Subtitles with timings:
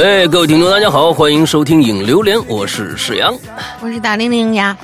[0.00, 3.36] 哎，各位听众，大家好，欢迎收听影榴莲，我是史阳，
[3.80, 4.76] 我是大玲玲呀。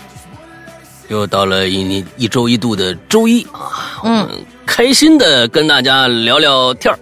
[1.07, 4.29] 又到了一年一周一度的周一啊，嗯，
[4.67, 6.99] 开心的跟大家聊聊天儿。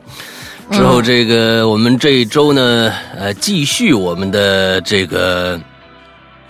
[0.71, 5.59] 之后这个我们这一周呢，呃，继续我们的这个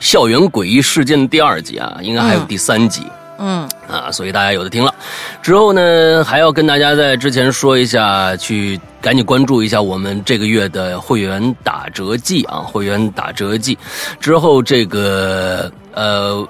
[0.01, 3.03] 校园诡异事件第二集啊，应该还有第三集。
[3.39, 4.95] 嗯啊，所以大家有的听了，
[5.43, 13.77] 之后呢，还要跟大家在之前说一下，去赶紧关注一下我们这个月的会员打折季啊，会员打折季。
[14.19, 16.49] 之后这个呃，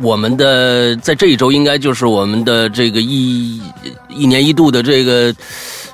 [0.00, 3.60] 我们的在这一周应该就是我们的这个一
[4.08, 5.34] 一年一度的这个，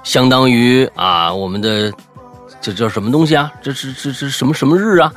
[0.04, 1.90] 相当于啊，我们的
[2.60, 3.50] 这叫什么东西啊？
[3.62, 5.10] 这是这是什么什么日啊？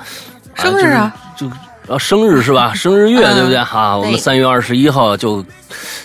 [0.56, 1.14] 生日啊？
[1.36, 1.52] 就。
[1.88, 2.74] 啊，生日是吧？
[2.74, 3.58] 生日月对不对？
[3.64, 5.44] 哈，我们三月二十一号就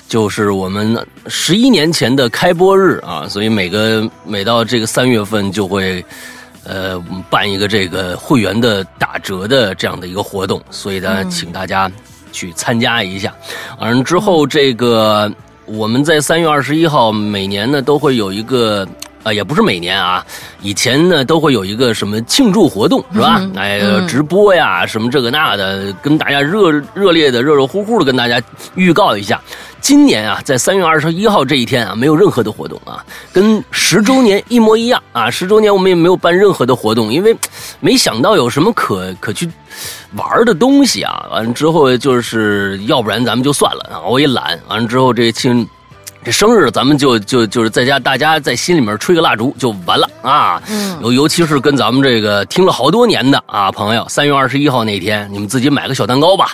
[0.09, 0.97] 就是我们
[1.29, 6.05] 十一年前的开播日啊，所以每个每到这个三月份就会
[6.65, 6.99] 呃
[7.31, 11.91] 办一个这个会员的打折的这样的一个活动，所以呢，请大家
[12.33, 13.33] 去参加一下。
[13.79, 15.33] 完了之后，这个
[15.65, 18.87] 我们在三月二十一号每年呢都会有一个。
[19.25, 20.25] 啊，也不是每年啊，
[20.63, 23.41] 以前呢都会有一个什么庆祝活动，是吧？
[23.57, 28.41] 哎，直播呀，什么这个那的，跟大家热热烈的、热热乎乎的跟大家
[28.75, 29.41] 预告一下。
[29.81, 35.31] 今年啊，在三月二十一号这一天啊，没有任何的活动啊，跟十周年一模一样啊。
[35.31, 37.37] 十周年我们也没有办任何的活动，因为
[37.81, 39.49] 没想到有什么可可去
[40.17, 41.27] 玩的东西啊。
[41.31, 44.59] 完了之后就是要不然咱们就算了啊，我也懒。
[44.69, 45.67] 完了之后这庆。
[46.29, 50.63] 这生日咱们就就就是在家，大家在心里面吹个蜡烛就完了啊。
[50.69, 56.51] 嗯，尤尤其是跟咱们这个听了好多年的啊朋友，三月二十一号那天，你们自己买个小蛋糕吧，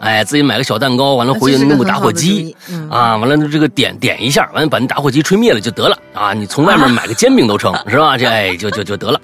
[0.00, 2.56] 哎，自己买个小蛋糕，完了回去弄个打火机
[2.88, 6.32] 啊，完了这个点点一下，完了把那打火机吹灭了就得了啊。
[6.32, 8.16] 你从外面买个煎饼都成 是吧？
[8.16, 9.20] 这哎就就就得了，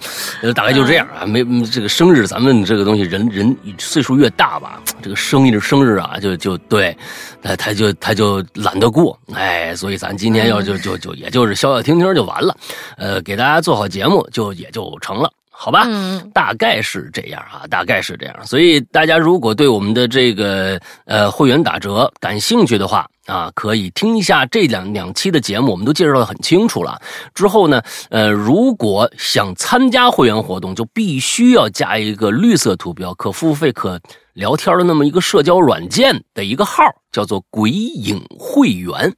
[0.54, 1.25] 大概就这样啊。
[1.25, 1.42] 没
[1.72, 6.94] 这个生日，咱们这个东西人人岁数越大吧，这个生日生日啊就就对，
[7.42, 9.75] 他他就他就懒得过，哎。
[9.85, 12.56] 所以咱今天要就就就也就是消消停停就完了，
[12.97, 15.84] 呃，给大家做好节目就也就成了，好吧？
[15.86, 18.47] 嗯，大概是这样啊，大概是这样。
[18.47, 27.00] 所以大家如果对我们的这个呃会员打折感兴趣的话啊，可以听一下这两两期的节目，我们都介绍的很清楚了。
[27.34, 34.00] 之后呢，呃，如果想参加会员活动，就必须要加一个绿色图标、可付费、可
[34.34, 39.12] 聊天的那么一个社交软件的一个号，叫做“鬼影会员”。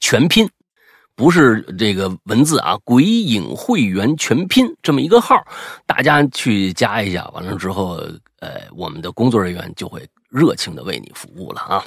[0.00, 0.48] 全拼，
[1.14, 2.76] 不是这个文字啊！
[2.82, 5.36] 鬼影会员全拼这么一个号，
[5.86, 7.28] 大家去加一下。
[7.34, 8.00] 完了之后，
[8.40, 11.84] 呃，我们的工作人员就会热情的为你服务了啊！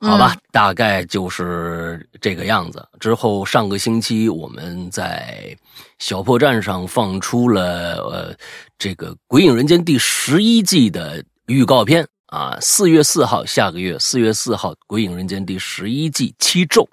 [0.00, 2.86] 好吧，大概就是这个样子。
[3.00, 5.56] 之后上个星期我们在
[5.98, 8.34] 小破站上放出了呃
[8.78, 16.86] 这个《鬼影人间》第十一季的预告片啊，四月四号，下个月四月四号，《鬼影人间》第十一季七咒。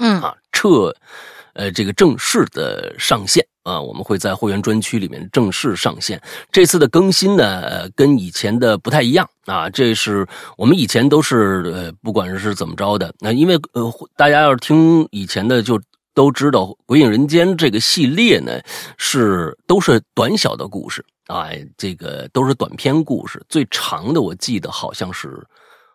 [0.00, 0.92] 嗯啊，撤，
[1.52, 6.20] 呃，这个正式的上线啊，我们会在会员专区里面正式上线。
[6.50, 9.68] 这次的更新呢，跟以前的不太一样啊。
[9.68, 15.78] 这是我们以前都是呃，不管是怎么着的，那因为呃，大家要是听以前的，就
[16.14, 18.58] 都知道《鬼影人间》这个系列呢，
[18.96, 25.46] 是都是短小的故事啊，这个都是短篇故事，最长的我记得好像是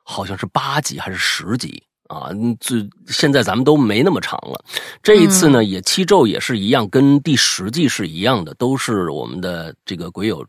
[0.03, 1.81] 好像是八集还是十集。
[2.07, 2.29] 啊，
[2.59, 4.63] 这现在咱们都没那么长了。
[5.01, 10.45] 这一次呢，也七咒也是一样，跟第十季是一样的，都是我们的这个鬼友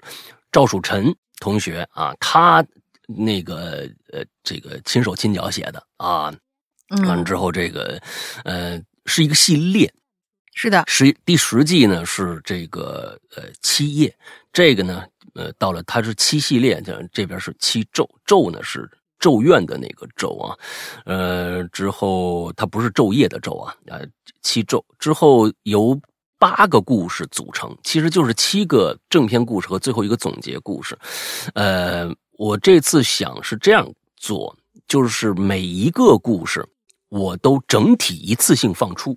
[0.52, 2.64] 赵曙晨同学啊，他
[3.06, 6.34] 那个呃这个亲手亲脚写的啊。
[7.06, 8.00] 完了之后，这个
[8.44, 9.92] 呃是一个系列，
[10.54, 14.14] 是的，十第十季呢是这个呃七夜，
[14.52, 15.04] 这个呢
[15.34, 18.88] 呃到了它是七系列，这这边是七咒，咒呢是。
[19.18, 20.56] 咒怨的那个咒啊，
[21.04, 23.98] 呃，之后它不是昼夜的昼啊，啊，
[24.42, 25.98] 七咒之后由
[26.38, 30.96] 八个故事组成，其实就是七个正篇故事和最后一个总结故事。
[31.54, 34.54] 呃，我这次想是这样做，
[34.86, 36.66] 就是每一个故事
[37.08, 39.16] 我都整体一次性放出，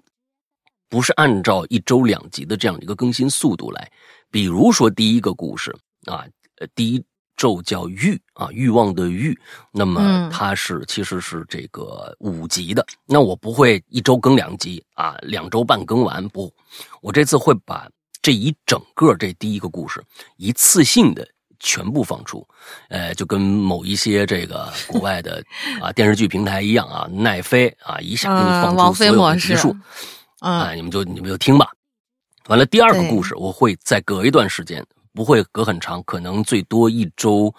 [0.87, 3.91] 不是按照一周两集的这样一个更新速度来。
[4.31, 5.75] 比如说第一个故事
[6.05, 6.25] 啊，
[6.59, 7.03] 呃，第一。
[7.39, 9.33] 咒叫欲啊，欲望的欲，
[9.71, 12.85] 那么它是其实是这个五集的。
[13.05, 16.53] 那我不会一周更两集啊，两周半更完不，
[17.01, 17.87] 我这次会把
[18.21, 20.03] 这一整个这第一个故事
[20.35, 21.25] 一次性的
[21.59, 22.45] 全部放出，
[22.89, 25.41] 呃，就跟某一些这个国外的
[25.81, 29.73] 啊电视剧平台一样啊，奈飞啊一下给你放出所有的集数，
[30.39, 31.71] 啊，你们就你们就听吧。
[32.47, 37.53] 完了，第二个故事我会再隔一段时间，不会隔很长，可能最多一周。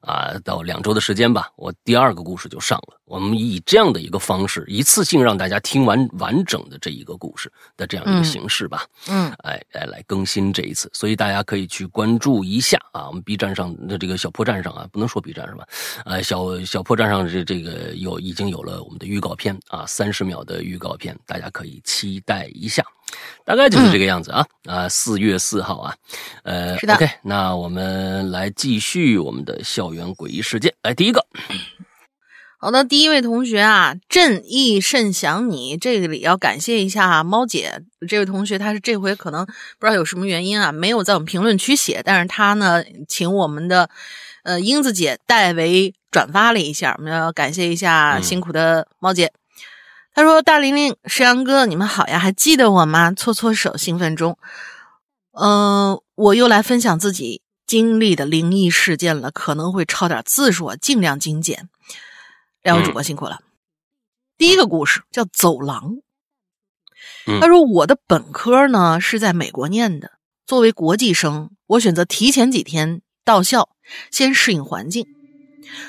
[0.00, 2.98] 啊，到两周的时间吧，我第二个故事就上了。
[3.04, 8.86] 我们以这样的一个方式，一次性让大家听完完整的这一个故事的这样一个形式吧。
[9.08, 13.08] 嗯，哎哎，来更新这一次，所以大家可以去关注一下啊。
[13.08, 15.66] 我们 B 站上的这个小破站上啊，不能说 B 站是吧？
[16.04, 22.84] 呃，小小破站上这这个有已经有了我们的预告片啊，三十秒的预告片，大家可以期待一下。
[23.44, 24.88] 大概就是这个样子啊啊！
[24.88, 25.96] 四月四号啊，
[26.44, 30.74] 呃，OK，那我们来继续我们的校园诡异事件。
[30.82, 31.26] 来，第一个，
[32.58, 43.88] 好的，第一位同学啊，正义甚想你，这里要感谢一下猫姐这位同学，他是这回可能不知道有什么原因啊，没有在我们评论区写，但是他呢，请我们的
[44.44, 49.32] 呃英子姐代为转发了一下，我们要感谢一下辛苦的猫姐。
[50.12, 54.36] 他说：“大玲玲、石阳哥，你们好呀，还记得我吗？”搓搓手，兴奋中。
[55.40, 61.68] 嗯，我又来分享自己经历的灵异事件了，可能会超点字数，尽量精简。
[62.64, 63.42] 两位主播辛苦了。
[64.36, 65.98] 第一个故事叫《走廊》。
[67.40, 70.10] 他说：“我的本科呢是在美国念的，
[70.48, 73.68] 作为国际生，我选择提前几天到校，
[74.10, 75.06] 先适应环境。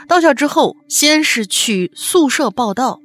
[0.07, 2.99] 到校之后，先是去宿舍报到。”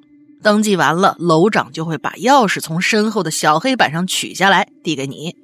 [0.44, 5.34] 登记完了，楼长就会把钥匙从身后的小黑板上取下来，递给你。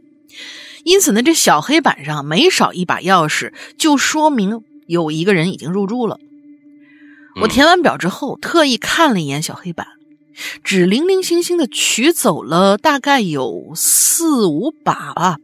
[0.85, 6.19] 因此呢，这小黑板上没少一把钥匙，就说明有一个人已经入住了。
[7.41, 9.87] 我填完表之后，特意看了一眼小黑板，
[10.63, 15.37] 只零零星星的取走了大概有四五把吧。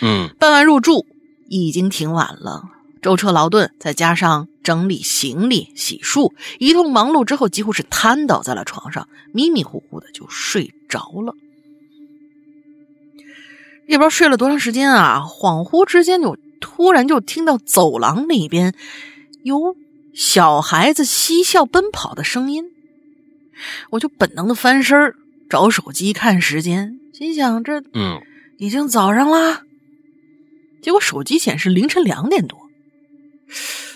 [0.00, 1.06] 嗯，办完入住
[1.48, 2.62] 已经挺晚了。
[3.00, 11.32] 舟车劳顿，再加上整理行李、洗漱，一通忙碌之后，几乎是瘫倒在了床上，迷迷糊糊的就睡着了。
[13.88, 18.74] 也不知道睡了多长时间啊，恍惚之间就突然就听到走廊里边
[19.42, 19.74] 有
[20.12, 22.66] 小孩子嬉笑奔跑的声音，
[23.90, 25.14] 我就本能的翻身
[25.48, 28.20] 找手机看时间，心想这嗯
[28.58, 29.62] 已经早上啦，
[30.82, 32.58] 结果手机显示凌晨两点多。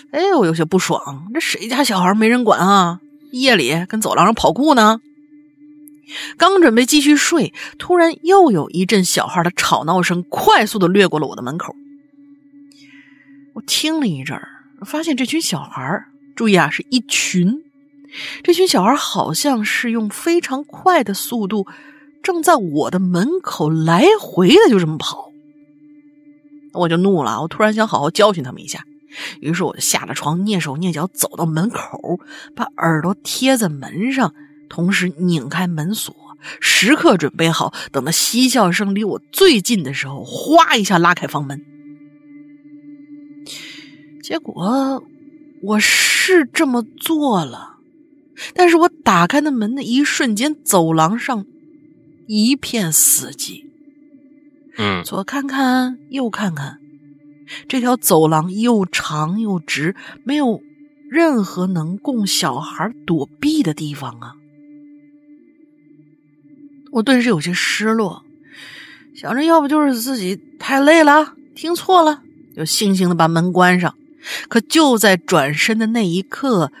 [0.09, 2.99] 哎，我有些不爽，这谁家小孩没人管啊？
[3.31, 4.99] 夜里跟走廊上跑酷呢？
[6.37, 11.75] 刚准备继续睡，突然又有一阵小孩的吵闹声快速的掠过了我的门口。
[13.53, 14.47] 我听了一阵儿，
[14.85, 16.05] 发现这群小孩
[16.35, 17.63] 注意啊，是一群，
[18.43, 21.67] 这群小孩好像是用非常快的速度，
[22.21, 25.31] 正在我的门口来回的就这么跑。
[26.73, 28.83] 我就怒了，我突然想好好教训他们一下。
[29.41, 32.19] 于是我就下了床，蹑手蹑脚走到门口，
[32.55, 34.33] 把耳朵贴在门上，
[34.73, 36.15] 同时拧开门锁，
[36.59, 41.63] 时刻准备好，等到嬉笑声离我最近的时候，哗一下拉开房门。
[44.23, 45.03] 结果
[45.61, 47.75] 我是这么做了，
[48.55, 51.45] 但是我打开那门的一瞬间，走廊上
[52.25, 53.65] 一片死寂。
[54.79, 56.79] 嗯，左看看，右看看。
[57.67, 60.63] 这条走廊又长又直，没有
[61.11, 64.33] 任何能供小孩躲避的地方啊！
[66.93, 68.23] 我顿时有些失落，
[69.15, 72.21] 想着要不就是自己太累了，听错了，
[72.55, 73.95] 就悻悻的把门关上。
[74.47, 76.71] 可就在转身的那一刻，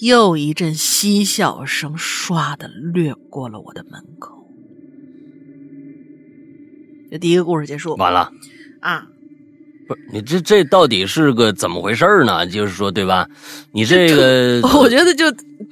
[0.00, 4.46] 又一阵嬉笑声唰的掠过了我的门口。
[7.10, 8.32] 这第一个故事结束，完了
[8.80, 9.06] 啊！
[9.86, 12.46] 不是你这这到底是个怎么回事呢？
[12.46, 13.26] 就是说，对吧？
[13.72, 15.24] 你这个， 我觉得就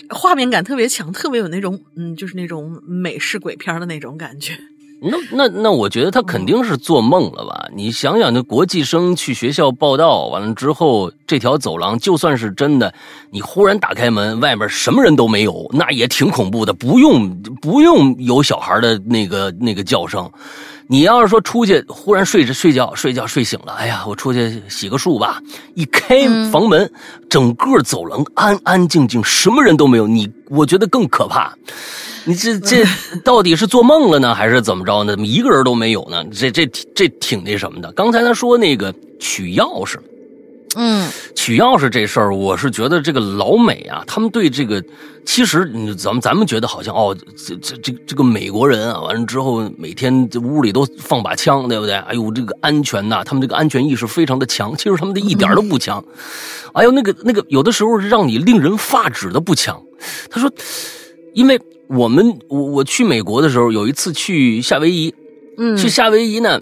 [0.08, 4.52] 画面感特别强，特别有那种嗯，就是那种美式鬼片的那种感觉。
[5.02, 7.68] 那 那那，我觉得他肯定是做梦了吧？
[7.74, 12.92] 你想想，那国际生去学校报道完了之后，这条走廊就算是真的，
[13.30, 16.74] 你忽然打开门，外面什么人都没有，那也挺恐怖的。
[16.74, 20.30] 不用不用有小孩的那个那个叫声。
[20.92, 25.40] 你要是说出去忽然睡着睡觉睡觉睡醒了，哎呀，我出去洗个漱吧。
[25.74, 26.90] 一开房门，
[27.28, 30.08] 整个走廊安安静静，什么人都没有。
[30.08, 31.54] 你我觉得更可怕。
[32.24, 32.84] 你这这
[33.24, 35.12] 到底是做梦了呢， 还是怎么着呢？
[35.12, 36.24] 怎么一个人都没有呢？
[36.32, 37.92] 这这这挺那什么的。
[37.92, 39.96] 刚才他说那个取钥匙。
[40.76, 44.80] 嗯，取钥匙这事儿，我是觉得这个老美啊，他们对这个，
[45.24, 51.96] 其实你咱们咱们觉得好像哦，这这这这个美国人啊，完了之后每天这屋里都放把枪，对不对？
[51.96, 54.76] 哎呦，这个安全呐，他们这个安全意识非常的强。
[54.76, 56.04] 其实他们的一点都不强。
[56.72, 59.82] 哎呦，那个那个，有的时候让你令人发指的不强。
[60.30, 60.48] 他说，
[61.34, 65.12] 因为我们我我去美国的时候，有一次去夏威夷。
[65.58, 66.60] 嗯，去夏威夷呢。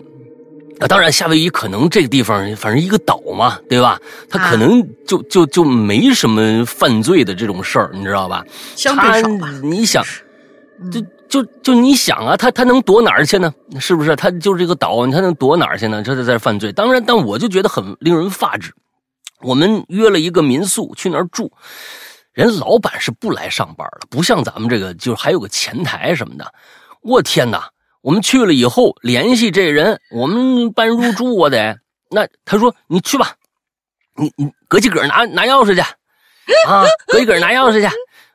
[0.81, 4.01] 啊，当然，夏威夷可能这个地方，反正一个岛嘛，对吧？
[4.31, 8.45] 他可能就就就没什么犯罪的这种事儿，你知道吧？
[8.77, 9.51] 相对少吧。
[9.63, 10.05] 你想，
[10.93, 13.53] 就就就你想啊，他他能躲哪儿去呢？
[13.81, 14.15] 是不是？
[14.15, 16.01] 他就是这个岛，他能躲哪儿去呢？
[16.03, 16.73] 他在在犯罪。
[16.73, 18.73] 当然，但我就觉得很令人发指。
[19.41, 21.51] 我们约了一个民宿去那儿住，
[22.33, 26.53] 人老板是不来上班的，不像咱们这个，就是还有个前台什么的。
[27.03, 27.69] 我天哪！
[28.09, 31.77] 我们去了以后联系这人，我们办入住我得。
[32.11, 33.35] 那他说你去吧，
[34.17, 35.81] 你你搁几个拿拿钥匙去
[36.67, 37.87] 啊，搁几个拿钥匙去。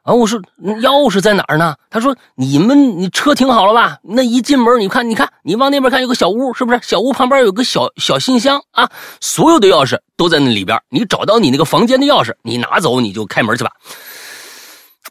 [0.03, 1.75] 啊， 我说钥匙在哪儿呢？
[1.89, 3.97] 他说你们你车停好了吧？
[4.03, 6.79] 那一进门你看你看你往那边看有个小屋，是不是？
[6.83, 8.87] 小屋旁边有个小小信箱啊，
[9.21, 10.79] 所有的钥匙都在那里边。
[10.89, 13.71] 你找到你那个房间的钥匙，你拿走你就开门去吧。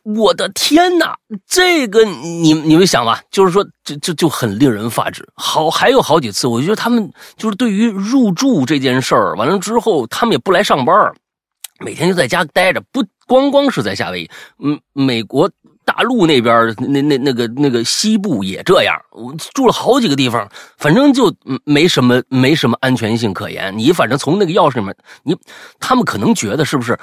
[0.02, 1.16] 我的天哪，
[1.46, 5.26] 这个你你们想吧，就是说，这这就很令人发指。
[5.36, 11.12] 好，还有好几次，我觉得他们就是对于入住这件事儿，完了之后，他们也不来上班，
[11.78, 12.82] 每天就在家待着。
[12.90, 15.48] 不光光是在夏威夷，嗯，美国
[15.84, 19.00] 大陆那边那那那个那个西部也这样。
[19.12, 21.32] 我住了好几个地方，反正就
[21.64, 23.72] 没什么没什么安全性可言。
[23.78, 25.36] 你反正从那个钥匙里面，你
[25.78, 26.98] 他们可能觉得是不是？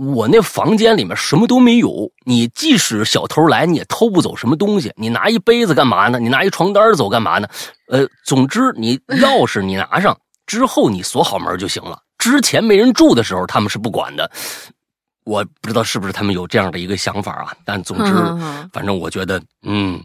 [0.00, 4.90] 我那房间里面什么都没有，你即使小偷来，你也偷不走什么东西。
[4.96, 6.18] 你拿一杯子干嘛呢？
[6.18, 7.46] 你拿一床单走干嘛呢？
[7.88, 12.00] 呃，总之你钥匙你拿上之后，你锁好门就行了。
[12.16, 14.30] 之前没人住的时候，他们是不管的。
[15.24, 17.54] 我不知道是不是他们有这样的一个想法啊？
[17.66, 18.14] 但总之，
[18.72, 20.02] 反正我觉得，嗯，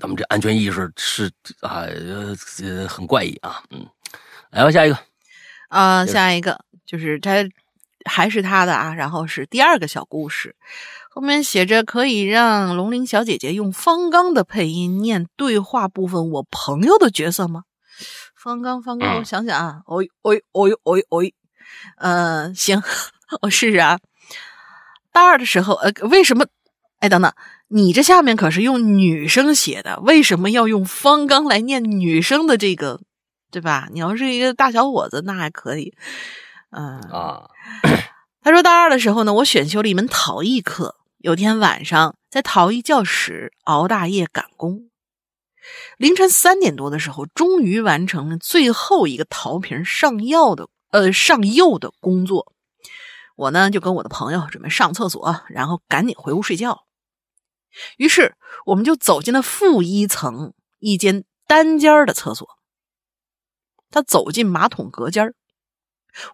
[0.00, 1.28] 咱们这安全意识是
[1.60, 3.60] 啊，呃，很怪异啊。
[3.70, 3.84] 嗯，
[4.52, 4.96] 来吧，下一个。
[5.70, 7.44] 啊，下一个就是他。
[8.04, 10.54] 还是他的啊，然后是第二个小故事，
[11.10, 17.62] 后面写着可以让龙鳞小姐姐用方刚的配音念对话部分，我朋友的角色吗？
[18.34, 21.32] 方刚，方刚，我想想啊，哦，哦，哦，哦，哦，
[21.98, 22.82] 嗯，行，
[23.42, 23.98] 我试试啊。
[25.12, 26.46] 大二的时候，呃，为什么？
[26.98, 27.32] 哎，等等，
[27.68, 33.00] 你这下面可是用女生写的，为什么要用方刚来念女生的这个，
[33.50, 33.88] 对吧？
[33.92, 35.94] 你要是一个大小伙子，那还可以。
[36.74, 37.50] 嗯啊，
[38.40, 40.96] 他说大二的时候呢，我选修了一门陶艺课。
[41.18, 44.90] 有天晚上在陶艺教室熬大夜赶工，
[45.96, 52.52] 凌晨三点多的时候，终于完成了最后一个陶瓶上釉的呃上釉的工作。
[53.36, 56.86] 我呢就跟我的朋友准备上厕所，然后赶紧回屋睡觉。
[57.98, 58.34] 于是
[58.66, 62.48] 我们就走进了负一层一间单间的厕所。
[63.90, 65.34] 他走进马桶隔间儿。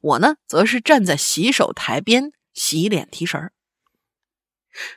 [0.03, 3.53] 我呢，则是站在洗手台边洗脸提神儿。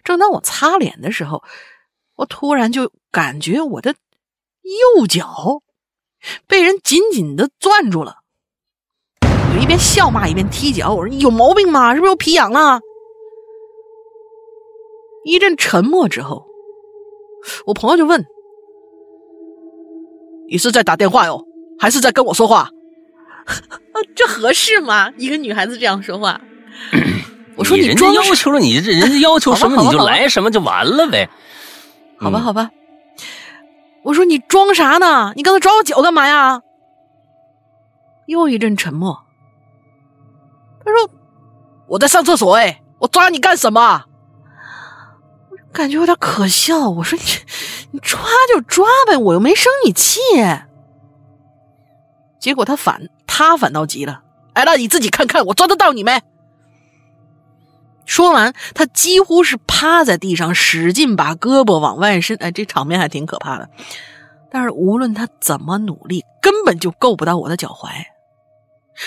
[0.04, 1.44] 正当我擦脸的时候，
[2.16, 3.96] 我突然就感觉我的
[4.62, 5.62] 右脚
[6.48, 8.18] 被人紧紧的攥住了。
[9.22, 11.94] 我一边笑骂一边踢脚，我说：“你有毛病吗？
[11.94, 12.80] 是不是有皮痒了？”
[15.26, 16.48] 一阵沉默之后，
[17.66, 18.26] 我朋友就问
[20.50, 21.46] ：“你是在打电话哟，
[21.80, 22.70] 还是在跟我说话？”
[24.16, 25.10] 这合适吗？
[25.18, 26.40] 一个女孩子这样说话，
[27.56, 31.30] 我说你人家要求了你这人家要求什么你就来什么就完了呗。
[32.18, 32.70] 好吧，好吧。
[34.04, 35.34] 我说你装啥呢？
[35.36, 36.62] 你刚才抓我脚干嘛呀？
[38.26, 39.24] 又一阵沉默。
[40.84, 41.10] 他说
[41.88, 44.06] 我在上厕所哎，我抓你干什么？
[45.52, 46.90] 我感觉有点可笑。
[46.90, 47.24] 我说你
[47.92, 48.20] 你抓
[48.54, 50.20] 就抓呗，我又没生你气。
[52.40, 53.08] 结果他反。
[53.34, 56.22] 他反倒急了，哎，那你自己看看，我抓得到你没？
[58.06, 63.70] 说完，他几乎是趴在地上，使劲把胳膊往外伸，哎，这场面还挺可怕的。
[64.52, 67.88] 但是无论他怎么努力，根本就够不到我的脚踝，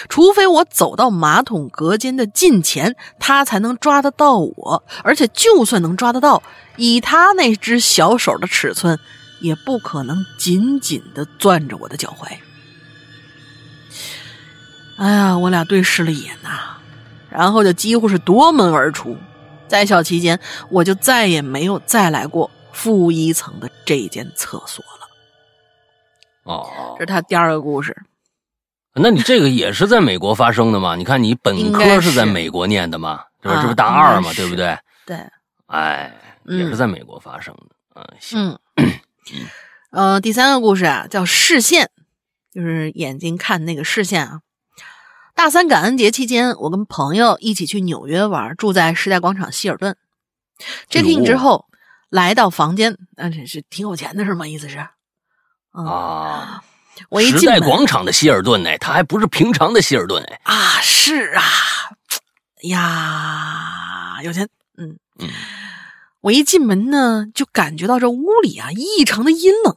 [0.09, 4.83] 除非我走到马桶隔间的近前，他才能抓得到我。
[5.03, 6.43] 而且，就算能抓得到，
[6.77, 8.99] 以他那只小手的尺寸，
[9.43, 12.35] 也不可能紧紧的攥着我的脚踝。
[14.97, 16.77] 哎呀，我俩对视了一眼呐，
[17.31, 19.17] 然后就几乎是夺门而出。
[19.67, 20.39] 在校期间，
[20.71, 25.09] 我就再也没有再来过负一层的这间厕所了。
[26.45, 27.97] 哦，这是他第二个故事。
[28.95, 30.95] 那你这个也是在美国发生的吗？
[30.95, 33.25] 你看你本科是在美国念的吗？
[33.43, 34.79] 这不这不大二嘛，对不对？
[35.05, 35.19] 对。
[35.67, 37.75] 哎，也是在美国发生的。
[37.97, 38.59] 嗯，行。
[39.91, 41.91] 嗯，第三个故事啊，叫视线，
[42.53, 44.41] 就是眼睛看那个视线啊。
[45.35, 49.97] 大三感恩节期间，我跟朋友一起去纽约玩，住在时代广场希尔顿。
[50.89, 51.67] check in 之后，
[52.09, 54.47] 来到房间，那这是挺有钱的是吗？
[54.47, 54.79] 意思是，
[55.73, 56.63] 啊。
[57.09, 60.41] 我一时代广场的希尔顿呢，它还不是平常的希尔顿哎。
[60.45, 61.43] 啊，是啊，
[62.63, 65.29] 呀，有钱，嗯嗯。
[66.21, 69.77] 我一进门呢，就感觉到这屋里啊异常的阴冷，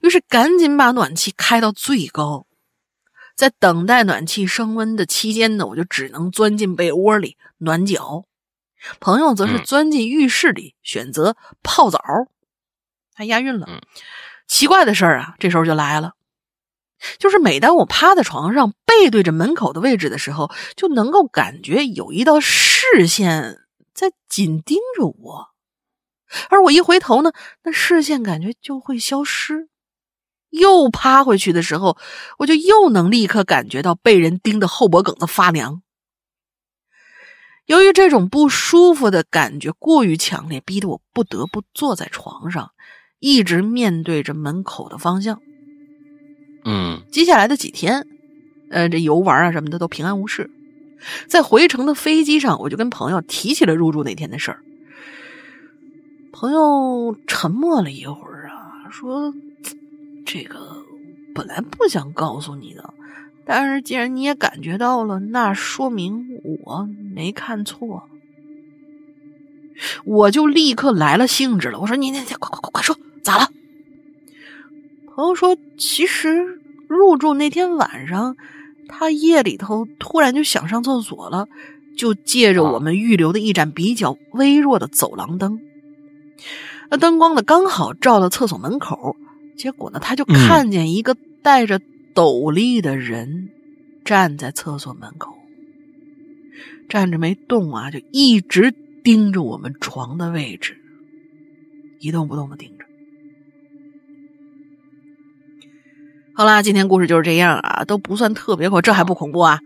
[0.00, 2.45] 于是赶紧把暖气开到最高。
[3.36, 8.24] 在等待暖气升温的期间呢，我就只能钻进被窝里暖脚。
[8.98, 12.00] 朋友则是钻进浴室里选择泡澡，
[13.14, 13.68] 还押韵了。
[14.46, 16.12] 奇怪的事儿啊，这时候就来了，
[17.18, 25.48] 就是每当我趴在床上背对着门口的位置的时候，就能够感觉有一道视线在紧盯着我，
[26.48, 27.32] 而我一回头呢，
[27.64, 29.68] 那视线感觉就会消失。
[30.50, 31.96] 又趴回去的时候，
[32.38, 35.82] 我就又能立刻感觉到被人盯得后脖梗子发凉。
[37.66, 42.70] 由于这种不舒服的感觉过于强烈，逼得我不得不坐在床上，
[43.18, 45.40] 一直面对着门口的方向。
[46.64, 48.06] 嗯，接下来的几天，
[48.70, 50.50] 呃，这游玩啊什么的都平安无事。
[51.26, 54.60] 在回程的飞机上，我就跟朋友提起了入住那天的事儿。
[56.32, 59.34] 朋友沉默了一会儿啊，说。
[60.36, 60.84] 这个
[61.34, 62.92] 本来不想告诉你的，
[63.46, 68.06] 但是既然你也感觉到了，那说明我没看错。
[70.04, 73.48] 我就立刻来了兴致了，我说：“你你你快快快快说，咋了？”
[75.14, 78.36] 朋友说：“其实入住那天晚上，
[78.88, 81.48] 他夜里头突然就想上厕所了，
[81.96, 85.62] 就借着我们预留的一盏比较微弱的走廊灯，
[86.90, 89.16] 那灯光呢刚好照到厕所门口。”
[89.56, 91.80] 结果呢，他就看见一个戴着
[92.14, 93.48] 斗笠的人
[94.04, 95.36] 站在厕所门口，
[96.88, 100.76] 站着没动啊，就一直盯着我们床的位置，
[102.00, 102.84] 一动不动的盯着。
[106.34, 109.60] 好啦，今天故事就是这样啊，都不算特别恐，这还不恐怖啊。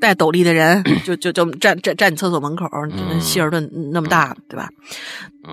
[0.00, 2.66] 戴斗笠的人 就就就站站站你厕所门口，
[3.20, 4.68] 希尔顿那么大，对吧？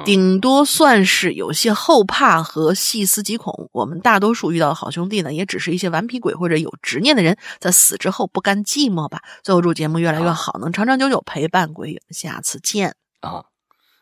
[0.03, 3.69] 顶多算是有些后怕和细思极恐。
[3.71, 9.21] 我们大多数遇到的好兄弟呢，也只是一些顽皮鬼或者有执念的人，在死之后不甘寂寞吧。
[9.43, 11.99] 最后祝节目越来越好，能长长久久陪伴鬼友。
[12.09, 13.43] 下次见啊！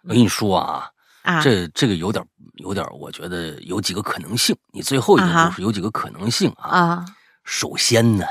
[0.03, 0.89] 我跟你说啊，
[1.23, 2.23] 啊，这这个有点
[2.55, 4.55] 有点，我觉得有几个可能性。
[4.73, 6.69] 你最后一个就是有几个可能性啊？
[6.69, 7.05] 啊，
[7.43, 8.25] 首先呢。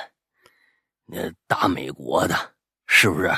[1.12, 2.34] 那大美国的，
[2.86, 3.30] 是不是？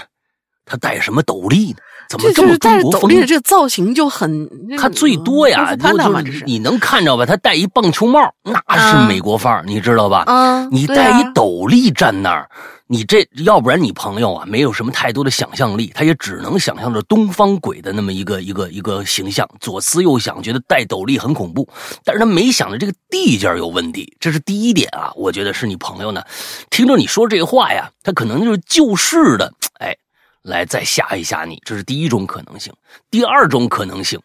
[0.64, 1.78] 他戴什么斗笠呢？
[2.12, 3.10] 怎么这么中国风？
[3.26, 4.46] 这个造型就很……
[4.78, 7.24] 他最多呀，就是你能看着吧？
[7.24, 10.24] 他戴一棒球帽，那是美国范儿，你知道吧？
[10.26, 12.46] 嗯，你戴一斗笠站那儿。
[12.88, 21.66] 你这要不然你朋友啊没有什么太多的想象力，他也只能想象着东方鬼的那么一个一个一个形象，左思右想，觉得戴斗笠很恐怖，
[22.04, 25.10] 但是他没想到这个地界有问题，这是第一点啊。
[25.16, 26.22] 我觉得是你朋友呢，
[26.68, 29.96] 听着你说这话呀，他可能就是就事的，哎，
[30.42, 32.72] 来再吓一吓你，这是第一种可能性。
[33.10, 34.20] 第二种可能性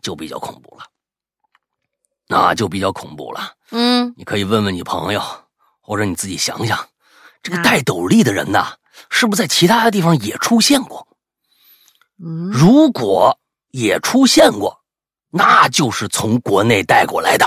[0.00, 0.84] 就比较恐怖了，
[2.26, 3.52] 那就比较恐怖了。
[3.70, 5.22] 嗯，你可以问问你朋友，
[5.80, 6.88] 或者你自己想想。
[7.42, 8.74] 这个戴斗笠的人呐，
[9.10, 11.06] 是不是在其他的地方也出现过？
[12.20, 13.38] 嗯，如果
[13.70, 14.80] 也出现过，
[15.30, 17.46] 那就是从国内带过来的，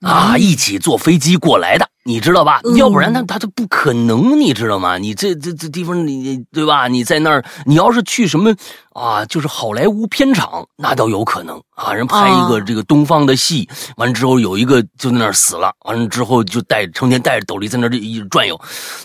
[0.00, 1.90] 啊，一起坐飞机过来的。
[2.06, 2.60] 你知道吧？
[2.76, 4.96] 要不然他他他不可能，你知道吗？
[4.96, 6.86] 你这这这地方，你对吧？
[6.86, 8.54] 你在那儿，你要是去什么
[8.92, 11.92] 啊，就是好莱坞片场，那倒有可能啊。
[11.92, 18.56] 人拍一个这个东方的戏，完了之后有一个就在那儿死了，完了之后就带成天带着斗笠在那儿一转悠。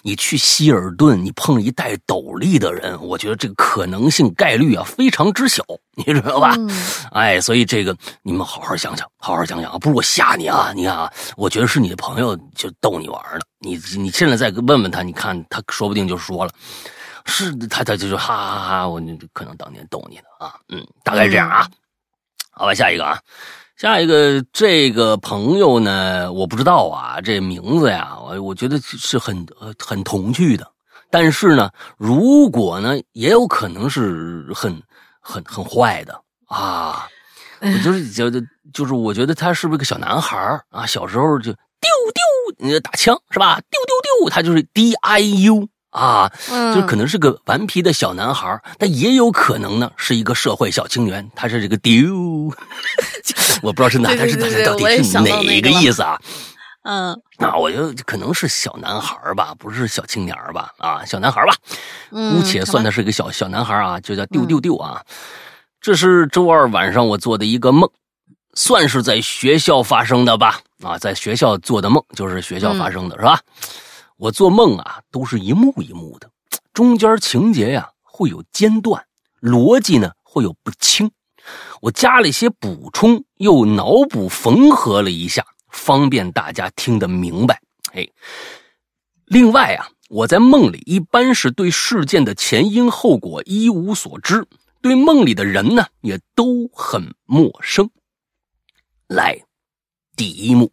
[0.04, 5.64] 你去希尔顿，你碰一戴斗笠的人，我觉得这个可能性概率啊非常之小，
[5.96, 6.56] 你知道吧？
[7.14, 12.91] 哎，所以这个你们好好想想，好好想想啊，不是我吓你啊，你看啊，我觉得是你的朋友就逗。
[12.92, 16.52] 逗你玩的，你你现在再问问他，你看他说不定就说了，
[17.26, 19.02] 是他他就说哈哈哈，我
[19.32, 21.66] 可能当年逗你的啊，嗯，大概是这样啊。
[22.50, 23.18] 好吧，下一个啊，
[23.78, 29.46] 下一个这个朋友呢，我不知道啊，这名字呀，我我觉得是很
[29.80, 30.70] 很童趣的，
[31.10, 34.84] 但是呢，如果呢，也有可能是很
[35.22, 37.08] 很很坏的啊。
[37.62, 38.42] 我就是觉得，
[38.74, 40.38] 就是我觉得他是不是个小男孩
[40.72, 40.86] 啊？
[40.86, 41.56] 小时候就。
[41.82, 43.60] 丢丢，你打枪是吧？
[43.70, 46.32] 丢丢丢，他就是 D I U 啊，
[46.74, 51.30] 就可能是个顽皮的小男孩，但也有可能呢是一个社会小青年。
[51.36, 52.54] 他是这个丢，
[53.62, 56.18] 我不知道是哪，他是他到底是哪个意思啊？
[56.84, 60.72] 嗯，那我就可能是小男孩吧，不是小青年吧？
[60.78, 61.54] 啊，小男孩吧，
[62.10, 65.04] 姑且算他是个小小男孩啊，就叫丢丢丢啊。
[65.80, 67.90] 这是周二晚上我做的一个梦，
[68.54, 70.62] 算是在学校发生的吧。
[70.84, 73.40] 啊，在学校做的梦就是学校发生的，是吧？
[74.18, 76.30] 我做梦啊，都是一幕一幕的，
[76.74, 79.06] 中间情节呀会有间断，
[79.42, 81.12] 逻辑呢会有不清。
[81.82, 87.62] 我加了一些补充，又脑补缝合了一下，方便大家听得明白。
[87.94, 88.08] 哎，
[89.26, 94.46] 另外啊，我在梦里一般是对事件的前因后果一无所知，
[94.82, 97.90] 对梦里的人呢也都很陌生。
[99.12, 99.38] 来，
[100.16, 100.72] 第一幕，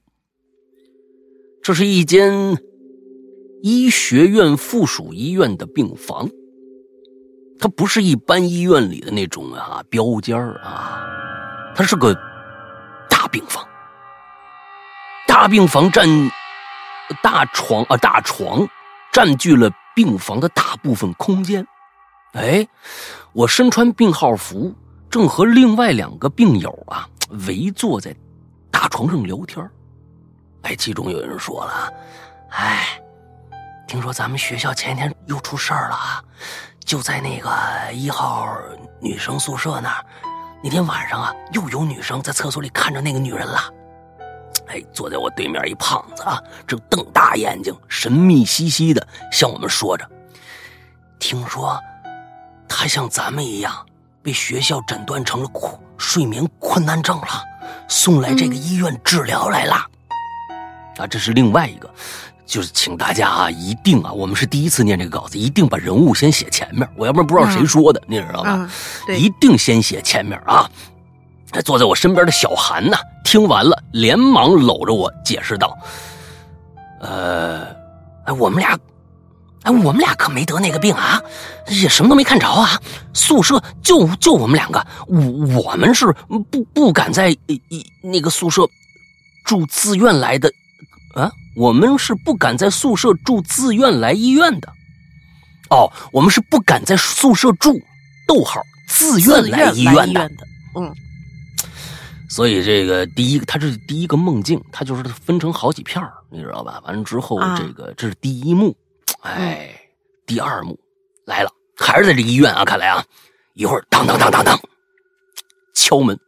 [1.61, 2.57] 这是一间
[3.64, 6.29] 医学院附属医院的病房。
[7.59, 11.05] 它不是一般医院里的那种啊标间啊，
[11.74, 12.14] 它是个
[13.11, 13.66] 大病房。
[15.27, 16.09] 大病房占
[17.20, 18.64] 大床啊，大床
[19.12, 21.66] 占据了病房的大部分空间。
[22.35, 22.68] 哎，
[23.33, 24.72] 我身穿病号服，
[25.11, 27.09] 正和另外两个病友啊
[27.48, 28.14] 围坐在。
[28.80, 29.68] 大床上聊天
[30.62, 31.92] 哎，其中有人说了
[32.54, 33.00] ：“哎，
[33.88, 36.22] 听说咱们学校前天又出事儿了啊，
[36.84, 37.50] 就在那个
[37.92, 38.56] 一号
[39.00, 40.04] 女生宿舍那儿，
[40.62, 43.58] 那天晚上啊，又有女生在厕所里看着那个女人了。”
[44.70, 50.08] 哎，坐在我对面一胖子啊，正瞪大眼睛，神秘兮兮的向我们说着
[51.18, 51.76] ：“听说
[52.68, 53.84] 他像咱们一样，
[54.22, 57.42] 被学校诊断成了困睡眠困难症了。”
[57.88, 59.74] 送来这个医院治疗来了，
[60.98, 61.90] 啊，这是另外一个，
[62.46, 68.70] 就是请大家啊，一定啊，我们是第一次念这个稿子，一定把人物先写前面，我要不然不知道谁说的，你知道吧？
[69.16, 70.68] 一定先写前面啊。
[71.64, 75.76] 坐在我身边的小韩呢，听完了，连忙搂着我解释道
[77.00, 77.64] ：“呃，
[78.24, 78.78] 哎，我们俩。”
[79.68, 81.20] 哎，我们俩可没得那个病啊，
[81.68, 82.81] 也什么都没看着啊。
[83.12, 85.20] 宿舍就就我们两个，我
[85.62, 88.66] 我们是不不敢在一那个宿舍
[89.44, 90.50] 住自愿来的
[91.14, 91.31] 啊。
[91.54, 94.72] 我们是不敢在宿舍住自愿来医院的。
[95.68, 97.78] 哦，我们是不敢在宿舍住，
[98.26, 100.31] 逗号自愿来医院的。
[100.76, 100.94] 嗯，
[102.31, 106.81] 所以这个第一，它是第一个梦境，它就是分成好几片你知道吧？
[106.87, 108.74] 完了之后，这个这是第一幕。
[109.20, 109.70] 哎，
[110.26, 110.78] 第二幕
[111.24, 112.64] 来了，还是在这医院啊！
[112.64, 113.04] 看来啊，
[113.54, 114.59] 一会儿当当当当当，
[115.74, 116.18] 敲门，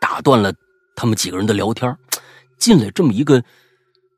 [0.00, 0.52] 打断了
[0.96, 1.96] 他们几个人的聊天。
[2.58, 3.42] 进来这么一个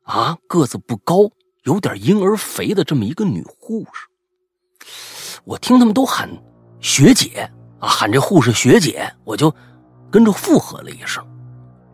[0.03, 1.29] 啊，个子不高，
[1.63, 4.07] 有点婴儿肥的这么一个女护士。
[5.45, 6.29] 我听他们都喊
[6.81, 9.53] 学姐啊，喊这护士学姐，我就
[10.11, 11.25] 跟着附和了一声。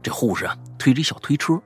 [0.02, 1.62] 这护士啊，推着小推车，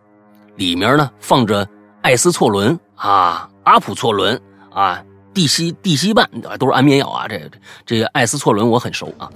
[0.55, 1.65] 里面呢放着
[2.01, 3.49] 艾斯唑仑啊。
[3.63, 4.39] 阿普唑仑
[4.71, 7.27] 啊，地西地西泮都是安眠药啊。
[7.27, 7.49] 这
[7.85, 9.29] 这个艾司唑仑我很熟啊。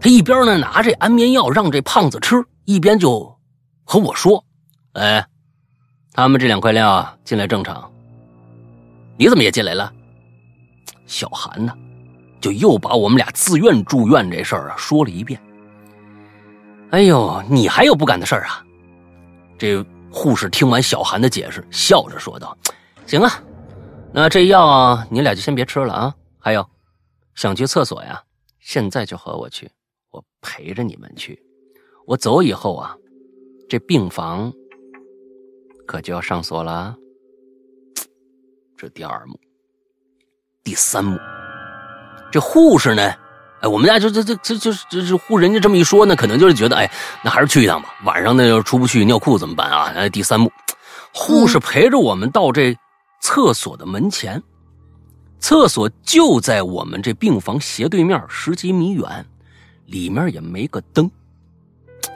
[0.00, 3.36] 他一边呢拿这安眠药让这胖子吃，一边就
[3.84, 4.42] 和我说
[4.94, 5.24] ：“哎，
[6.12, 7.90] 他们这两块料进来正常，
[9.18, 9.92] 你怎么也进来了？”
[11.06, 11.72] 小韩呢，
[12.40, 15.38] 就又把我们俩自愿住院这事儿啊说了一遍。
[16.92, 18.64] 哎呦，你还有不敢的事儿啊？
[19.58, 22.56] 这护士听完小韩的解释，笑着说道。
[23.10, 23.42] 行啊，
[24.12, 26.14] 那这药你俩就先别吃了啊。
[26.38, 26.64] 还有，
[27.34, 28.22] 想去厕所呀，
[28.60, 29.68] 现在就和我去，
[30.12, 31.36] 我陪着你们去。
[32.06, 32.94] 我走以后啊，
[33.68, 34.52] 这病房
[35.88, 36.94] 可就要上锁了。
[38.76, 39.36] 这第二幕，
[40.62, 41.18] 第三幕，
[42.30, 43.02] 这护士呢？
[43.60, 46.88] 哎，我们家就这这这就是就是护人家这么一说呢，可能就是觉得哎，
[47.24, 47.92] 那还是去一趟吧。
[48.04, 49.92] 晚上呢要出不去尿裤怎么办啊？
[49.96, 50.48] 哎，第三幕，
[51.12, 52.72] 护士陪着我们到这。
[53.20, 54.42] 厕所的门前，
[55.38, 59.24] 厕所就在我们这病房斜对面十几米远，
[59.86, 61.08] 里面也没个灯。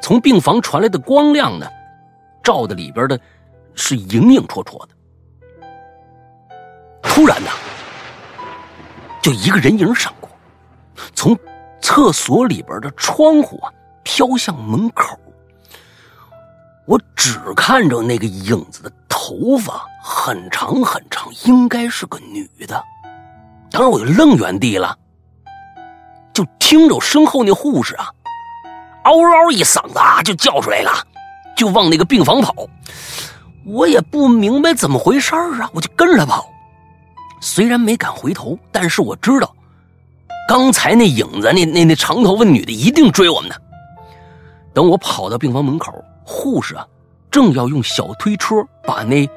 [0.03, 1.67] 从病房传来的光亮呢，
[2.43, 3.19] 照的里边的
[3.75, 4.88] 是影影绰绰的。
[7.03, 7.51] 突然呢，
[9.23, 10.29] 就一个人影闪过，
[11.14, 11.38] 从
[11.81, 15.19] 厕所里边的窗户啊飘向门口。
[16.87, 22.83] 我只看着那个影子的头发很长很长，应该是个女的。
[23.70, 24.97] 当时我就愣原地了，
[26.33, 28.07] 就听着身后那护士啊，
[29.05, 30.90] 嗷嗷一嗓子啊就叫出来了，
[31.57, 32.55] 就往那个病房跑。
[33.64, 36.47] 我也不明白怎么回事啊，我就跟着跑。
[37.40, 39.55] 虽然没敢回头，但是我知道，
[40.47, 43.57] 刚才那影子，那那那长头发女的一定追我们呢。
[44.75, 45.92] 等我跑到病房门口。
[46.25, 46.87] 护士啊，
[47.31, 49.29] 正要用小推车把那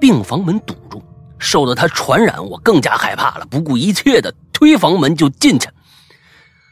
[0.00, 1.02] 病房门堵住，
[1.38, 5.68] 受到他传染，我更加害怕了，不顾一切的推房门就进去。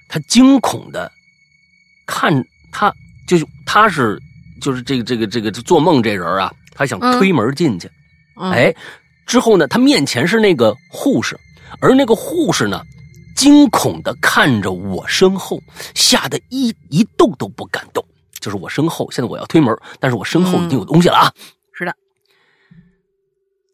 [0.09, 1.11] 他惊恐的
[2.07, 2.93] 看他，
[3.27, 4.21] 就是他是
[4.61, 7.91] 就是这个这个这个做梦这人啊，他想推门进去，
[8.37, 8.75] 嗯哎，
[9.25, 11.39] 之后呢，他面前是那个护士，
[11.81, 12.85] 而那个护士呢，
[13.35, 15.63] 惊恐的看着我身后，
[15.95, 18.05] 吓得一一动都不敢动。
[18.43, 21.33] 就是我身后，现在我要推门，但是我身后已经有东西了啊。
[21.73, 21.95] 是的，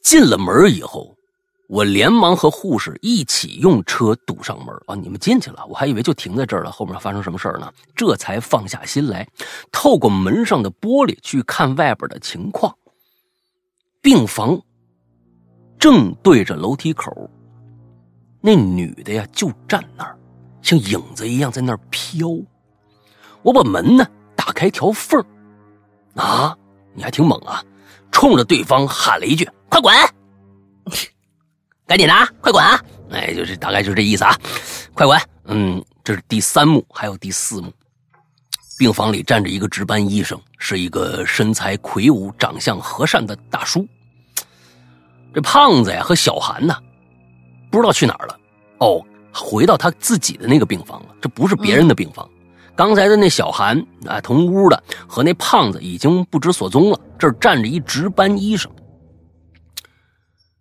[0.01, 1.17] 进了门以后，
[1.69, 4.95] 我连忙和护士一起用车堵上门啊！
[4.95, 7.73] 你们进去了，我还以为就停在这儿了，后面发生什么事儿呢？
[7.97, 9.27] 这才放下心来，
[9.73, 12.75] 透过门上的玻璃去看外边的情况。
[14.01, 14.59] 病房
[15.79, 17.29] 正对着楼梯口，
[18.41, 20.17] 那女的呀就站那儿，
[20.63, 22.29] 像影子一样在那儿飘。
[23.43, 24.07] 我把门呢
[24.39, 25.21] 打开条缝
[26.15, 26.57] 啊，
[26.95, 27.61] 你还挺猛啊！
[28.13, 29.93] 冲着对方喊了一句：“快滚！
[31.87, 34.39] 赶紧的，啊，快滚啊！”哎，就是大概就是这意思啊，
[34.95, 35.21] 快滚！
[35.47, 37.73] 嗯，这是第三幕，还有第四幕。
[38.79, 43.85] 病房里站着一个值班医生，是一个身材魁梧、长相和善的大叔。
[45.35, 46.77] 这胖子呀和小韩呢，
[47.73, 48.39] 不知道去哪儿了。
[48.79, 52.29] 哦，回到他自己的那个病房了，这不是别人的病房。
[52.79, 57.01] 刚才的那小韩啊，同屋的和那胖子已经不知所踪了。
[57.19, 58.71] 这儿站着一值班医生。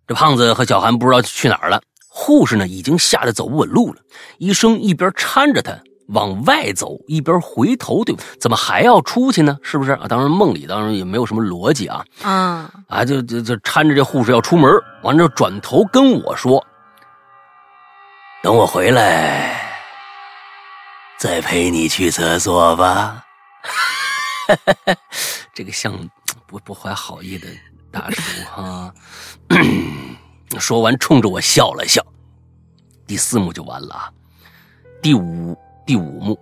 [0.04, 1.80] 这胖子和小韩不知道去哪儿了。
[2.08, 4.00] 护士呢，已经吓得走不稳路了。
[4.38, 5.78] 医生一边搀着他
[6.08, 9.56] 往外走，一边回头对，怎么还要出去呢？
[9.62, 10.08] 是不是啊？
[10.08, 12.04] 当然梦里当然也没有什么逻辑啊。
[12.24, 14.68] 嗯啊，就就就搀着这护士要出门，
[15.04, 16.66] 完了转头跟我说
[18.42, 19.66] ：“等我回来。”
[21.18, 23.24] 再陪你去厕所吧，
[25.52, 25.92] 这个像
[26.46, 27.48] 不不怀好意的
[27.90, 28.94] 大叔哈。
[30.60, 32.00] 说完，冲着我笑了笑。
[33.04, 34.12] 第四幕就完了啊，
[35.02, 36.38] 第五第五幕，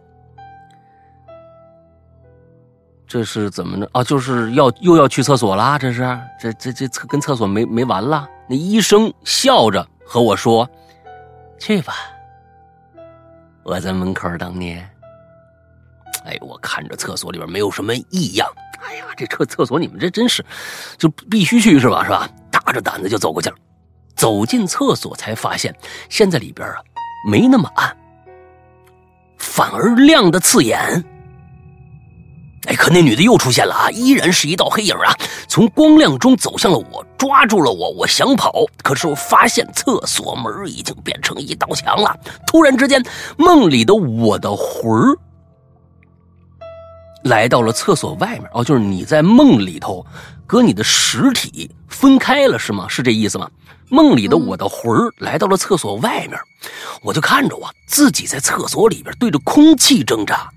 [3.06, 4.04] 这是怎么着啊？
[4.04, 5.78] 就是要又要去厕所啦？
[5.78, 8.28] 这是这这这厕跟厕所没没完了？
[8.46, 10.68] 那医生笑着和我说
[11.58, 11.94] ：“去吧。”
[13.66, 14.80] 我在门口等你。
[16.24, 18.48] 哎，我看着厕所里边没有什么异样。
[18.80, 20.44] 哎呀，这厕厕所你们这真是，
[20.96, 22.04] 就必须去是吧？
[22.04, 22.28] 是吧？
[22.48, 23.56] 大着胆子就走过去了。
[24.14, 25.74] 走进厕所才发现，
[26.08, 26.76] 现在里边啊
[27.28, 27.96] 没那么暗，
[29.36, 31.04] 反而亮的刺眼。
[32.66, 33.90] 哎，可那女的又出现了啊！
[33.90, 35.16] 依然是一道黑影啊，
[35.48, 37.90] 从光亮中走向了我，抓住了我。
[37.90, 42.16] 我想跑，可是我发现厕所门已经变成一道墙了。
[42.46, 43.02] 突然之间，
[43.36, 45.16] 梦里的我的魂儿
[47.22, 48.50] 来到了厕所外面。
[48.52, 50.04] 哦，就是你在梦里头，
[50.46, 52.86] 跟你的实体分开了，是吗？
[52.88, 53.48] 是这意思吗？
[53.88, 56.36] 梦里的我的魂儿来到了厕所外面，
[57.02, 60.50] 我就看着我自己在厕所里边对着空气挣扎。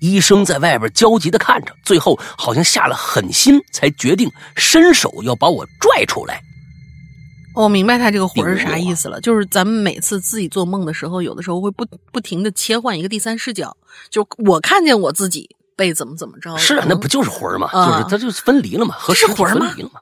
[0.00, 6.42] 医生在外边焦急的看着，最后好像下了狠心，才决定伸手要把我拽出来。
[7.54, 13.76] 我明白他这个魂是啥意思了，就是咱们每次自己做梦的时候，有的时候会不不停的切换一个第三视角，
[14.10, 16.56] 就我看见我自己被怎么怎么着。
[16.58, 17.70] 是啊，那不就是魂儿吗？
[17.72, 19.66] 就是它就是分离了嘛，和是魂吗？
[19.68, 20.00] 分离了嘛。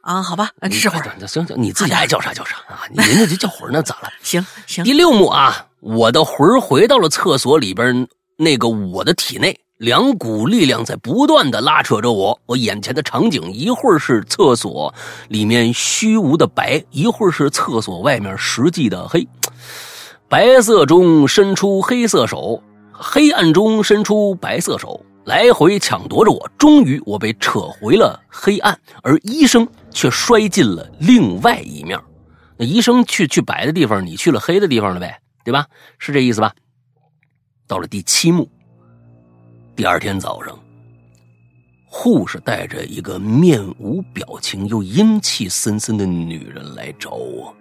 [0.00, 1.26] 啊，好吧，这是魂儿。
[1.28, 4.10] 行行，你自己爱叫啥叫啥啊，你人家就叫魂儿，那咋了？
[4.20, 4.82] 行行。
[4.82, 8.08] 第六幕啊，我的魂儿回到了厕所里边。
[8.40, 14.94] 那个我的体内两股力量在不断的拉扯着我，我眼前的场景一会儿是厕所
[15.28, 19.26] 里面虚无的白，一会儿是厕所外面实际的黑。
[20.28, 26.48] 白色中伸出黑色手，黑暗中伸出白色手，来回抢夺着我。
[26.56, 31.98] 终于，我被扯回了黑暗，而医生却摔进了另外一面。
[32.56, 35.66] 那医生去去白的地方，你去了黑的地方了呗，对吧？
[35.98, 36.52] 是这意思吧？
[37.68, 38.50] 到了第七幕，
[39.76, 40.58] 第二天早上，
[41.84, 47.54] 护士带着一个面无表情又阴气森森的女人来找我。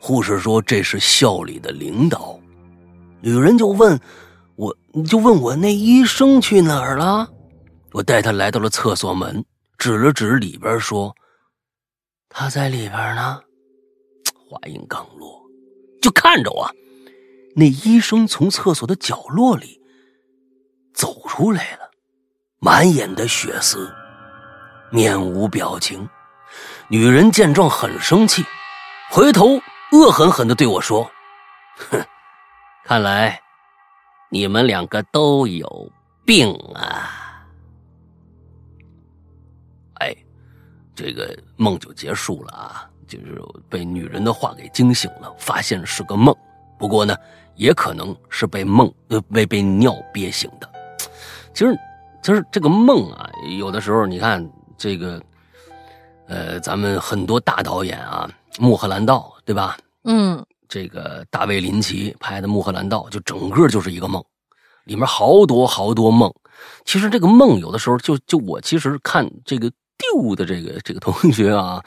[0.00, 2.40] 护士说这是校里的领导，
[3.20, 4.00] 女人就问
[4.56, 4.74] 我，
[5.06, 7.30] 就问我那医生去哪儿了？
[7.92, 9.44] 我带他来到了厕所门，
[9.76, 11.14] 指了指里边说
[12.30, 13.38] ：“他在里边呢。”
[14.48, 15.38] 话音刚落，
[16.00, 16.66] 就看着我。
[17.60, 19.78] 那医生从厕所的角落里
[20.94, 21.90] 走出来了，
[22.58, 23.92] 满眼的血丝，
[24.90, 26.08] 面无表情。
[26.88, 28.42] 女人见状很生气，
[29.10, 29.60] 回头
[29.92, 31.04] 恶狠狠的对我说
[31.90, 32.02] ：“哼，
[32.86, 33.38] 看来
[34.30, 35.92] 你们两个都有
[36.24, 37.44] 病啊！”
[40.00, 40.16] 哎，
[40.94, 46.34] 这个梦就结束了啊，就是被女人的话给惊醒了，发现是个梦。
[46.80, 47.14] 不过呢。
[47.56, 50.70] 也可能是被梦呃被被尿憋醒的。
[51.52, 51.78] 其实
[52.22, 55.20] 其实这个梦啊，有的时候你看这个，
[56.26, 58.26] 呃，咱们很多大导演啊，
[58.62, 59.76] 《穆赫兰道》对吧？
[60.04, 64.24] 嗯，这个大卫林奇拍的《穆赫兰道》，就整个就是一个梦，
[64.84, 66.32] 里面好多好多梦。
[66.86, 71.84] 其实这个梦有的时候就就我其实看这个丢的这个这个同学啊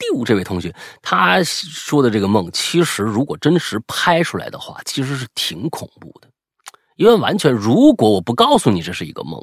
[0.00, 6.28] 第五这位同学他说的这个梦，其实如果真实拍出来的话，其实是挺恐怖的。
[6.96, 9.40] 因为完全，如果我不告诉你这是一个梦，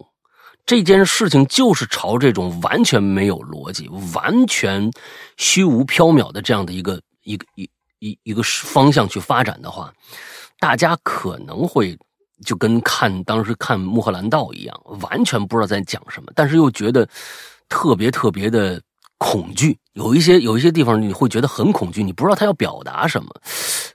[0.65, 4.91] 这件事情就是朝这种完全没有逻辑、完全
[5.37, 9.93] 虚无缥缈的这样的一个一个一一一个方向去发展的话，
[10.59, 11.97] 大家可能会
[12.45, 17.07] 就跟看当时看《穆赫兰道》一样，完全不知道在讲什么，但是又觉得
[17.69, 18.79] 特别特别的
[19.17, 19.77] 恐惧。
[19.93, 23.29] 有一些有一些地方你会觉得很恐惧，你不知道他要表达什么，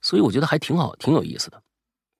[0.03, 1.63] 所以我觉得还挺好，挺有意思的。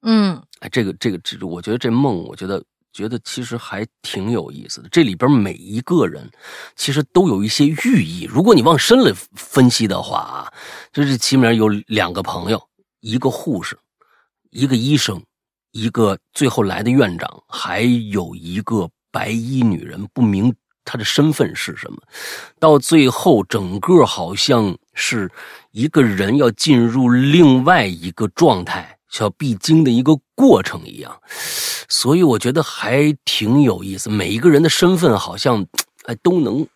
[0.03, 2.63] 嗯，哎，这个这个这，我觉得这梦，我觉得
[2.93, 4.89] 觉得其实还挺有意思的。
[4.91, 6.29] 这里边每一个人
[6.77, 8.25] 其实都有一些寓意。
[8.25, 10.53] 如果你往深了分析的话啊，
[10.93, 12.61] 就是起码有两个朋友，
[13.01, 13.79] 一个护士，
[14.51, 15.23] 一个医生，
[15.71, 20.53] 一个最后来的院长，还有一个白衣女人，不明
[20.85, 21.99] 他的身份是什么。
[22.59, 25.31] 到最后，整个好像是
[25.71, 28.99] 一个人要进入另外一个状态。
[29.21, 31.21] 要必经的一个过程一样，
[31.87, 34.09] 所以我觉得还挺有意思。
[34.09, 35.67] 每一个人的身份好像
[36.07, 36.67] 哎都能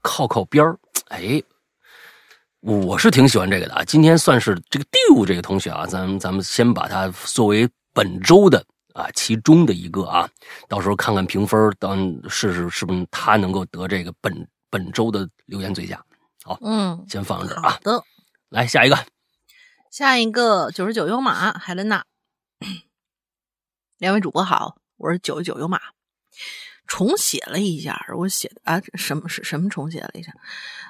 [0.00, 0.78] 靠靠边儿。
[1.08, 1.42] 哎，
[2.60, 3.82] 我是挺喜欢这个的啊。
[3.82, 10.26] 今天算是这个 d 五这个同学啊，咱咱们先把他作为本周的啊其中的一个啊，
[10.68, 16.02] 到时候看看评分，当试试是不是他能够得这个本本周的留言最佳。
[16.42, 17.70] 好，嗯，先放这啊。
[17.70, 18.02] 好的，
[18.48, 18.96] 来下一个。
[19.90, 22.04] 下一个九十九优马海伦娜，
[23.98, 25.80] 两位主播好，我是九十九优马，
[26.86, 30.32] 重写了一下，如果写的啊什么是什么重写了一下，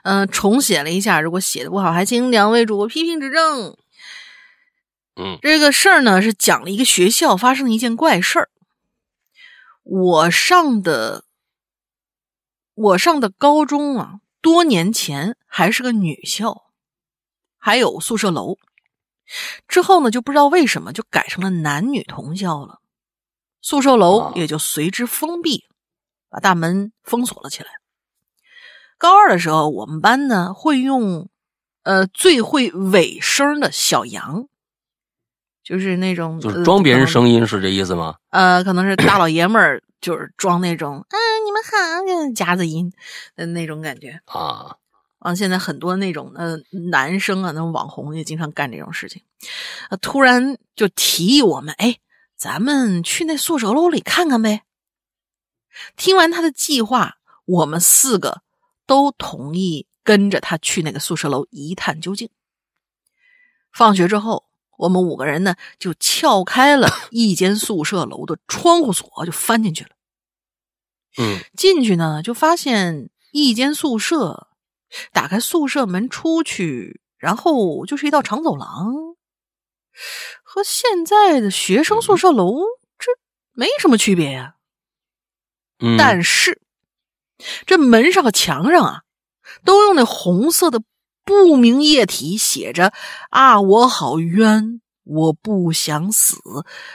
[0.05, 3.77] 嗯，重写了一下，如果写的不好，还请两位主播批评指正。
[5.17, 8.51] 嗯，这个事儿呢是讲了一个学校发生的一件怪事儿。
[9.83, 11.25] 我上的
[12.75, 16.65] 我上的高中啊，多年前还是个女校，
[17.59, 18.59] 还有宿舍楼。
[19.69, 22.81] 之后呢，就不知道为什么就改成了男女同校了，
[23.63, 25.65] 宿舍楼也就随之封闭，
[26.29, 27.71] 把大门封锁了起来。
[28.99, 31.29] 高二的时候，我们班呢会用，
[31.85, 34.49] 呃，最会尾声的小杨，
[35.65, 38.17] 就是那种就是装别人声音是这意思吗？
[38.31, 42.93] 呃，可能是大老爷们儿，就是装那种，嗯，你们好，夹子音
[43.35, 44.77] 的那种感觉啊。
[45.21, 46.59] 啊，现在很多那种呃
[46.91, 49.23] 男生啊，那种网红也经常干这种事情，
[49.89, 51.97] 啊，突然就提议我们，哎，
[52.37, 54.65] 咱们去那宿舍楼里看看呗。
[55.97, 58.43] 听完他的计划，我们四个
[58.87, 62.29] 都同意跟着他去那个宿舍楼一探究竟。
[63.73, 64.45] 放学之后，
[64.79, 69.91] 我们五个人呢就撬开了 一间宿舍楼的窗户锁，就翻进去了。
[71.19, 74.49] 嗯，进去呢就发现一间宿舍。
[75.13, 79.17] 打开宿舍门出去，然后就是一道长走廊，
[80.45, 82.61] 和现在的学生宿舍楼
[82.97, 83.11] 这
[83.51, 84.55] 没什么区别呀。
[85.81, 86.63] 嗯，但是
[87.67, 89.03] 这门上和墙上啊，
[89.65, 90.81] 都用那红色的
[91.25, 92.93] 不明液体写着
[93.31, 96.37] “啊，我好冤，我不想死，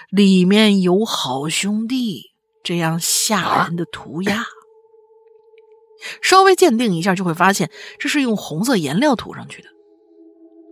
[0.10, 2.32] 里面有好兄弟”
[2.64, 4.46] 这样吓人的涂鸦。
[6.22, 9.70] 稍微鉴定一下，就会发现这是用红色颜料涂上去的。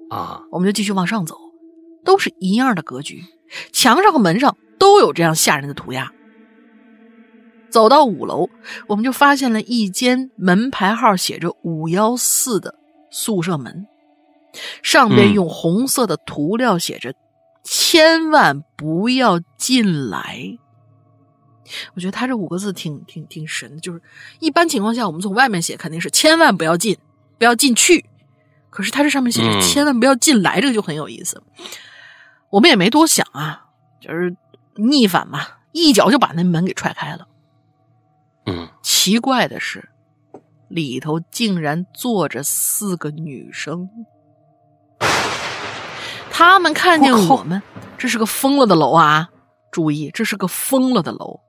[0.10, 1.36] 啊，我们就继续往上走，
[2.06, 3.26] 都是一样的格局，
[3.74, 6.14] 墙上和门上都有这样吓人的涂鸦。
[7.70, 8.50] 走到五楼，
[8.88, 12.77] 我们就发现了一间门牌号写着五幺四的
[13.10, 13.88] 宿舍门，
[14.82, 17.14] 上边用红色的涂料写着
[17.64, 20.58] “千万不要进来”。
[21.96, 24.02] 我觉得他这五个字挺挺挺神的，就是
[24.40, 26.98] 一般情况下我们从外面写肯定是千万不要进，
[27.38, 28.06] 不要进去，
[28.70, 31.44] 可是他这上面写着千万不要进来，这个就很有意思。
[32.50, 33.66] 我们也没多想啊，
[34.00, 34.34] 就是
[34.76, 37.28] 逆反嘛，一脚就把那门给踹开了。
[38.46, 39.90] 嗯，奇怪的是，
[40.68, 43.90] 里头竟然坐着四个女生，
[46.32, 47.62] 他们看见我们，
[47.98, 49.30] 这是个疯了的楼啊！
[49.72, 51.40] 注意，这是个疯了的楼。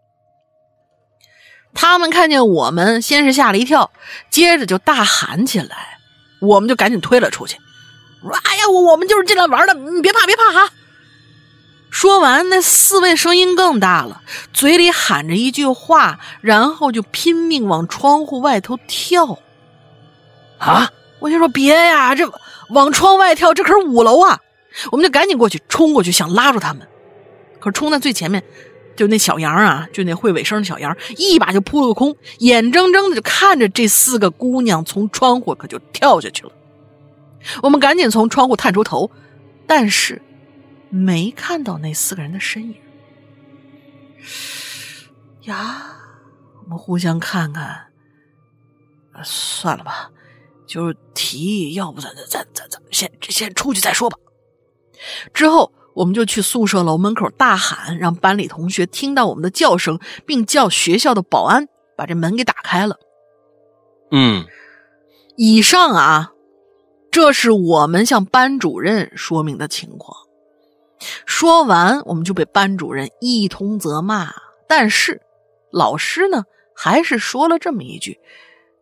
[1.74, 3.90] 他们看见我们，先是吓了一跳，
[4.30, 5.98] 接着就大喊起来，
[6.40, 7.58] 我们就赶紧推了出去。
[8.22, 10.72] 说：“哎呀，我我们就是进来玩的，你别怕，别怕哈。”
[11.91, 14.22] 说完，那四位声音更大了，
[14.53, 19.39] 嘴里喊着一句话，然后就拼命往窗户外头跳。
[20.59, 20.91] 啊！
[21.20, 22.30] 我就说别呀，这
[22.70, 24.39] 往窗外跳，这可是五楼啊！
[24.93, 26.86] 我们就赶紧过去，冲过去想拉住他们。
[27.59, 28.43] 可是冲在最前面，
[28.95, 36.53] 就那小羊啊，就那会尾声的小羊，一把就扑了个空，眼睁睁的就看着这四个姑娘从窗户可就跳下去了。
[37.62, 39.11] 我们赶紧从窗户探出头，
[39.66, 40.22] 但是。
[40.91, 42.76] 没看到那四个人的身影
[45.43, 45.97] 呀，
[46.62, 47.86] 我们互相看看，
[49.22, 50.11] 算了吧，
[50.66, 54.18] 就是提议，要不咱咱咱咱先先出去再说吧。
[55.32, 61.66] 之后，我们就去宿舍楼门口大喊，让班里同学听到我们的叫声，并叫学校的保安
[61.97, 62.99] 把这门给打开了。
[64.11, 64.45] 嗯，
[65.36, 66.32] 以上啊，
[67.11, 70.28] 这是我们向班主任说明的情况。
[71.26, 74.32] 说完，我们就被班主任一通责骂。
[74.66, 75.22] 但是，
[75.70, 76.44] 老师呢，
[76.74, 78.20] 还是说了这么一句：“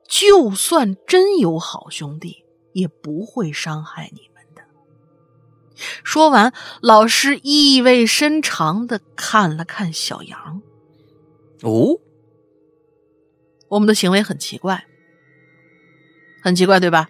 [0.08, 4.62] 就算真有好兄弟，也不会伤害你们的。”
[6.02, 10.62] 说完，老师意味深长的看了看小杨。
[11.62, 12.00] 哦，
[13.68, 14.86] 我们的行为很奇怪，
[16.42, 17.08] 很奇怪，对吧？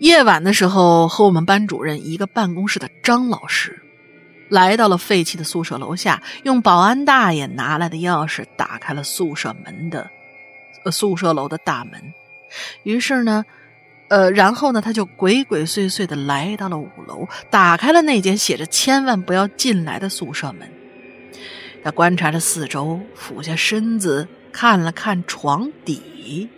[0.00, 3.82] 夜晚的时候，和我们班主任一个办公室的张老师，
[4.48, 10.10] 来到了废弃的宿舍楼下，用保安大爷拿来的钥匙打开了宿舍门的，
[10.84, 12.14] 呃，宿舍楼的大门。
[12.82, 13.44] 于是呢，
[14.08, 20.66] 呃，然后呢，他就鬼鬼祟祟的来到了五楼，打开了那间写着“千万不要进来”的宿舍门。
[21.84, 26.48] 他观察着四周，俯下身子看了看床底。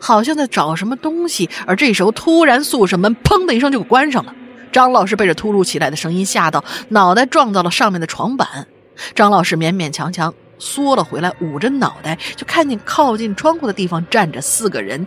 [0.00, 4.34] 好像在找什么东西，而这时候突然宿舍门砰的一声就关上了。
[4.72, 8.66] 张老师被这突如其来的声音吓到，脑袋撞到了上面的床板。
[9.14, 15.06] 张老师勉勉强强缩了回来，捂着脑袋就看见靠近窗户的地方站着四个人，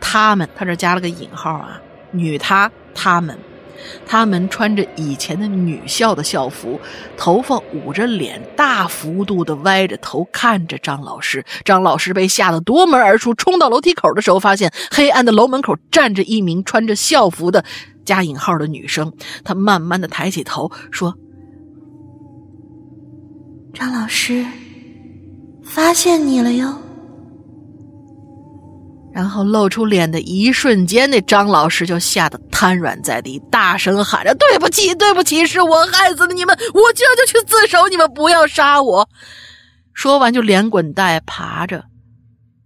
[0.00, 3.38] 他们他这加了个引号啊，女他他们。
[4.06, 6.80] 他们穿着以前的女校的校服，
[7.16, 11.44] 头发捂着脸，大幅度的歪着头看着张老师。
[11.64, 17.64] 张老师被吓得夺门而出，冲到楼梯口的时候，发现黑暗的楼门口站着一名穿着校服的
[18.04, 19.12] 加引号的女生。
[19.42, 21.14] 他慢慢的抬起头说
[23.74, 24.44] ：“张老师，
[25.64, 26.78] 发现你了哟。”
[29.14, 39.08] 然后露出脸的一瞬间，那张老师就吓得瘫软在地，大声喊着：“对不起，对不起，是我害死了你们，我今儿就去自首，你们不要杀我。”
[39.94, 41.84] 说完就连滚带爬着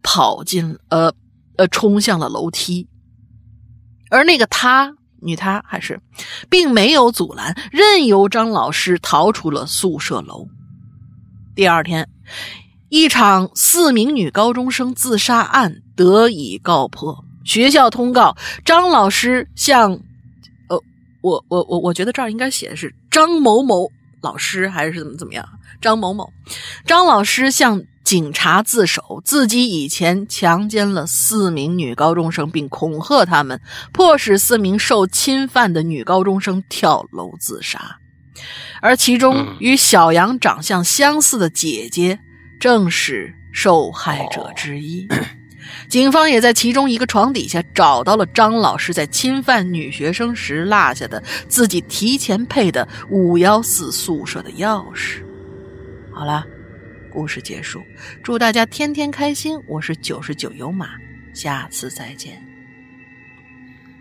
[0.03, 1.13] 跑进呃
[1.59, 2.89] 呃冲向了楼梯，
[4.09, 6.01] 而那个他女他还是
[6.49, 10.49] 并没有阻拦，任由张老师逃出了宿舍楼。
[11.55, 12.09] 第二天。
[12.91, 17.25] 一场四名女高中生自杀案得以告破。
[17.45, 19.91] 学校通告张老师向，
[20.69, 20.81] 呃，
[21.23, 23.91] 我我我我觉得这儿应该写的是张某某
[24.21, 25.49] 老师还是怎么怎么样？
[25.81, 26.33] 张某某，
[26.87, 33.61] 张老师向警察自首，自己以前强奸了四名女高中生，并恐吓他们，
[33.93, 37.99] 迫使四名受侵犯的女高中生跳楼自杀，
[38.81, 42.21] 而其中与小杨长相相似的姐姐。
[42.61, 45.07] 正是受害者之一，
[45.89, 55.23] 警方也在其中一个床底下找到了张老师在侵犯女学生时落下的自己提前配的五幺四宿舍的钥匙。
[56.13, 56.45] 好了，
[57.13, 57.81] 故事结束，
[58.23, 59.59] 祝大家天天开心。
[59.69, 60.89] 我是九十九油马，
[61.35, 62.43] 下次再见。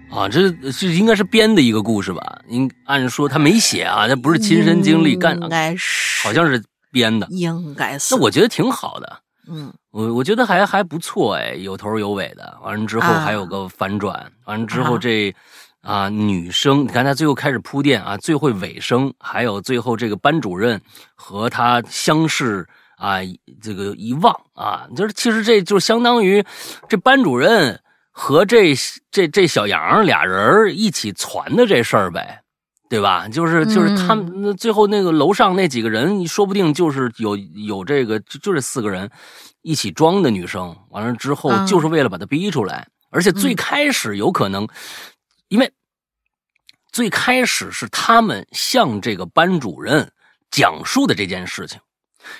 [0.09, 2.41] 啊，这这应该是编的一个故事吧？
[2.47, 6.63] 应按说他没写啊，他不是亲身经历干，应该是好像是。
[6.89, 9.19] 编的应该是，那我觉得挺好的，
[9.49, 12.57] 嗯，我我觉得还还不错哎，有头有尾的。
[12.61, 15.33] 完了之后还有个反转，完了之后这
[15.81, 20.79] 啊女生，你看他最后开始铺垫啊，最后尾声，还有最后这个班主任
[21.15, 22.67] 和他相视
[22.97, 23.19] 啊，
[23.61, 26.43] 这个一望啊，就是其实这就相当于
[26.89, 27.79] 这班主任
[28.11, 28.73] 和这
[29.11, 32.41] 这这小杨俩人一起传的这事儿呗。
[32.89, 33.27] 对吧？
[33.27, 39.09] 就是就是他们那最后那个楼上那几个人，说不定就是有有这个就就这四个人
[39.61, 40.75] 一起装的女生。
[40.89, 42.87] 完了之后，就是为了把她逼出来。
[43.09, 44.67] 而且最开始有可能，
[45.47, 45.71] 因为
[46.91, 50.11] 最开始是他们向这个班主任
[50.51, 51.79] 讲述的这件事情。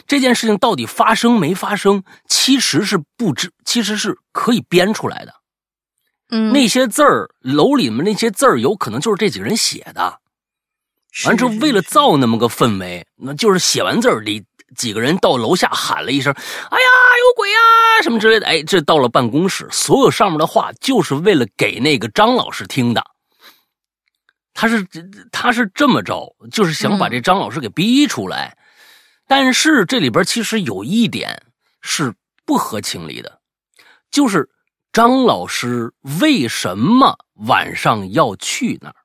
[0.06, 5.34] 这件事情到底发生没发生，其实是不知，其实是可以编出来的。
[6.30, 10.20] 嗯，那些字儿，楼里面那些字儿，有可能就是这几个人写的。
[11.26, 14.44] 完之后，为了造那么个氛围，那就是写完字儿，里
[14.76, 16.32] 几个人到楼下喊了一声
[16.70, 16.88] ：“哎呀，
[17.20, 17.58] 有鬼呀！”
[18.04, 18.46] 什么之类的。
[18.46, 23.04] 哎，这到了办公室，所有上面的话就是为了给那个张老师听的。
[24.54, 24.86] 他是
[25.32, 28.58] 他是这么着，就是想把这张老师给逼出来。
[29.28, 31.44] 但是这里边其实有一点
[31.82, 32.14] 是
[32.46, 33.40] 不合情理的，
[34.10, 34.50] 就是
[34.92, 38.96] 张老师为什么晚上要去那儿？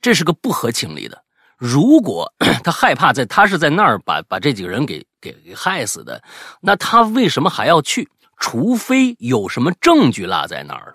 [0.00, 1.22] 这是个不合情理的。
[1.56, 2.32] 如果
[2.64, 6.22] 他害怕在，他是在那儿把把这几个人给给给害死的，
[6.60, 8.08] 那他为什么还要去？
[8.38, 10.94] 除非有什么证据落在那儿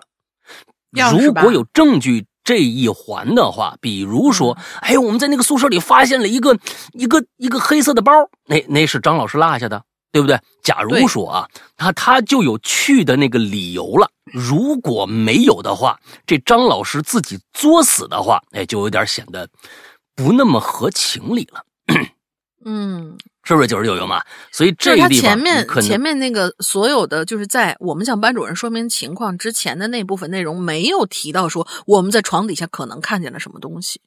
[1.12, 6.58] 如果有证据这一环的话，比如说，哎，我们在那个宿舍里发现了一个
[6.92, 8.10] 一个一个黑色的包，
[8.46, 9.80] 那那是张老师落下的，
[10.10, 10.36] 对不对？
[10.64, 14.10] 假如说啊，他他就有去的那个理由了。
[14.32, 19.48] 如果没有的话，这张老师自己作死的话，哎，就有点显得
[20.14, 21.64] 不那么合情理了。
[22.64, 24.20] 嗯，是不是九十九舅妈？
[24.50, 34.00] 所以这个地方前面前面那个所有的，就是在我们向班主任说明情况之前的那部分内容，没有提到说我们在床底下可能看见了什么东西。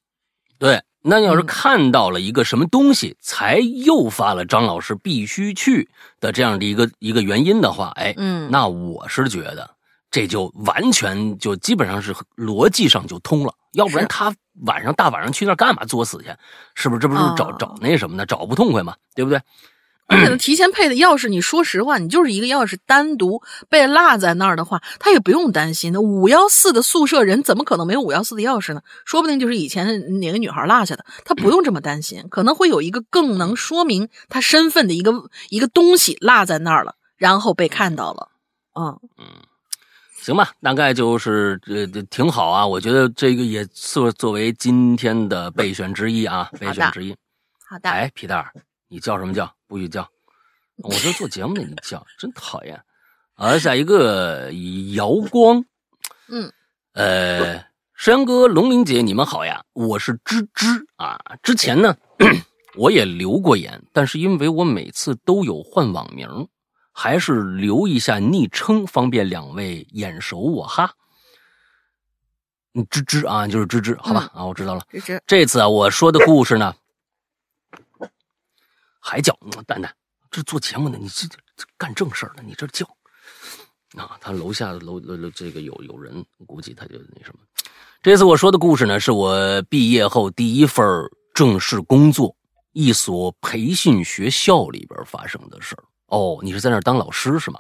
[0.57, 5.88] 对，那要是看到了一个什么东西，才诱发了张老师必须去
[6.20, 9.70] 的这样的一个一个原因的话，哎，嗯，那我是觉得。
[10.12, 14.34] 这就完全就基本上是逻辑上就通了，要不然他
[14.66, 16.30] 晚上大晚上去那干嘛作死去？
[16.74, 16.99] 是不是？
[16.99, 18.26] 这不是找找那什么呢？
[18.26, 19.39] 找不痛快嘛，对不对？
[20.07, 25.93] 而且提前配的钥匙，你说实话，你就是一个钥匙单独被落在那儿的话，他也不用担心。
[25.93, 28.82] 那五幺四的宿舍人怎么可能没有五幺四的钥匙呢？
[29.05, 35.14] 说不定就是以前哪个女孩落下的，他不用这么担心，可能会有一个更能说明他身份的一个
[35.49, 38.30] 一个东西落在那儿了，然后被看到了。
[38.74, 39.26] 嗯嗯。
[40.22, 47.15] 行吧，大概就是这这挺好啊，我觉得这个也作作为今天的备选之一啊，备选之一。
[47.67, 47.89] 好的。
[47.89, 48.51] 哎，皮蛋儿，
[48.88, 49.51] 你叫什么叫？
[49.67, 50.07] 不许叫！
[50.78, 52.80] 我这做节目呢，你叫，真讨厌。
[53.36, 54.51] 啊，下一个
[54.93, 55.63] 姚光。
[56.28, 56.51] 嗯。
[56.93, 57.63] 呃，
[57.95, 60.65] 山哥、龙玲姐，你们好呀，我是芝芝
[60.97, 61.20] 啊。
[61.41, 61.95] 之前呢，
[62.76, 66.28] 我也留过言，但是因为我每次都有换网名。
[67.02, 70.93] 还是留一下昵称，方便两位眼熟我哈。
[72.74, 74.82] 嗯，吱吱啊，就是吱吱，好吧啊，我知道了。
[74.91, 76.76] 吱吱，这次啊，我说的故事呢，
[79.00, 79.34] 还叫
[79.66, 79.95] 蛋蛋，
[80.30, 81.26] 这做节目呢，你这
[81.56, 82.86] 这干正事儿呢，你这叫
[83.95, 87.39] 啊，他楼下楼楼楼这个有有人，估计他就那什么。
[88.04, 90.86] 这次我说的故事呢，是我毕业后第一份
[91.34, 92.36] 正式工作，
[92.74, 95.84] 一所培训学校里边发生的事儿。
[96.10, 97.60] 哦，你是在那儿当老师是吗？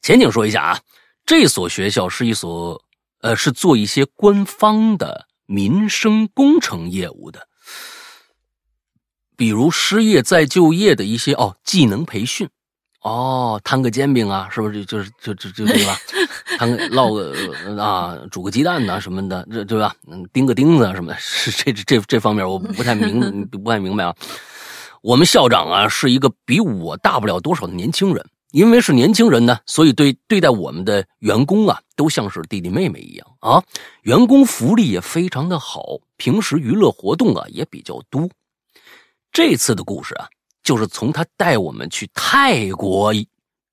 [0.00, 0.80] 前景说一下啊，
[1.26, 2.80] 这所学校是一所，
[3.20, 7.48] 呃，是做一些官方的民生工程业务的，
[9.36, 12.48] 比如失业再就业的一些哦技能培训，
[13.02, 15.98] 哦摊个煎饼啊，是不是就是就就就对吧？
[16.58, 19.94] 摊个烙个啊，煮个鸡蛋呐什么的，这对吧？
[20.32, 24.14] 钉个钉子啊什么的，是这这这方面我不太明不太明白啊。
[25.02, 33.62] 我们校长啊是一个比我大不了多少的年轻人，因为是年轻人呢，所以对对待我们的员工啊都像是弟弟妹妹一样啊。
[34.02, 38.28] 员工福利也非常的好，平时娱乐活动啊也比较多。
[39.30, 40.28] 这次的故事啊，
[40.62, 43.12] 就是从他带我们去泰国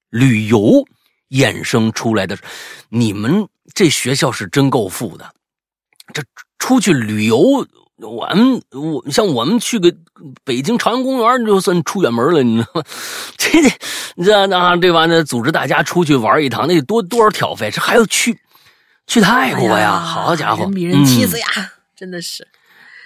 [0.09, 0.85] 旅游
[1.29, 2.37] 衍生出来的。
[2.89, 5.33] 你们这学校是真够富的，
[6.13, 6.23] 这
[6.59, 7.65] 出去旅游。
[7.97, 9.93] 我们我像我们去个
[10.43, 12.83] 北京朝阳公园就算出远门了，你知道吗？
[13.37, 13.61] 这
[14.23, 15.05] 这那对吧？
[15.05, 17.71] 那组织大家出去玩一趟，那得多多少挑费？
[17.71, 18.37] 这还要去
[19.07, 19.99] 去泰国呀？
[19.99, 21.47] 好家伙，人比人气死呀！
[21.95, 22.45] 真的是。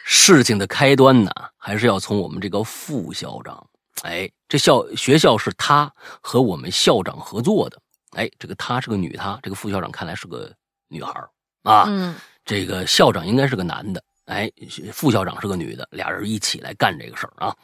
[0.03, 3.63] 事情的开端呢，还是要从我们这个副校长。
[4.01, 7.77] 哎，这校学校是他和我们校长合作的。
[8.13, 10.51] 哎，这个她是个女，她这个副校长看来是个
[10.87, 11.13] 女孩
[11.61, 11.85] 啊。
[11.87, 14.01] 嗯，这个校长应该是个男的。
[14.29, 14.51] 哎，
[14.93, 17.55] 副校长是个女的，俩人一起来干这个事儿啊。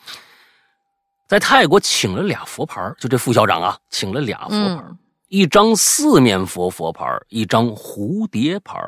[1.28, 4.84] 在泰国请了俩佛牌，就这副校长啊，请了俩佛牌，
[5.28, 8.80] 一张四面佛佛牌，一张蝴蝶牌。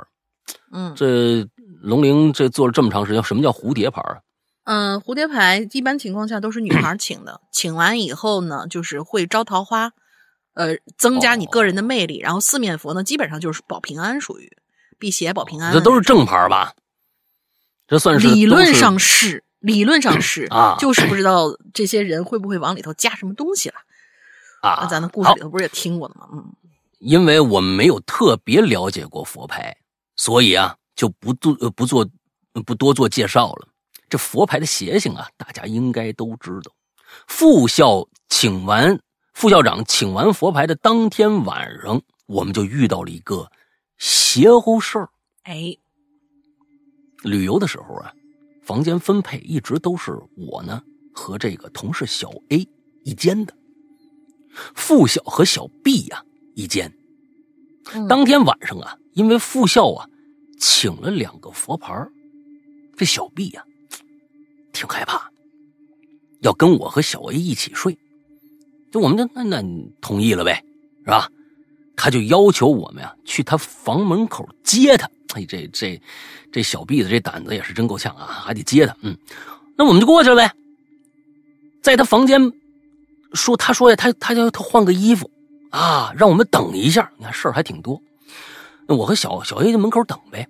[0.71, 1.47] 嗯，这
[1.81, 4.17] 龙陵这做了这么长时间，什么叫蝴蝶牌啊？
[4.63, 9.91] 嗯，蝴蝶牌一般情况下都是女孩请的，请完以后呢，就是会招桃花，
[10.55, 12.19] 呃，增加你个人的魅力。
[12.19, 14.57] 然后四面佛呢，基本上就是保平安，属于
[14.97, 15.71] 辟邪保平安。
[15.71, 16.73] 这都是正牌吧？
[17.87, 23.75] 这算是理论上是，理论上是啊，就是不知道这些人会不会往里头加什么东西了
[24.61, 24.85] 啊？
[24.87, 26.27] 咱的故事里头不是也听过的吗？
[26.33, 26.53] 嗯，
[26.99, 29.75] 因为我们没有特别了解过佛牌，
[30.15, 32.07] 所以啊，就不做不做
[32.65, 33.67] 不多做介绍了。
[34.09, 36.71] 这佛牌的邪性啊，大家应该都知道。
[37.27, 38.99] 副校请完
[39.33, 43.49] 副校长请完佛牌的当天晚上，我们就遇到了一个
[43.97, 45.09] 邪乎事儿。
[45.43, 45.77] 哎，
[47.23, 48.13] 旅游的时候啊，
[48.63, 50.81] 房间分配一直都是我呢
[51.13, 52.67] 和这个同事小 A
[53.03, 53.53] 一间的，
[54.75, 56.23] 副校和小 B 呀
[56.55, 56.91] 一间。
[58.09, 60.09] 当天晚上啊，因为副校啊
[60.59, 61.93] 请了两个佛牌
[62.95, 63.63] 这小 B 呀
[64.73, 65.31] 挺害怕，
[66.41, 67.97] 要跟我和小 A 一起睡，
[68.91, 69.63] 就我们就那那
[70.01, 70.63] 同意了呗，
[71.05, 71.29] 是吧？
[71.95, 75.09] 他就要求我们呀去他房门口接他。
[75.33, 75.99] 哎，这这
[76.57, 78.97] 这小 B 的这胆子也是真够呛啊，还得接他。
[79.01, 79.15] 嗯，
[79.75, 80.51] 那我们就过去了呗，
[81.83, 82.51] 在他房间
[83.33, 85.29] 说，他说呀，他他要他换个衣服
[85.69, 87.11] 啊，让我们等一下。
[87.17, 88.01] 你看事儿还挺多，
[88.87, 90.47] 那我和小小 A 在门口等呗，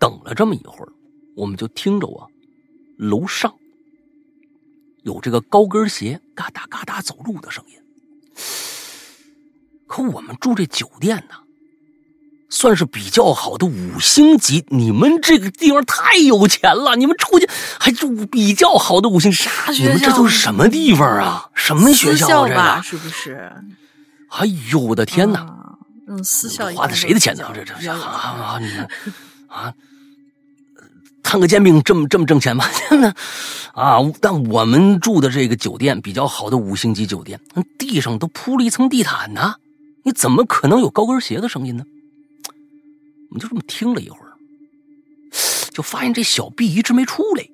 [0.00, 0.92] 等了这么一会儿，
[1.36, 2.26] 我们就听着啊。
[2.98, 3.54] 楼上
[5.04, 7.78] 有这个高跟鞋嘎哒嘎哒走路的声音，
[9.86, 11.36] 可我们住这酒店呢，
[12.50, 14.64] 算是比较好的五星级。
[14.68, 17.48] 你们这个地方太有钱了，你们出去
[17.78, 21.48] 还住比较好的五星啥你们这都是什么地方啊？
[21.54, 22.82] 什么学校这个？
[22.82, 23.50] 是不是？
[24.28, 25.46] 哎呦我的天哪！
[26.06, 27.44] 嗯，私校花的谁的钱呢？
[27.54, 28.58] 这这啊啊！
[28.60, 28.68] 你
[29.46, 29.72] 啊！
[31.22, 32.64] 摊个煎饼这么这么挣钱吗？
[32.90, 33.14] 真的
[33.74, 33.98] 啊！
[34.20, 37.40] 但我们住的这个酒店比较好的五星级酒店，
[37.78, 39.54] 地上都铺了一层地毯呢，
[40.04, 41.84] 你怎么可能有高跟鞋的声音呢？
[43.30, 44.36] 我们就这么听了一会儿，
[45.70, 47.48] 就发现这小毕一直没出来。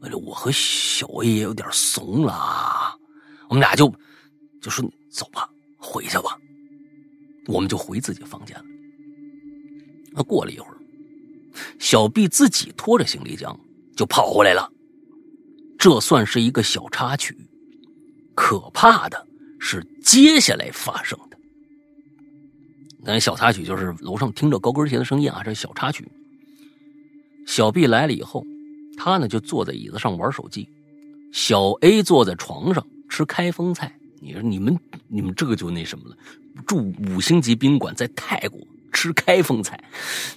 [0.00, 2.96] 为了我和小 A 也有点怂了，
[3.48, 3.92] 我们俩就
[4.60, 5.48] 就说走吧，
[5.78, 6.38] 回去吧。
[7.46, 8.64] 我们就回自己房间了。
[10.12, 10.76] 那过了一会儿。
[11.78, 13.58] 小 B 自己拖着行李箱
[13.96, 14.70] 就跑回来了，
[15.78, 17.36] 这算是一个小插曲。
[18.34, 19.26] 可怕的
[19.58, 21.29] 是接下来发生的。
[23.04, 26.06] 咱小插曲就是楼上听着高跟鞋的声音啊，这小插曲。
[27.46, 28.44] 小 B 来了以后，
[28.96, 30.68] 他呢就坐在椅子上玩手机，
[31.32, 33.92] 小 A 坐在床上吃开封菜。
[34.20, 34.78] 你说你们
[35.08, 36.16] 你们这个就那什么了？
[36.66, 38.60] 住五星级宾馆在泰国。
[38.92, 39.80] 吃开封菜，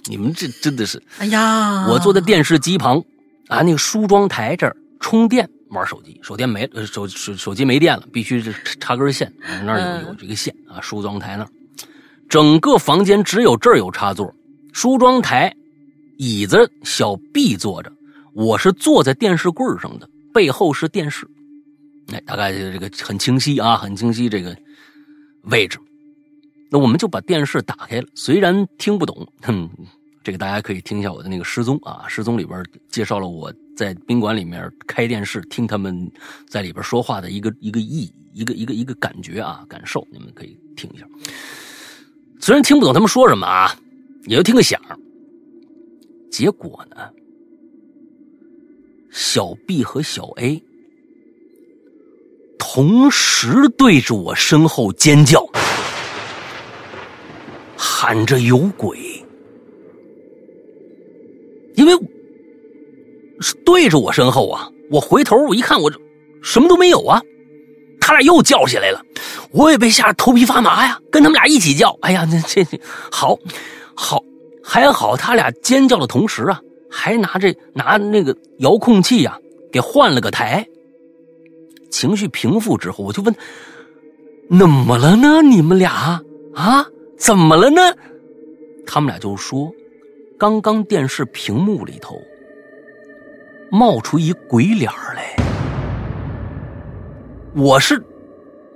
[0.04, 1.02] 你们这真的是！
[1.18, 3.02] 哎呀，我坐在电视机旁，
[3.48, 9.30] 啊，那个梳妆台这儿充电玩手机，手电没，手手手机没电了，必须是插根线，
[9.64, 11.50] 那儿有有这个线啊，梳妆台那儿，
[12.28, 14.34] 整个房间只有这儿有插座，
[14.72, 15.54] 梳妆台
[16.18, 17.92] 椅子小 B 坐着，
[18.34, 21.26] 我是坐在电视柜上的，背后是电视，
[22.12, 24.56] 哎，大概这个很清晰啊，很清晰这个
[25.44, 25.78] 位置。
[26.70, 29.68] 那我们就把电视打开了，虽然听不懂，哼，
[30.24, 36.10] 这个大家可以听一下我的那个失踪啊，失踪里边介绍了我在宾馆里面开电视听他们
[36.48, 41.06] 在里边说话的一个一个意一个一个一个感觉啊感受，你们可以听一下。
[42.44, 43.74] 虽然听不懂他们说什么啊，
[44.26, 44.78] 也就听个响。
[46.30, 46.96] 结果呢，
[49.10, 50.62] 小 B 和小 A
[52.58, 55.42] 同时对着我身后尖叫。
[57.78, 58.98] 喊着有鬼，
[61.76, 61.94] 因为
[63.40, 64.70] 是对着我身后啊！
[64.90, 65.90] 我回头我一看，我
[66.42, 67.22] 什么都没有啊！
[68.06, 69.00] 他俩又叫起来了，
[69.50, 71.96] 我也被吓得头皮发麻呀，跟他们俩一起叫。
[72.02, 72.78] 哎呀，这这
[73.10, 73.34] 好，
[73.94, 74.22] 好
[74.62, 79.38] 还好，他俩尖叫的同时啊，还拿着拿那个遥控器呀，
[79.72, 80.66] 给换了个台。
[81.90, 83.34] 情绪平复之后，我就问：
[84.50, 85.40] 怎么了呢？
[85.40, 86.20] 你们俩
[86.54, 86.86] 啊？
[87.16, 87.80] 怎么了呢？
[88.86, 89.72] 他们俩就说，
[90.38, 92.20] 刚刚电视屏幕里头
[93.70, 95.34] 冒出一鬼脸来。
[97.54, 98.02] 我是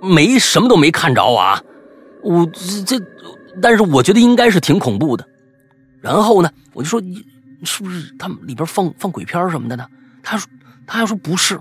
[0.01, 1.63] 没什么都没看着啊，
[2.23, 2.47] 我
[2.87, 2.99] 这，
[3.61, 5.27] 但是我觉得应该是挺恐怖的。
[6.01, 7.25] 然后呢，我就说你
[7.65, 9.87] 是不是他们里边放放鬼片什么的呢？
[10.23, 10.49] 他说
[10.87, 11.59] 他要说不是。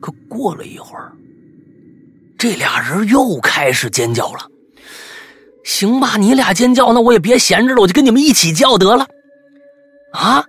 [0.00, 1.12] 可过了一会儿。
[2.36, 4.40] 这俩人又开始尖叫了。
[5.64, 9.06] 行吧，你俩尖叫，那我也别闲着了，我就跟你们一起叫得了。
[10.12, 10.44] 啊，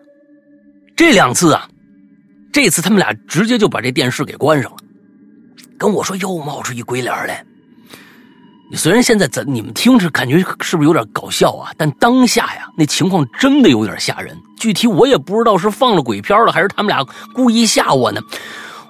[0.95, 1.67] 这两次啊，
[2.51, 4.77] 这次他们俩直接就把这电视给关上了，
[5.77, 7.45] 跟我说又冒出一鬼脸来。
[8.73, 11.71] 虽然现在咱你们听着感觉是不是有点搞笑啊？
[11.75, 14.37] 但当下呀，那情况真的有点吓人。
[14.59, 18.21] 具体我也不知道是放了鬼片了，还是他们俩故意吓我呢。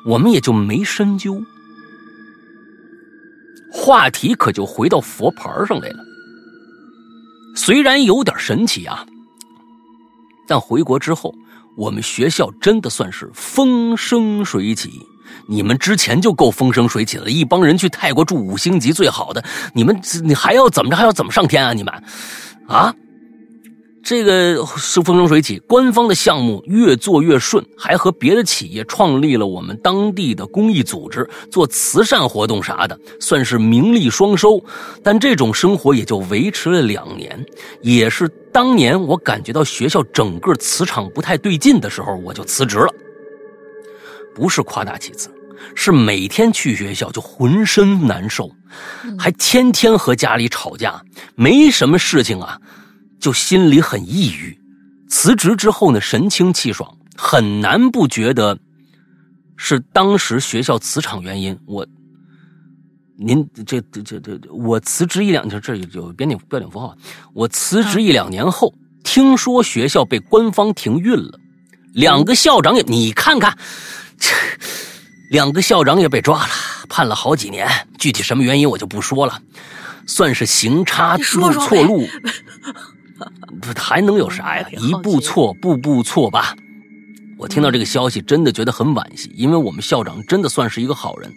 [0.05, 1.41] 我们也就没深究。
[3.72, 5.99] 话题可就回到佛牌上来了。
[7.55, 9.05] 虽然有点神奇啊，
[10.47, 11.34] 但回国之后，
[11.80, 15.01] 我们学校真的算是风生水起。
[15.47, 19.41] 你们之前就够风生水起了，一帮人去泰国住五星级最好的，
[19.73, 20.97] 你们你还要怎么着？
[20.97, 21.71] 还要怎么上天啊？
[21.71, 21.93] 你们，
[22.67, 22.93] 啊？
[24.02, 34.64] 这个是风生水起，官方的项目越做越顺，还和别的企业创立了我们当地的公益组织，做慈善活动啥的，算是名利双收。
[35.04, 37.45] 但这种生活也就维持了两年，
[37.82, 42.93] 也是当年我感觉到学校整个磁场不太对劲的时候，我就辞职了。
[44.34, 45.30] 不是夸大其词，
[45.76, 48.50] 是每天去学校就浑身难受，
[49.20, 51.04] 还天天和家里吵架，
[51.36, 52.58] 没什么事情啊。
[53.20, 54.57] 就心里很抑郁，
[55.09, 58.57] 辞职之后呢，神清气爽，很难不觉得
[59.57, 61.57] 是当时学校磁场原因。
[61.65, 61.86] 我，
[63.17, 66.95] 您这这这这，我辞职一两年，这有标点标点符号。
[67.34, 71.38] 我辞职一两年后，听说学校被官方停运了，
[71.93, 73.57] 两个校长也，你看看，
[74.17, 74.34] 这
[75.30, 76.49] 两个校长也被抓了，
[76.88, 77.67] 判了好几年，
[77.97, 79.41] 具体什么原因我就不说了，
[80.07, 82.07] 算是行差入错路。
[82.07, 82.99] 不
[83.76, 84.67] 还能有啥呀？
[84.80, 86.55] 一步错，步步错吧。
[87.38, 91.34] 我听到这个消息，真的觉得很惋惜，因为我们校长真的算是一个好人，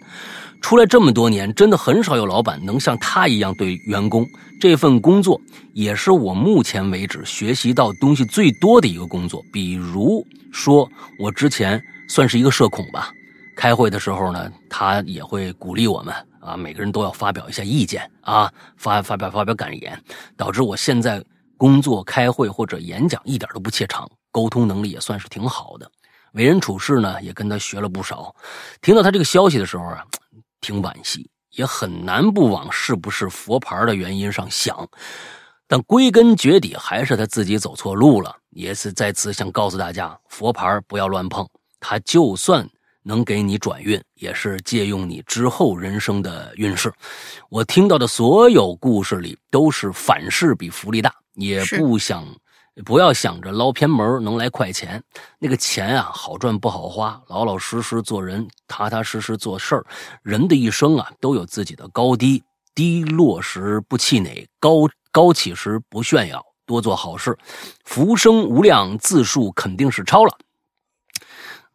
[0.59, 4.27] 出来这么多年，真的很少有老板能像他一样对员工。
[4.59, 5.39] 这份工作
[5.73, 9.41] 也是我目前为止学习到东西最多的一个工作。
[9.51, 13.09] 比如说，我之前算是一个社恐吧，
[13.55, 19.97] 开会的时候呢，他也会鼓励我们啊，每个人都要发表一下意见啊，发发表发表感言，
[20.35, 21.23] 导致我现在。
[21.63, 25.89] 工作、开会或者演讲一点都不怯场，沟通能力也算是挺好的。
[26.33, 28.35] 为人处事呢，也跟他学了不少。
[28.81, 30.05] 听到他这个消息的时候啊，
[30.59, 34.85] 挺惋惜，也很难不往是不是佛牌的原因上想。
[35.65, 38.35] 但归根结底还是他自己走错路了。
[38.49, 41.47] 也是在此想告诉大家，佛牌不要乱碰。
[41.79, 42.67] 他就算
[43.03, 46.91] 能给你转运，也是借用你之后人生的运势。
[47.47, 51.09] 我听到的所有故事里，都是反噬比福利大。
[51.35, 52.25] 也不想，
[52.85, 55.03] 不要想着捞偏门能来快钱，
[55.39, 59.85] 那个钱啊好赚不好花，老老实实做人，踏踏实实做事儿。
[60.21, 62.43] 人的一生啊都有自己的高低，
[62.75, 67.37] 低落时不气馁，高高起时不炫耀，多做好事，
[67.83, 70.37] 浮生无量，字数肯定是超了。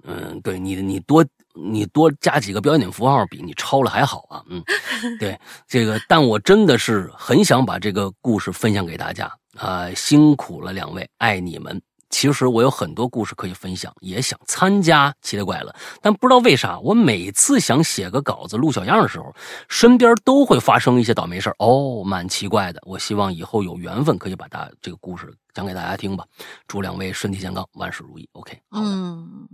[0.04, 4.42] 嗯，对你，你多你多加几个标点符号，比你超了还好啊。
[4.48, 4.62] 嗯，
[5.20, 9.38] 对这个，但我真的是很想把这个故事分享给大家。
[9.57, 11.80] 啊，辛苦了两位，爱你们。
[12.11, 19.30] 其实我有很多故事可以分享，也想参加奇了怪了，但不知道为啥，我每次想写个稿子录小样的时候，
[19.68, 22.80] 身边都会发生一些倒霉事哦，蛮奇怪的。
[22.86, 26.24] 我希望以后有缘分可以把大这个故事讲给大家听吧。
[26.66, 28.26] 祝两位身体健康，万事如意。
[28.32, 29.46] OK，好嗯，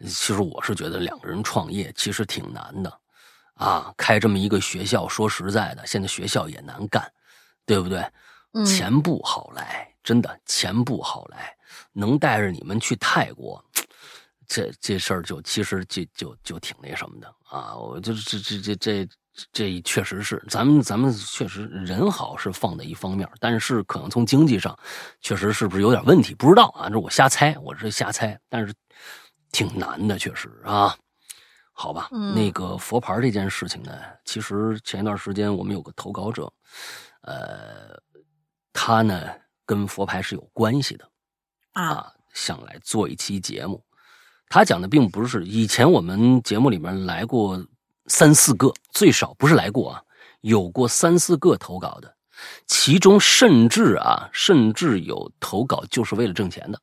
[0.00, 2.90] 其实我是觉得两个人创业其实挺难的
[3.52, 7.06] 啊，开这么一个学校，说实在的，现在学校也难干，
[7.66, 8.02] 对不对？
[8.66, 11.54] 钱不好来，真的钱不好来。
[11.92, 13.62] 能带着你们去泰国，
[14.46, 17.76] 这这事儿就其实就就就挺那什么的啊！
[17.76, 19.08] 我就这这这这
[19.52, 24.76] 这确实是，咱们咱们确实人好是放在一方面，但是可能从经济上，
[25.20, 26.34] 确实是不是有点问题？
[26.34, 28.72] 不知道啊，这我瞎猜，我是瞎猜，但是
[29.52, 30.96] 挺难的，确实啊。
[31.72, 33.92] 好吧，那个佛牌这件事情呢，
[34.24, 36.52] 其实前一段时间我们有个投稿者，
[37.22, 38.00] 呃。
[38.72, 39.28] 他呢，
[39.66, 41.08] 跟佛牌是有关系的，
[41.72, 43.82] 啊，想来做一期节目。
[44.48, 47.64] 他讲的并不是以前我们节目里面来过
[48.06, 50.02] 三四个，最少不是来过啊，
[50.40, 52.16] 有过三四个投稿的，
[52.66, 56.80] 其中甚至啊，甚至有投稿就是为了挣钱的，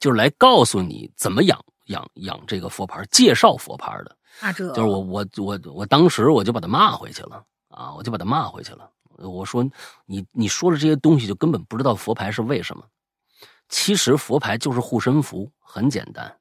[0.00, 4.16] 就是来告诉你怎么养养养这个佛牌，介绍佛牌的。
[4.40, 8.90] 啊，这就是我我我我当时我就把他骂回去了啊，我就把他骂回去了。
[9.18, 9.64] 我说
[10.06, 12.84] 你你说的这些东西就根本不知道佛牌是为什么。
[13.68, 16.36] 其实佛牌就是护身符，很简单。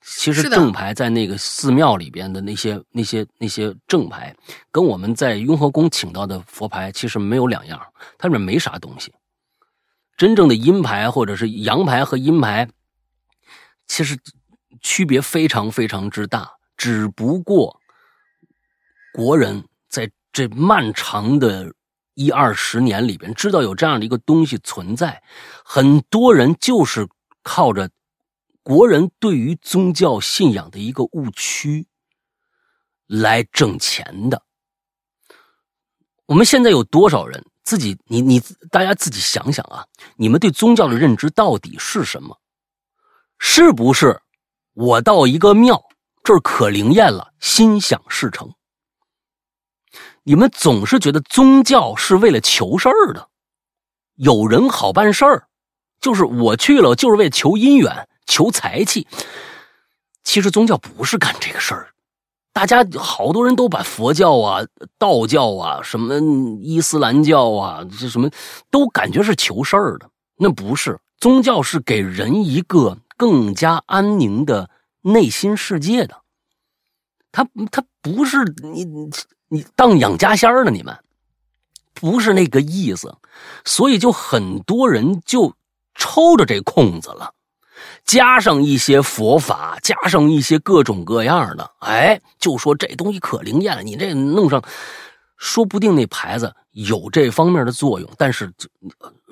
[0.00, 4.34] 其实正牌在那个寺庙里边的那些那些那些正牌，
[4.70, 7.80] 跟我们在雍和宫请到的佛牌其实没有两样，
[8.18, 9.12] 它里面没啥东西。
[10.16, 12.68] 真正的阴牌或者是阳牌和阴牌，
[13.86, 14.18] 其实
[14.80, 16.50] 区别非常非常之大。
[16.76, 17.78] 只不过
[19.12, 21.74] 国人在这漫长的。
[22.14, 25.22] 一二十年里边，知道有这样的一个东西存在，
[25.64, 27.08] 很多人就是
[27.42, 27.90] 靠着
[28.62, 31.86] 国人对于宗教信仰的一个误区
[33.06, 34.42] 来挣钱的。
[36.26, 38.40] 我们现在有多少人自己，你你
[38.70, 39.84] 大家自己想想啊，
[40.16, 42.40] 你们对宗教的认知到底是什么？
[43.38, 44.22] 是不是
[44.72, 45.82] 我到一个庙
[46.22, 48.54] 这儿可灵验了，心想事成？
[50.26, 53.28] 你们总是觉得宗教是为了求事儿的，
[54.14, 55.48] 有人好办事儿，
[56.00, 59.06] 就是我去了就是为求姻缘、求财气。
[60.22, 61.90] 其实宗教不是干这个事儿。
[62.54, 64.64] 大家好多人都把佛教啊、
[64.96, 66.14] 道教啊、什么
[66.62, 68.30] 伊斯兰教啊，这什么
[68.70, 70.08] 都感觉是求事儿的。
[70.36, 74.70] 那不是宗教，是给人一个更加安宁的
[75.02, 76.22] 内心世界的。
[77.30, 78.86] 他他不是你
[79.54, 80.70] 你当养家仙儿呢？
[80.72, 80.92] 你们
[81.94, 83.16] 不是那个意思，
[83.64, 85.54] 所以就很多人就
[85.94, 87.32] 抽着这空子了。
[88.04, 93.82] 加上一些佛法，加上一些各种各样的，哎，就说这东西可灵验了。
[93.82, 94.62] 你这弄上，
[95.36, 98.52] 说不定那牌子有这方面的作用，但是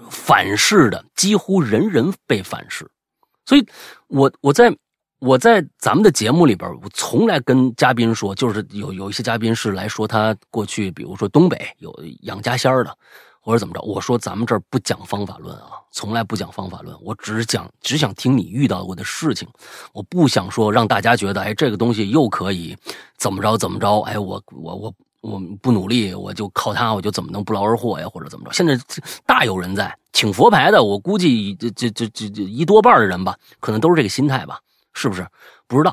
[0.09, 2.89] 反噬的几乎人人被反噬。
[3.45, 3.67] 所以，
[4.07, 4.73] 我我在
[5.23, 12.99] 我在咱们的节目里边，我从来跟嘉宾说，就是有有一些嘉宾是来说他过去，比如说东北有养家仙的。
[13.45, 13.81] 或者怎么着？
[13.83, 16.97] 我说咱们这儿不讲方法论啊，从来不讲方法论。
[17.03, 19.49] 我只是讲， 只想听你遇到过的事情。
[19.93, 22.77] 我不想说让大家觉得，哎，这个东西又可以
[23.17, 24.01] 怎么着怎么着？
[24.03, 28.09] 哎，我我我我不努力，我就靠它，我就怎么能不劳而获呀？
[28.09, 28.53] 或者怎么着？
[28.53, 28.79] 现在
[29.27, 34.61] 大有人在请佛牌的，我估计这这这这一多半的人吧，可能都是这个心态吧？
[34.95, 35.27] 是不是？
[35.67, 35.93] 不知道。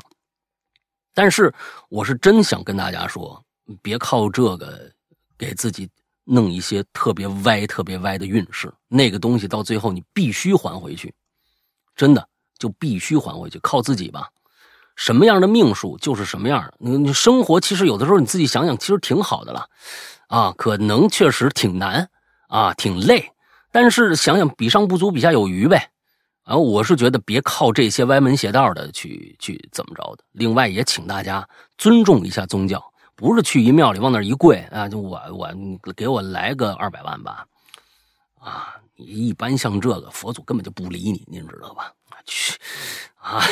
[1.14, 1.52] 但是
[1.88, 3.42] 我是真想跟大家说，
[3.82, 4.90] 别靠这个
[5.36, 5.88] 给自己。
[6.24, 11.12] 弄一些特别歪、特别歪的运势，那个东西到最后你必须还回去，
[11.96, 14.28] 真的就必须还回去，靠自己吧。
[14.94, 16.72] 什么样的命数就是什么样。
[16.78, 19.68] 你你生活其实有的时候你自己想想，其实挺好的了，
[20.28, 22.08] 啊，可能确实挺难
[22.46, 23.32] 啊，挺累，
[23.72, 25.90] 但是想想比上不足，比下有余呗。
[26.50, 30.24] 然后我是觉得别靠这些歪门邪道的去去怎么着的。
[30.32, 31.48] 另外也请大家
[31.78, 32.84] 尊重一下宗教。
[33.14, 34.88] 不是去一庙里往那一跪啊！
[34.88, 35.48] 就我我
[35.94, 37.46] 给我来个二百万吧，
[38.40, 38.74] 啊！
[38.96, 41.92] 一般像这个佛祖根本就不理你，您知道吧？
[42.24, 42.58] 去
[43.18, 43.42] 啊！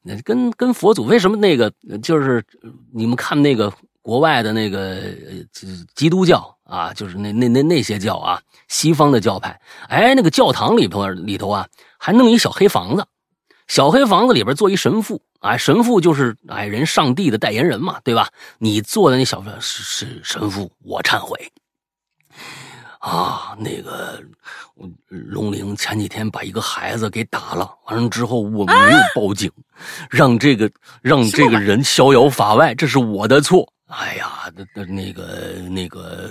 [0.00, 1.70] 那跟跟佛祖为什么那个
[2.02, 2.42] 就是
[2.94, 3.70] 你们看那个
[4.00, 5.02] 国外的那个
[5.94, 13.06] 基督教啊，就是那那那那些教啊，西方的教派，哎，那个教堂里头里头啊，还弄一小黑房子。
[13.66, 18.28] 小黑房子里边做一神父，哎，神父就是哎人上帝的代言人嘛，对吧？
[18.58, 21.50] 你做的那小是是神父，我忏悔
[22.98, 23.56] 啊。
[23.58, 24.22] 那个
[25.08, 29.50] 龙陵前几天把一个孩子给打了，完了之后我没有报警，
[30.10, 33.72] 让这个让这个人逍遥法外，这是我的错。
[33.86, 36.30] 哎呀，那那那个那个。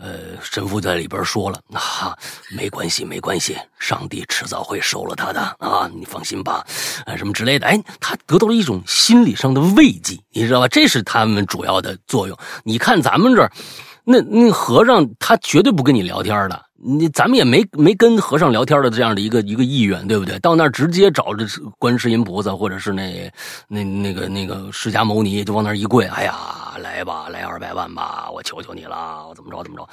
[0.00, 2.16] 呃，神父在里边说了，啊，
[2.56, 6.64] 没关系，没关系，上帝迟早会收了他的啊，你放心吧，
[7.04, 10.68] 啊，什么之类的，哎，他得到了一种心理上的慰藉，你知道吧？
[10.68, 12.38] 这是他们主要的作用。
[12.62, 13.50] 你看咱们这儿，
[14.04, 16.67] 那那和尚他绝对不跟你聊天的。
[16.80, 20.38] 你咱们也没没跟和尚聊天的这样的一个一个意愿，对不对？
[20.38, 21.44] 到那儿直接找着
[21.76, 23.32] 观世音菩萨，或者是那
[23.66, 29.88] 那那个那个释迦牟尼，就往那儿一跪，哎呀，来吧，来二百万吧，我求求你了，我怎么着怎么着，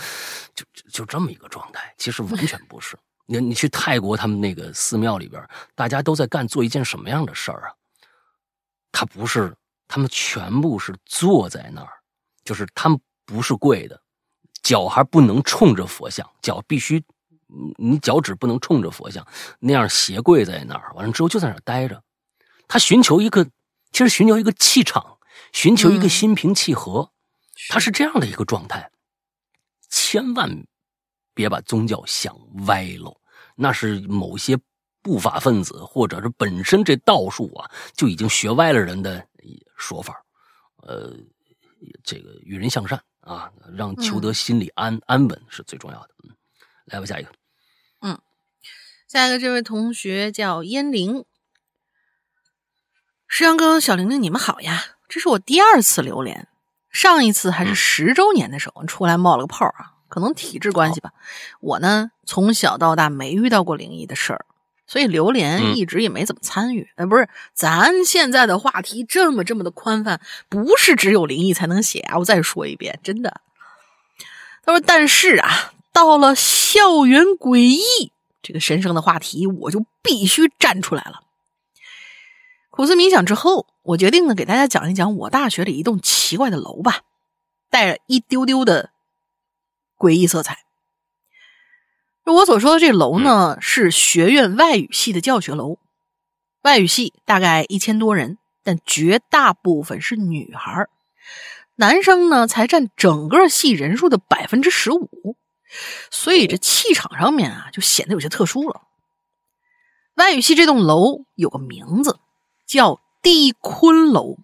[0.53, 1.91] 就就这么一个状态。
[1.97, 2.95] 其实完全不是。
[3.25, 7.73] 你你去泰国他们那个寺庙里边，大家都在干做一件什么样的事儿啊？
[8.91, 9.51] 他不是，
[9.87, 11.89] 他们全部是坐在那儿，
[12.43, 13.99] 就是他们不是跪的。
[14.65, 17.03] 脚还不能冲着佛像，脚必须，
[17.77, 19.23] 你脚趾不能冲着佛像，
[19.59, 22.01] 那样斜跪在那儿，完了之后就在那儿待着。
[22.67, 23.45] 他寻求一个，
[23.91, 25.19] 其实寻求一个气场，
[25.53, 27.11] 寻求一个心平气和，
[27.69, 28.89] 他是这样的一个状态。
[29.87, 30.65] 千万
[31.35, 32.35] 别把宗教想
[32.65, 33.15] 歪了，
[33.55, 34.57] 那是某些
[35.03, 39.23] 不法分子或者是本身这道术啊就已经学歪了人的
[39.77, 40.25] 说法。
[40.77, 41.15] 呃，
[42.03, 42.99] 这个与人向善。
[43.25, 46.09] 啊，让求得心里安安稳是最重要的。
[46.23, 46.29] 嗯，
[46.85, 47.29] 来吧，下一个。
[48.01, 48.17] 嗯，
[49.07, 51.25] 下一个这位同学叫燕玲。
[53.27, 54.85] 石阳哥、小玲玲，你们好呀！
[55.09, 56.47] 这是我第二次榴莲，
[56.89, 61.11] 上一次还是十周年的时候出来冒了个泡啊，可能体质关系吧。
[61.59, 64.45] 我呢，从小到大没遇到过灵异的事儿。
[64.87, 72.19] 所以榴莲一直也没怎么参与，呃，不是，咱现在的话题这么这么的宽泛，不是只有灵异才能写啊！
[72.19, 73.41] 我再说一遍，真的。
[74.63, 78.11] 他说：“但是啊，到了校园诡异
[78.41, 81.21] 这个神圣的话题，我就必须站出来了。”
[82.69, 87.01] 苦思冥想之后，我决定呢，给大家讲一讲我大学里一栋奇怪的楼吧，
[87.69, 88.91] 带着一丢丢的
[89.97, 90.59] 诡异色彩。
[92.33, 95.77] 我所说的这楼呢，是学院外语系的教学楼。
[96.63, 100.89] 外语系大概一千多人，但绝大部分是女孩儿，
[101.75, 105.37] 男生呢才占整个系人数的百分之十五，
[106.09, 108.81] 所以这气场上面啊就显得有些特殊了。
[110.15, 112.17] 外语系这栋楼有个名字
[112.65, 114.37] 叫地坤楼，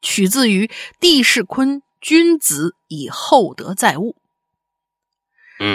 [0.00, 0.70] 取自于
[1.00, 4.14] 地势坤“君子以厚德载物”。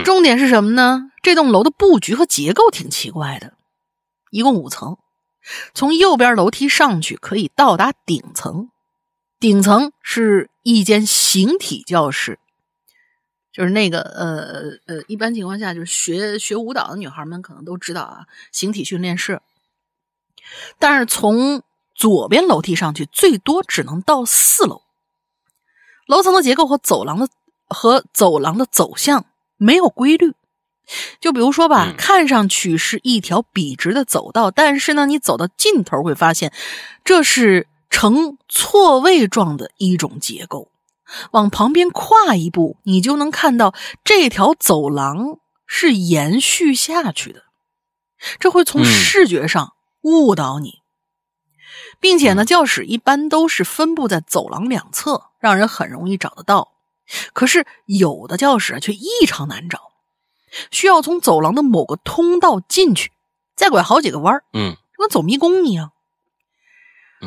[0.06, 1.12] 重点是什么呢？
[1.24, 3.54] 这栋楼的布局和结构挺奇怪的，
[4.30, 4.98] 一共五层，
[5.74, 8.70] 从右边楼梯上去可以到达顶层，
[9.40, 12.40] 顶层是一间形体教室，
[13.52, 19.42] 就是那个呃呃，一般情况下就是学学舞蹈的女孩们可能都知道啊，形体训练室。
[20.80, 21.64] 但是从
[21.96, 24.82] 左边楼梯上去，最多只能到四楼。
[26.08, 27.30] 楼层的结构和走廊的
[27.68, 29.26] 和走廊的走向。
[29.64, 30.34] 没有规律，
[31.20, 36.52] 就比如说吧，看上去是一条笔直的走道，但是呢，你走到尽头会发现，
[37.04, 40.72] 这是呈错位状的一种结构。
[41.30, 45.38] 往旁边跨一步，你就能看到这条走廊
[45.68, 47.44] 是延续下去的，
[48.40, 50.80] 这会从视觉上误导你，
[52.00, 56.71] 并且呢，教室一般都是分布在走廊两侧，让人很容易找得到。
[57.34, 59.92] 可是有的教室却异常难找，
[60.72, 63.12] 需要从走廊的某个通道进去，
[63.56, 65.92] 再拐好几个弯儿，嗯，跟走迷宫一样。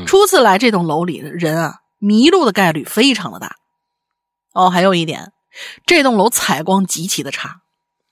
[0.07, 3.57] 初次来这栋楼里的人啊，迷路的概率非常的大。
[4.53, 5.33] 哦，还有一点，
[5.87, 7.61] 这栋楼采光极其的差，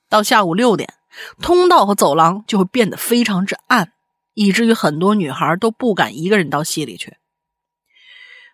[0.08, 0.94] 到下午六点，
[1.40, 3.92] 通道和走廊就会变得非常之暗，
[4.34, 7.16] 以至于很多女孩都不敢一个人到戏里去。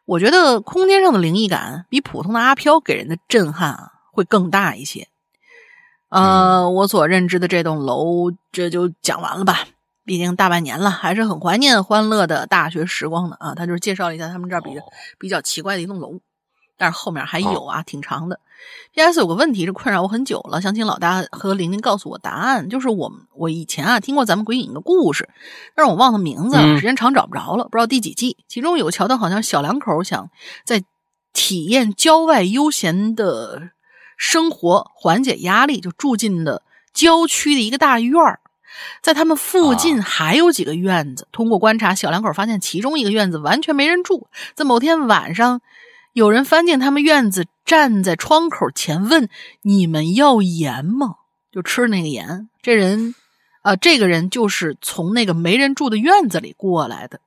[0.09, 5.07] 我觉得空间上的灵异感比普通的阿飘给人的震撼啊会更大一些。
[6.09, 9.67] 呃，我所认知的这栋楼这就讲完了吧？
[10.07, 13.55] 毕竟大半年了，还是很怀念欢乐的大学时光的啊。
[13.55, 14.81] 他就是介绍了一下他们这儿比较
[15.19, 16.19] 比较奇怪的一栋楼。
[16.79, 18.41] 但是后面还有啊，挺长的。
[18.95, 19.21] P.S.
[19.21, 22.69] 有个问题是困扰我很久了，想请老大和玲玲告诉我答案。
[22.69, 25.29] 就是我我以前啊听过咱们鬼影的故事，
[25.77, 28.37] 但是我忘了名字了，时间长找不着了，不知道第几季。
[28.49, 30.29] 其中有个桥段，好像小两口想
[30.65, 30.83] 在
[31.33, 33.71] 体验郊外悠闲的
[34.17, 36.63] 生活，缓解压力，就住进了
[36.93, 38.41] 郊区的一个大院儿。
[39.03, 44.27] 在他们附近还有几个院子，通过观察，小两口发现其中一个院子完全没人住。
[44.55, 45.61] 在某天晚上。
[46.19, 49.29] 有人翻进他们院子，站在窗口前问
[49.63, 51.15] ：“你们要盐吗？”
[51.53, 52.49] 就吃那个盐。
[52.61, 53.15] 这人，
[53.63, 57.21] 啊，这个人就是从那个没人住的院子里过来的。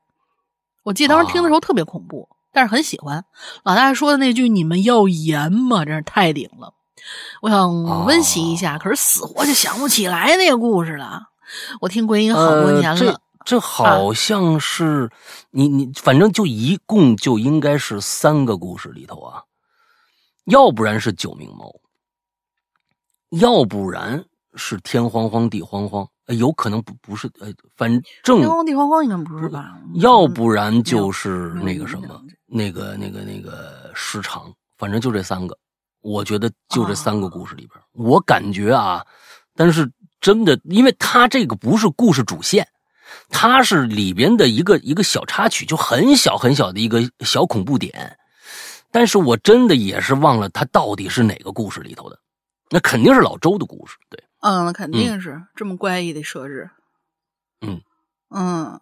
[0.84, 3.24] 我记得当时听的时候特别恐怖，但是很喜欢。
[3.64, 6.74] 老大说的那句“你们要盐吗”真是太顶了。
[7.42, 11.30] 我想温习一下，可是死活就想不起来那个故事了。
[11.80, 13.22] 我听鬼音好多年了。
[13.44, 15.10] 这好像是
[15.50, 19.44] 你你反正就一共就应该是三个故事里头啊，
[20.46, 21.74] 要不然是九命猫，
[23.40, 24.24] 要不然
[24.56, 29.78] 是天荒荒地荒荒，有可能不不是呃，反正天荒地荒荒应该不是吧？
[29.96, 35.58] 要不然就是那个什么，那个那个那个时长，反正就这三个，
[36.02, 39.06] 我觉得就这三个故事里边，我感觉啊，
[39.56, 42.68] 但是真的，因为他这个不是故事主线。
[43.32, 48.18] 它是里边的一个一个小插曲，就很小很小的一个小恐怖点，
[48.92, 52.20] 但是我真的也是忘了它到底是哪个故事里头的，
[52.70, 56.70] 那肯定是老周的故事，对，嗯，那肯定是这么怪异的设置，
[57.62, 57.82] 嗯。
[58.30, 58.80] 嗯。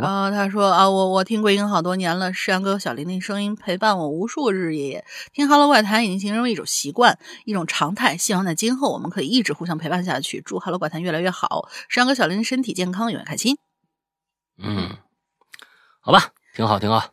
[0.00, 8.16] 然后他说啊，我我听桂英好多年了，山哥小玲玲声音陪伴我无数日夜，听《Hello 怪谈》已经形成一种习惯，一种常态。
[8.16, 10.40] 希望在今后我们可以一直互相陪伴下去。
[10.40, 13.58] 祝《Hello 怪谈》越来越好，山哥小玲玲身体健康，永远开心。
[14.56, 14.96] 嗯，
[16.00, 17.04] 好吧，挺好，挺好。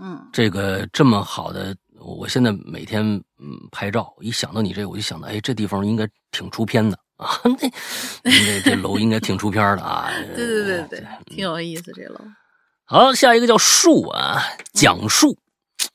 [0.00, 3.04] 嗯，这个这么好的，我现在每天
[3.38, 6.96] 嗯拍照，一想到你这个，我就想到，哎，这地方应该挺出片的。
[7.22, 7.70] 啊，那
[8.22, 10.10] 那这楼应该挺出片的啊！
[10.34, 12.20] 对对对对，挺有意思这楼。
[12.84, 14.42] 好，下一个叫树啊，
[14.74, 15.38] 蒋树，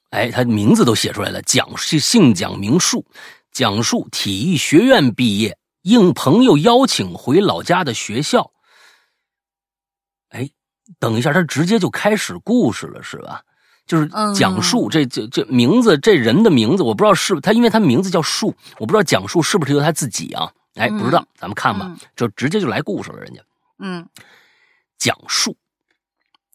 [0.09, 3.05] 哎，他名字都写出来了，蒋姓姓蒋名树，
[3.51, 8.51] 蒋树体育学院毕业，应朋友邀请回老家的学校。
[10.29, 10.49] 哎，
[10.99, 13.41] 等一下，他直接就开始故事了是吧？
[13.85, 20.51] 就是讲述这这这名字，这人的名字我不知道是他，因为他名字叫树，我不知道讲述是不是由他自己啊？
[20.77, 23.19] 哎，不知道，咱们看吧，就直接就来故事了。
[23.19, 23.41] 人家，
[23.79, 24.07] 嗯，
[24.97, 25.57] 讲述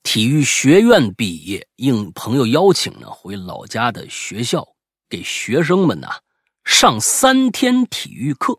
[0.03, 4.67] 体育学院毕业，应朋友邀请呢，回老家的学校
[5.09, 6.21] 给学生们呐
[6.65, 8.59] 上三天体育课。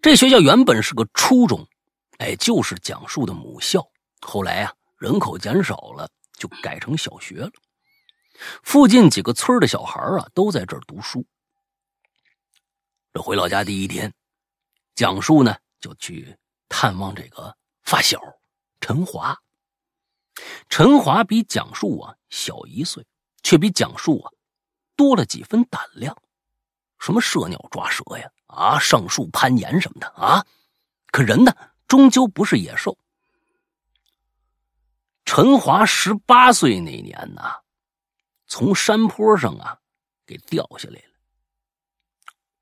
[0.00, 1.66] 这学校原本是个初中，
[2.18, 3.84] 哎，就是讲述的母校。
[4.20, 7.50] 后来啊，人口减少了，就改成小学了。
[8.62, 11.24] 附近几个村的小孩啊，都在这儿读书。
[13.12, 14.12] 这回老家第一天，
[14.94, 16.36] 蒋树呢就去
[16.68, 18.20] 探望这个发小
[18.80, 19.36] 陈华。
[20.68, 23.04] 陈华比蒋树啊小一岁，
[23.42, 24.30] 却比蒋树啊
[24.94, 26.16] 多了几分胆量。
[26.98, 30.44] 什么射鸟抓蛇呀，啊，上树攀岩什么的啊，
[31.10, 31.52] 可人呢，
[31.88, 32.96] 终究不是野兽。
[35.24, 37.42] 陈华十八岁那年呢，
[38.46, 39.78] 从山坡上啊
[40.26, 41.02] 给掉下来，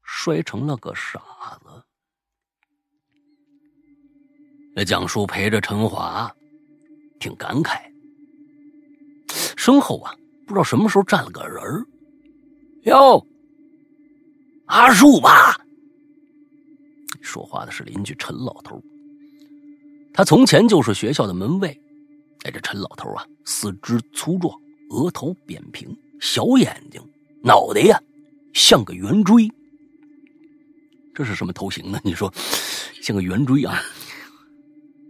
[0.06, 1.20] 摔成了个傻
[1.62, 1.82] 子。
[4.74, 6.32] 那蒋叔陪着陈华，
[7.18, 7.80] 挺感慨。
[9.56, 10.14] 身后啊，
[10.46, 11.84] 不知道什么时候站了个人儿，
[12.84, 13.26] 哟。
[14.66, 15.56] 阿树吧，
[17.20, 18.80] 说话的是邻居陈老头。
[20.12, 21.68] 他从前就是学校的门卫。
[22.44, 24.54] 哎，这陈老头啊，四肢粗壮，
[24.90, 27.02] 额头扁平，小眼睛，
[27.42, 28.00] 脑袋呀
[28.52, 29.48] 像个圆锥。
[31.16, 31.98] 这是什么头型呢？
[32.04, 32.30] 你说，
[33.00, 33.80] 像个圆锥啊？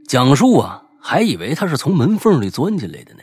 [0.06, 3.22] 蒋述啊，还以为他是从门缝里钻进来的呢。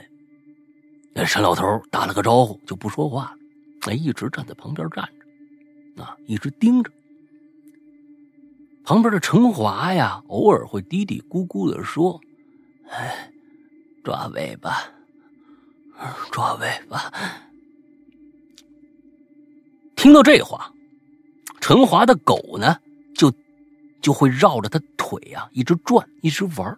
[1.14, 3.38] 那陈老头打了个招呼，就不说话了。
[3.84, 6.04] 哎，一直站在旁边站着。
[6.04, 6.92] 啊，一直盯着
[8.84, 12.20] 旁边的陈华呀，偶尔会嘀嘀咕咕的说
[12.92, 13.32] ：“哎，
[14.04, 14.84] 抓尾巴，
[16.32, 17.10] 抓尾巴。”
[19.96, 20.73] 听到这话，
[21.64, 22.76] 陈华的狗呢，
[23.16, 23.32] 就
[24.02, 26.78] 就会绕着他腿啊一直转，一直玩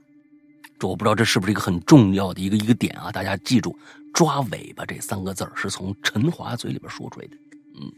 [0.77, 3.11] 这我不知道这是不是一个很重要的一个一个点啊？
[3.11, 3.75] 大家记住
[4.13, 7.35] ，“抓尾巴”这三个字是从陈华嘴里边说出来的。
[7.81, 7.91] 嗯。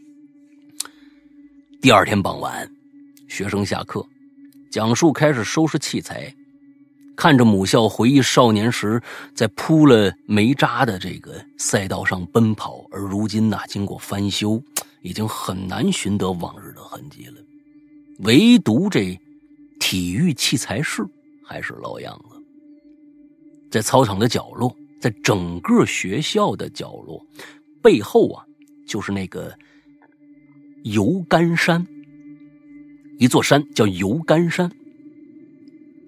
[1.82, 2.66] 第二天傍晚，
[3.28, 4.02] 学生下课，
[4.70, 6.34] 蒋述开始收拾器材，
[7.14, 8.98] 看着母校，回忆少年时
[9.34, 14.62] 在铺了煤渣的这个赛道上奔跑，而如今呢，经过翻修，
[15.02, 17.34] 已经很难寻得往日的痕迹了。
[18.20, 19.18] 唯独这
[19.78, 21.06] 体育器材室
[21.44, 22.36] 还是老样子，
[23.70, 27.24] 在操场的角落，在整个学校的角落
[27.82, 28.44] 背后啊，
[28.86, 29.56] 就是那个。
[30.84, 31.84] 油干山，
[33.18, 34.70] 一座山叫油干山。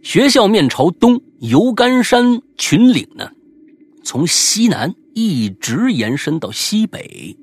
[0.01, 3.33] 学校面朝东，油干山群岭呢，
[4.05, 7.37] 从西南一直延伸到西北。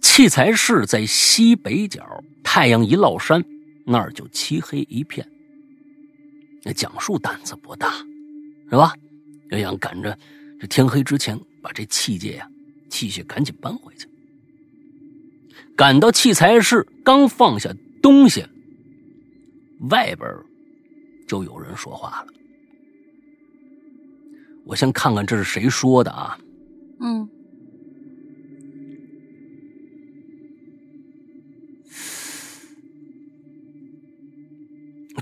[0.00, 2.04] 器材室在西北角，
[2.42, 3.44] 太阳一落山，
[3.86, 5.26] 那儿就漆黑一片。
[6.62, 7.92] 那蒋述胆子不大，
[8.68, 8.92] 是吧？
[9.50, 10.16] 要想赶着
[10.58, 12.48] 这天黑之前把这器械呀、
[12.88, 14.06] 器械赶紧搬回去。
[15.76, 18.44] 赶到器材室，刚放下东西，
[19.88, 20.28] 外边
[21.26, 22.32] 就有人说话了。
[24.64, 26.38] 我先看看这是谁说的啊？
[27.00, 27.28] 嗯，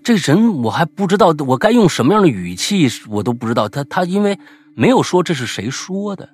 [0.02, 3.68] 这人我还不知道，我该用什么样的语气，我都不知道。
[3.68, 4.38] 他他因为
[4.74, 6.28] 没有说这是谁说的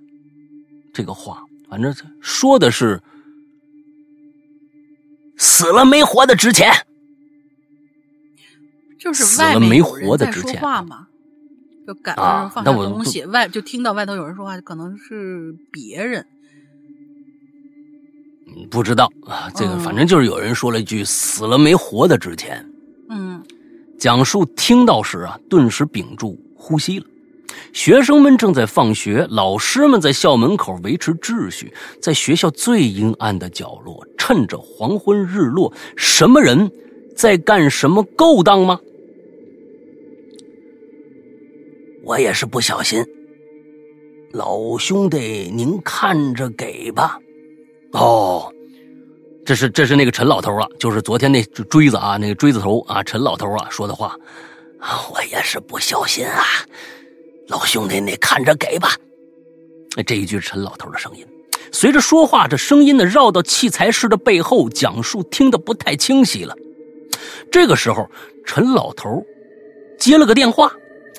[0.92, 3.02] 这个话，反正说的是。
[5.36, 6.72] 死了没活的值钱，
[9.00, 11.08] 就是死了没活的值钱话嘛。
[11.84, 16.24] 就赶着放下东西，外就听到外头有人说话，可能是别人。
[18.70, 22.64] 不知道啊，这个反正就是有人说了一句“死了没活的值钱”。
[23.10, 23.42] 嗯，
[23.98, 27.06] 蒋述听到时啊，顿时屏住呼吸了。
[27.72, 31.72] 学生们正在放学，老师们在校门口维持秩序。
[32.00, 36.70] 在学校最阴暗的角落，趁着黄昏日落，什么人
[37.16, 38.80] 在干什么勾当吗？
[42.04, 43.04] 我也是不小心，
[44.32, 47.18] 老兄弟，您看着给吧。
[47.92, 48.52] 哦，
[49.44, 54.16] 这是这是那个陈老头啊，就是昨天那锥子啊，那个锥子头啊，陈老头啊说的话。
[55.10, 56.42] 我也是不小心啊。
[57.48, 58.96] 老兄弟，你看着给吧。
[60.06, 61.26] 这一句陈老头的声音。
[61.72, 66.54] 随着说话，这声音呢绕到器材室的背后，讲述听得不太清晰了。
[67.50, 68.08] 这个时候，
[68.46, 69.22] 陈老头
[69.98, 70.72] 接了个电话，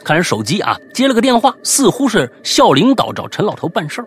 [0.04, 4.04] 看人手机啊，接了个电话，似乎是校领导找陈老头办事。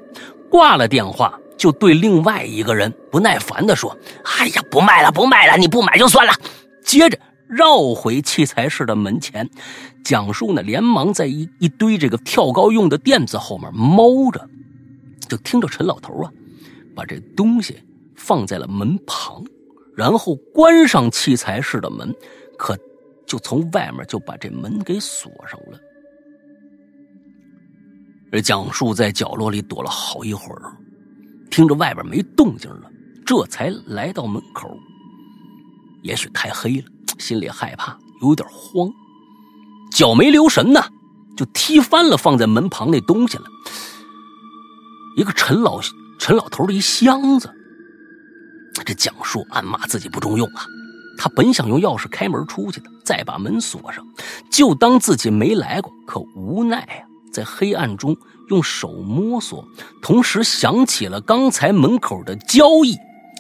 [0.50, 3.94] 挂了电话，就对另外一个人不耐烦地说
[4.24, 6.32] ：“哎呀，不卖了，不卖了，你不买就算了。”
[6.82, 7.18] 接着。
[7.50, 9.48] 绕回器材室的门前，
[10.04, 14.46] 蒋叔呢连忙在一一堆这个跳高用的垫子后面猫着，
[15.30, 16.30] 就听着陈老头啊
[16.94, 17.82] 把这东西
[18.14, 19.42] 放在了门旁，
[19.96, 22.14] 然后关上器材室的门，
[22.58, 22.78] 可
[23.26, 25.80] 就从外面就把这门给锁上了。
[28.30, 30.70] 而蒋叔在角落里躲了好一会儿，
[31.50, 32.90] 听着外边没动静了，
[33.26, 34.78] 这才来到门口。
[36.02, 36.84] 也许太黑了，
[37.18, 38.90] 心里害怕，有点慌，
[39.90, 40.82] 脚没留神呢，
[41.36, 43.44] 就踢翻了放在门旁那东西了。
[45.16, 45.80] 一个陈老
[46.18, 47.50] 陈老头的一箱子。
[48.84, 50.64] 这蒋树暗骂自己不中用啊！
[51.18, 54.06] 他本想用钥匙开门出去的，再把门锁上，
[54.50, 55.92] 就当自己没来过。
[56.06, 58.16] 可无奈啊，在黑暗中
[58.48, 59.66] 用手摸索，
[60.00, 62.96] 同时想起了刚才门口的交易，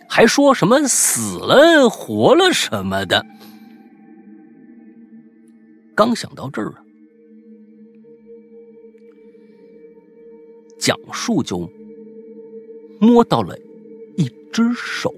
[0.08, 3.24] 还说什么死了活了什么的。
[5.94, 6.78] 刚想到这儿啊，
[10.78, 11.68] 蒋树就
[13.00, 13.56] 摸到了
[14.16, 15.12] 一只手。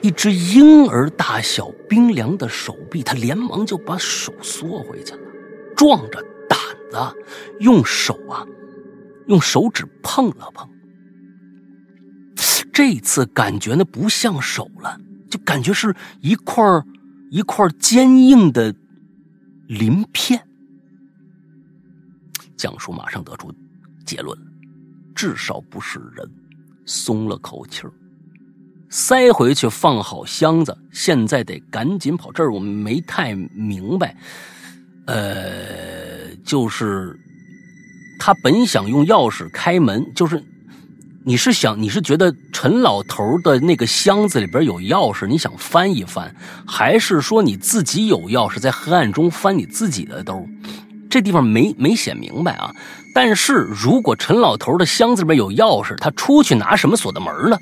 [0.00, 5.20] 一只婴儿大小、冰凉的手臂，他连忙就把手缩回去了，
[5.78, 6.58] 壮着胆
[6.90, 7.18] 子
[7.60, 8.44] 用手啊，
[9.28, 10.68] 用手指碰了碰。
[12.72, 15.00] 这次感觉呢不像手了，
[15.30, 16.64] 就感觉是一块
[17.30, 18.74] 一块坚硬的
[19.68, 20.44] 鳞片。
[22.56, 23.54] 蒋叔马上得出
[24.04, 24.36] 结论，
[25.14, 26.28] 至少不是人，
[26.86, 27.92] 松了口气儿。
[28.90, 30.76] 塞回去，放好箱子。
[30.90, 32.32] 现在得赶紧跑。
[32.32, 34.16] 这儿我们没太明白，
[35.08, 37.18] 呃，就是
[38.20, 40.44] 他本想用钥匙开门，就是
[41.24, 46.36] 你是想你是觉得陈老头的那个箱子里边有钥匙，你想翻一翻，
[46.66, 50.46] 还是说你自己有钥匙在黑暗中翻你自己的兜？
[51.08, 52.70] 这地方没没写明白啊。
[53.14, 57.58] 但是如果陈老头的箱子里边有钥匙，他出去拿什么锁的门呢？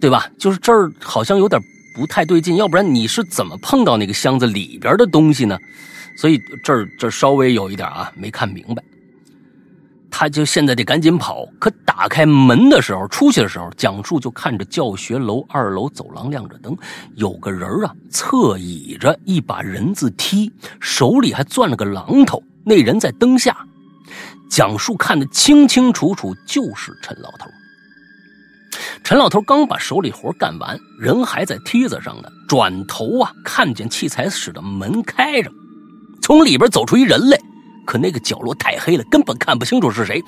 [0.00, 0.28] 对吧？
[0.38, 1.60] 就是这儿好像有点
[1.96, 5.58] 不太对劲，要不然你是怎么碰到那个箱子里边的东西呢？
[6.14, 8.84] 所以这儿这稍微有一点啊，没看明白。
[10.10, 16.76] 他就现在得赶紧跑，可打开门的时候，出去的时候，蒋树就看着教学楼二楼走廊亮着灯，
[17.14, 22.42] 有个人啊侧倚着一把人字梯，手里还攥了个榔头。
[22.62, 23.56] 那人在灯下，
[24.50, 27.46] 蒋树看得清清楚楚，就是陈老头。
[29.04, 32.28] 陈老头刚把手里活干完，人还在梯子上呢。
[32.48, 35.50] 转头啊，看见器材室的门开着，
[36.22, 37.38] 从里边走出一人来。
[37.84, 40.20] 可那个角落太黑了，根本看不清楚是谁。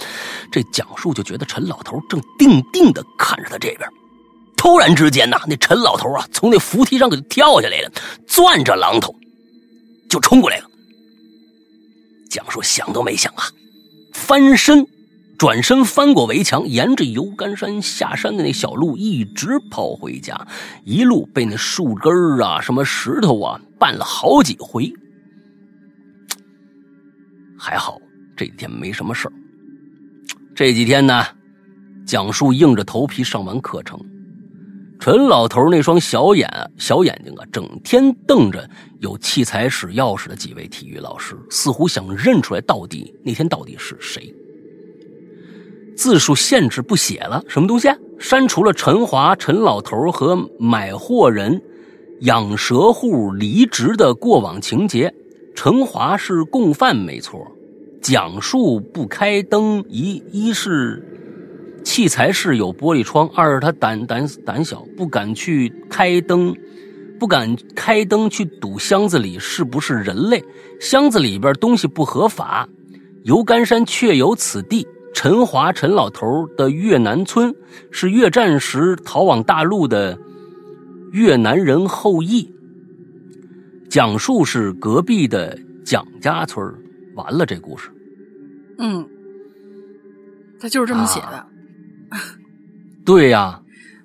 [0.53, 3.89] 这蒋树就觉得陈老头正定定地看着他这边。
[4.57, 7.91] 突然之间呐，那陈老头啊，从那扶梯上给跳下来了，
[8.27, 9.15] 攥着榔头
[10.09, 10.65] 就冲过来了。
[12.31, 13.45] 蒋树想都没想啊，
[14.13, 14.87] 翻身。
[15.39, 20.49] 转身翻过围墙，沿着油干山下山的那小路一直跑回家，
[20.85, 24.93] 一路被那树根啊、什么石头啊绊了好几回。
[27.57, 28.01] 还好
[28.37, 29.33] 这几天没什么事儿。
[30.57, 31.25] 这几天呢，
[32.05, 33.97] 蒋树硬着头皮上完课程，
[34.99, 44.35] 陈老头那双小眼小眼睛啊，整天瞪着有器材室钥匙的几位体育老师，似乎想认出来到底那天到底是谁。
[45.99, 47.89] 字数限制不写了，什么东西？
[48.21, 51.61] 删除了陈华、陈老头和买货人
[52.21, 55.13] 养蛇户离职的过往情节。
[55.57, 57.45] 陈华是共犯，没错。
[58.01, 61.03] 讲述不开灯，一一是
[61.85, 66.55] 器材室有玻璃窗，二是他胆胆胆小，不敢去开灯，
[67.19, 70.45] 不敢开灯去堵箱子里是不是人类？
[70.81, 72.69] 箱子里边东西不合法，
[73.25, 74.87] 油干山确有此地。
[75.15, 77.55] 陈华陈老头的越南村
[77.91, 80.19] 是越战时逃往大陆的
[81.13, 82.55] 越南人后裔。
[83.91, 86.73] 讲述是隔壁的蒋家村
[87.15, 87.91] 完了这故事。
[88.79, 89.09] 嗯，
[90.61, 91.47] 他就是这么写的。
[93.05, 93.61] 对呀。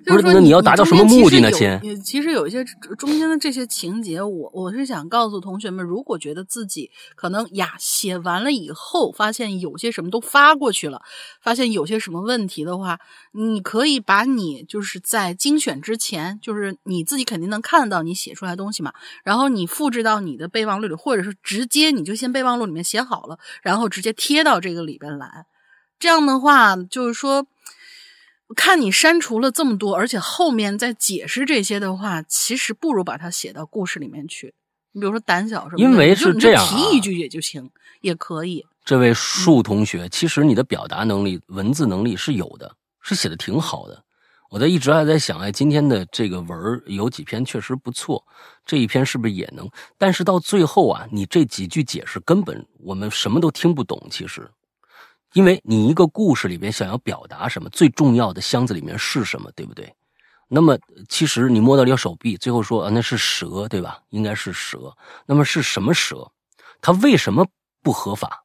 [0.06, 1.50] 不是，那你要达到什么目的呢？
[1.50, 2.62] 亲，其实有一些
[2.98, 11.00] 中间的这些情节，我我是想告诉同学们，如果觉得自己可能呀写完了以后，发现有些什么都发过去了，
[11.40, 12.98] 发现有些什么问题的话，
[13.32, 18.92] 你可以把你就是在精选之前，就是你自己肯定能看得到你写出来的东西嘛，
[19.24, 25.46] 然后你复制到你的备忘录里，或者是直接你就先备忘录里面写好了，然后直接贴到这个里边来，
[25.98, 27.46] 这样的话就是说。
[28.54, 34.54] 看你删除了这么多，而且后面再解释这些的话，其实不如把它写到故事里面去。
[34.92, 38.64] 你比如说胆小什么，因为是这样，提一句也就行，也可以。
[38.84, 44.04] 这位树同学，其实你的表达能力、文字能力是有的，是写的挺好的。
[44.50, 48.24] 我在一直还在想，哎，今天的这个文有几篇确实不错，
[48.64, 49.68] 这一篇是不是也能？
[49.98, 54.00] 但是到最后啊，你这几句解释根本我们什么都听不懂。
[54.10, 54.48] 其实，
[55.34, 59.94] 因为你一个故事里边想要表达什么，最重要的箱子里面是什么，对不对？
[60.48, 60.78] 那么
[61.08, 64.00] 其实你摸到了手臂，最后说啊，那是蛇，对吧？
[64.10, 64.96] 应该是蛇。
[65.26, 66.30] 那么是什么蛇？
[66.80, 67.46] 它为什么
[67.82, 68.44] 不合法？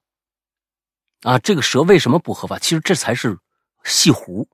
[1.22, 2.58] 啊，这个蛇为什么不合法？
[2.58, 3.38] 其实这才是
[3.84, 4.48] 戏胡。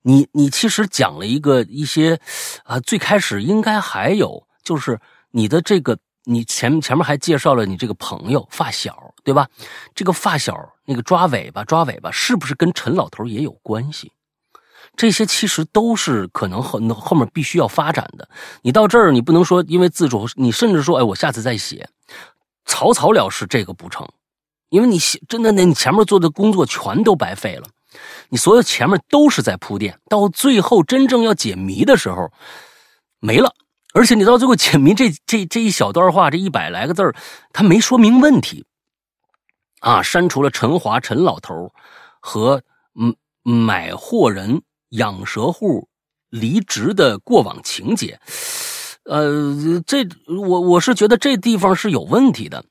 [0.00, 2.18] 你你其实讲了一个一些，
[2.64, 4.98] 啊，最开始应该还有就是
[5.32, 9.48] 你的这个，你前前面还介绍了你这个朋友发小，对吧？
[9.92, 14.12] 这个发小那个抓尾巴抓尾巴，是不是跟陈老头也有关系？
[14.94, 18.28] 这些其实都是可能后后面必须要发展的。
[18.62, 21.88] 你到这儿，你不能说因为自主，你甚至说，哎，我下次再写，
[22.66, 24.08] 草草了事，这个不成，
[24.68, 27.66] 因为你写真的，那你前面做的工作全都白费了。
[28.28, 32.30] 你所有前面都是在铺垫，到最后真正要解谜的时候
[33.18, 33.52] 没了，
[33.92, 37.12] 而且你到最后解谜这这这一小段话，这一百来个字儿，
[37.52, 38.64] 他没说明问题
[39.80, 41.72] 啊，删除了陈华陈老头
[42.20, 42.62] 和
[42.98, 45.88] 嗯买货人养蛇户
[46.30, 48.18] 离职的过往情节，
[49.04, 49.54] 呃，
[49.86, 52.64] 这我我是觉得这地方是有问题的。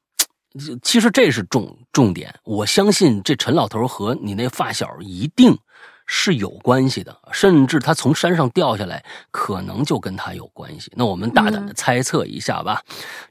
[0.82, 5.58] 其实这是重重点，我相信这陈老头和你那发小一定
[6.06, 10.90] 是有关系的，甚至他从山上掉下来，可能就跟他有关系。
[10.96, 12.82] 那我们大胆的猜测一下吧，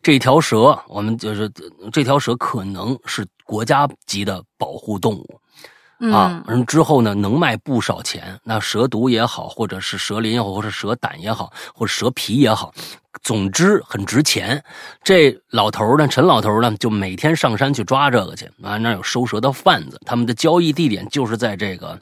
[0.03, 1.51] 这条蛇，我们就是
[1.91, 5.41] 这条蛇可能是国家级的保护动物。
[6.13, 8.39] 啊，嗯，之后呢，能卖不少钱。
[8.43, 12.75] 那蛇毒也好，或者是蛇鳞也好，或者蛇胆也好，或者蛇皮也好，
[13.23, 14.63] 总之很值钱。
[15.03, 18.45] 这老头呢，陈老头呢，就每天上山去抓这个去。
[18.63, 21.99] 啊，那有收蛇的贩子，他们的交易地点就是在这个。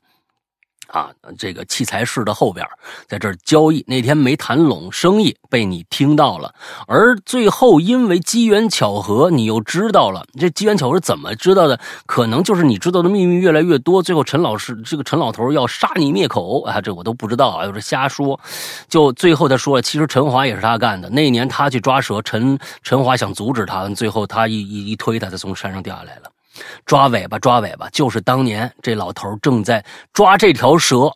[0.92, 2.66] 啊，这个器材室的后边，
[3.08, 3.82] 在这儿交易。
[3.88, 6.54] 那天没谈拢生意，被你听到了。
[6.86, 10.22] 而最后因为机缘巧合，你又知道了。
[10.38, 11.80] 这机缘巧合怎么知道的？
[12.04, 16.78] 可能就是你知道的秘密越来越多，最后陈老师这个陈老头要杀你灭口啊！
[16.78, 18.38] 这我都不知道啊，又是瞎说。
[18.86, 21.08] 就最后他说了，其实陈华也是他干的。
[21.08, 26.31] 那年他去抓蛇，陈陈华想阻止他，最后他一一一推他，他从山上掉下来了。
[26.84, 31.12] 抓尾巴，抓尾巴，就是当年这老头正在抓这条蛇，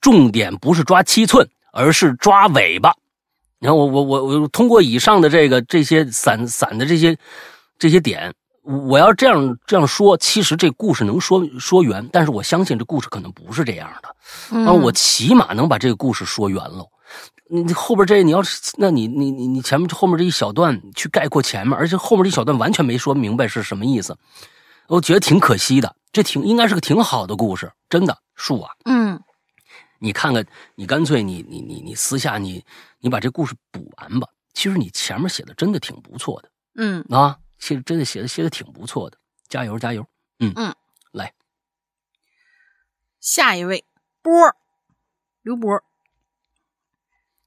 [0.00, 2.94] 重点不是抓七寸，而是抓尾巴。
[3.58, 7.16] 你看，我我我我通过以上的这个这些散散的这些
[7.78, 14.64] 这些点，我要这样这样说，其实这故事能说说圆，但是我相信这故事可能不是这样的。
[14.64, 16.84] 啊，我起码能把这个故事说圆了。
[17.48, 24.16] 你后边这你要是，那你你你你前面后面这一小段去概括前面，而且后面这一小段完全没说明白是什么意思。
[24.88, 28.74] 我觉得挺可惜的，这挺应该是个挺好的故事，真的树啊。
[28.84, 29.22] 嗯，
[29.98, 32.64] 你看看，你干脆你你你你私下你
[32.98, 34.28] 你把这故事补完吧。
[34.52, 36.50] 其实你前面写的真的挺不错的。
[36.74, 39.16] 嗯啊，其实真的写的写的挺不错的，
[39.48, 40.06] 加油加油。
[40.40, 40.74] 嗯嗯，
[41.12, 41.32] 来，
[43.20, 43.84] 下一位
[44.20, 44.32] 波
[45.42, 45.82] 刘波。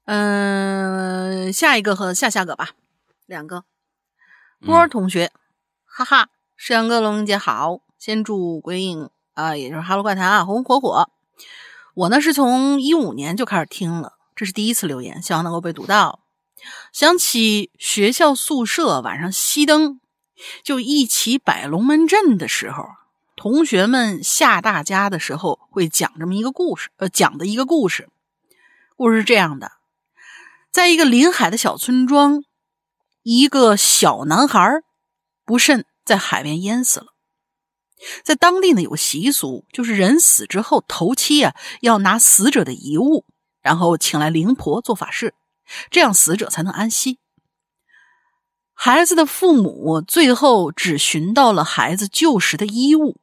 [0.06, 2.70] 嗯，下一个和下下个吧，
[3.26, 3.64] 两个
[4.60, 5.30] 波同学，
[5.84, 6.30] 哈哈。
[6.58, 7.80] 世阳哥，龙姐好！
[7.98, 11.10] 先祝鬼影啊，也就是《哈喽怪谈》啊，红红火火。
[11.94, 16.20] 我呢是从一五年就开始听了，这是第一次留言，希望能够被读到。
[16.92, 20.00] 想起学校宿舍晚上熄灯，
[20.62, 22.86] 就一起摆龙门阵的时候，
[23.36, 28.08] 同学们吓大家的时候会讲这么一个故事，呃，讲的一个故事。
[28.96, 29.72] 故事是这样的：
[30.70, 32.42] 在一个临海的小村庄，
[33.22, 34.82] 一个小男孩
[35.44, 35.84] 不慎。
[36.06, 37.08] 在海边淹死了，
[38.22, 43.26] 在当地呢有个习俗，就是人死之后头七啊要拿死者的遗物，
[43.60, 45.34] 然后请来灵婆做法事，
[45.90, 47.18] 这样死者才能安息。
[48.72, 53.16] 孩子的父母最后只寻到了孩子旧时的衣物。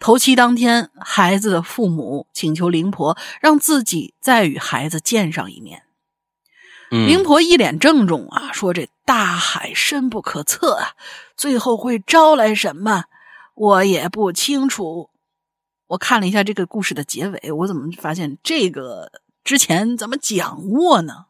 [0.00, 5.82] 头七当天，孩子的父母请求灵婆让自己再与孩子见上一面。
[6.90, 10.94] 灵婆一脸郑重啊，说：“这大海深不可测啊，
[11.36, 13.04] 最后会招来什么，
[13.54, 15.10] 我也不清楚。”
[15.88, 19.12] 我看了一下这个故事的结尾，我怎么发现这个
[19.44, 21.26] 之前怎么讲过呢？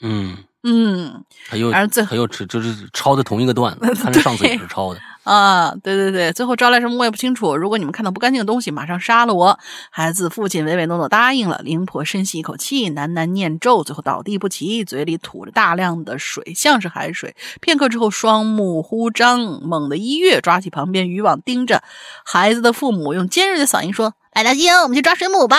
[0.00, 7.54] 嗯嗯，他又而最他又只就是抄的同一个段子， 看来上次也是抄的啊，对对对，最后招来什么我也不清楚。
[7.54, 9.58] 如果你们看到不干净的东西，马上杀了我。
[9.90, 11.58] 孩子父亲唯唯诺诺答应了。
[11.62, 17.36] 灵婆深吸一口气，喃喃念咒，最后倒地不起，嘴里吐着大量的水，像是海水。
[17.60, 21.82] 片刻之后，双目忽张，猛地一跃，抓起旁边渔网，盯着
[22.24, 25.56] 孩子的父母，用尖锐的嗓音说：“来大星，我们去抓水母吧。”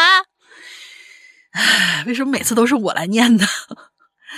[1.53, 3.45] 唉，为什么每次都是我来念呢？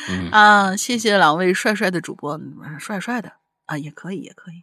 [0.09, 2.37] 嗯 啊，谢谢两位帅帅的主播，
[2.77, 3.31] 帅帅的
[3.67, 4.61] 啊，也可以，也可以。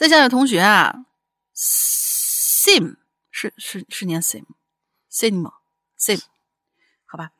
[0.00, 1.04] 在下的同学啊
[1.54, 2.96] ，sim
[3.30, 5.46] 是是是念 sim，sim
[5.98, 6.18] sim，
[7.04, 7.32] 好吧，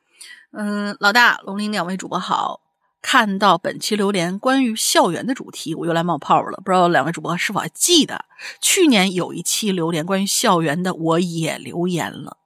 [0.51, 2.61] 嗯，老大龙鳞两位主播好，
[3.01, 8.25] 看到本期榴莲关于校园的主题，我又来冒泡了，不知道两位主播是否还记得
[8.61, 12.37] 去年有一期榴莲关于校园的，我也留言了，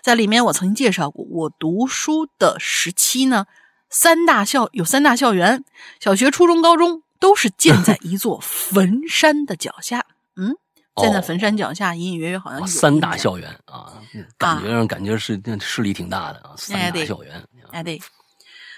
[0.00, 3.46] 在里面我曾经介绍过，我读书的时期呢，
[3.90, 5.64] 三大校有三大校园，
[5.98, 7.02] 小学、初中、高中。
[7.18, 10.04] 都是建在一座坟山的脚下，
[10.36, 10.54] 嗯，
[10.96, 14.00] 建在坟山脚下，隐隐约约好像有三大校园啊，
[14.38, 18.00] 感觉上感觉是势力挺大的啊，三大校园，哎对，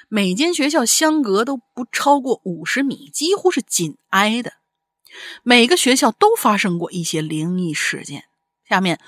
[0.09, 4.55] 每间学校相隔都不超过五十米，几乎是紧挨的，
[5.43, 8.25] 每个学校都发生过一些灵异事件。
[8.69, 9.01] 下面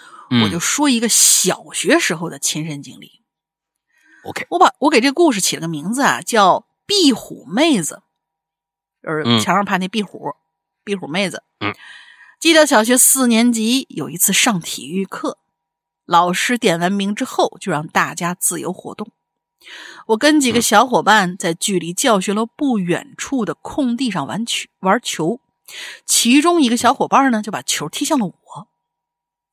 [0.43, 3.20] 我就说一个小学时候的亲身经历。
[4.24, 8.02] OK，我把我给这故事起了个名字啊，叫壁虎妹子。
[9.02, 10.35] 就是墙上爬那壁虎，
[10.85, 11.43] 壁虎妹子。
[11.60, 11.74] 嗯，
[12.39, 15.39] 记得小学四年级有一次上体育课，
[16.05, 19.09] 老师点完名之后就让大家自由活动。
[20.06, 25.40] 我跟几个小伙伴在距离教学楼不远处的空地上玩球，玩球。
[26.05, 28.68] 其中一个小伙伴呢就把球踢向了我，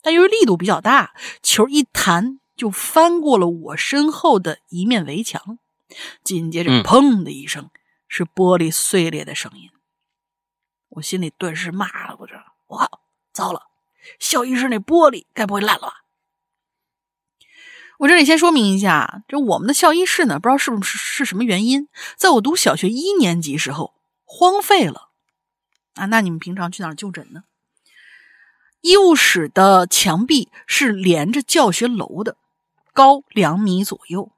[0.02, 1.14] 但由于力度比较大，
[1.44, 5.60] 球一弹就翻过了我身后的一面围墙，
[6.24, 7.70] 紧接着砰的一声。
[8.08, 9.70] 是玻璃碎裂的声音，
[10.90, 12.34] 我心里顿时骂了：“我这，
[12.68, 13.02] 我靠，
[13.34, 13.64] 糟了！
[14.20, 15.94] 校医室那玻璃该不会烂了吧？”
[18.00, 25.10] 我这里先说明一下，这我们的校医室呢，不知道是不是是什么原因，在我读小学一年级时候荒废了
[25.96, 26.06] 啊。
[26.06, 27.44] 那你们平常去哪儿就诊呢？
[28.82, 32.38] 医务室的墙壁是连着教学楼的，
[32.94, 34.32] 高两米左右。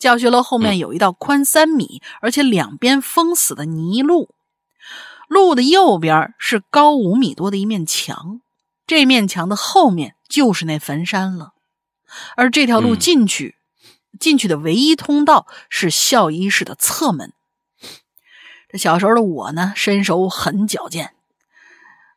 [0.00, 4.34] 教学楼后面有一道宽三米，而且两边封死的泥路，
[5.28, 8.40] 路的右边是高五米多的一面墙，
[8.86, 11.52] 这面墙的后面就是那坟山了。
[12.34, 13.56] 而这条路进去，
[14.18, 17.34] 进去的唯一通道是校医室的侧门。
[18.70, 21.12] 这小时候的我呢，身手很矫健，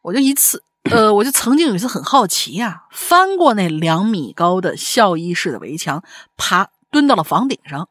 [0.03, 6.01] 我就一次， 呃，我就曾经有一次很好奇呀，翻过那两米高的校医室的围墙，
[6.37, 6.69] 爬。
[6.93, 7.89] 蹲到了房顶上，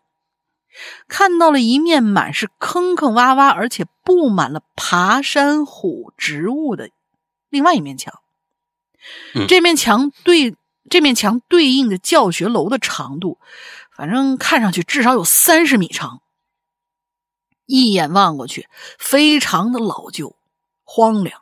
[1.09, 6.89] 看到了一面满是坑坑洼洼，而且布满了爬山虎植物的
[7.51, 8.21] 另外一面墙。
[9.49, 10.57] 这面墙对
[10.89, 13.39] 这面墙对应的教学楼的长度，
[13.91, 16.23] 反正看上去至少有三十米长。
[17.67, 18.69] 一眼望过去，
[18.99, 20.37] 非常的老旧、
[20.85, 21.41] 荒凉。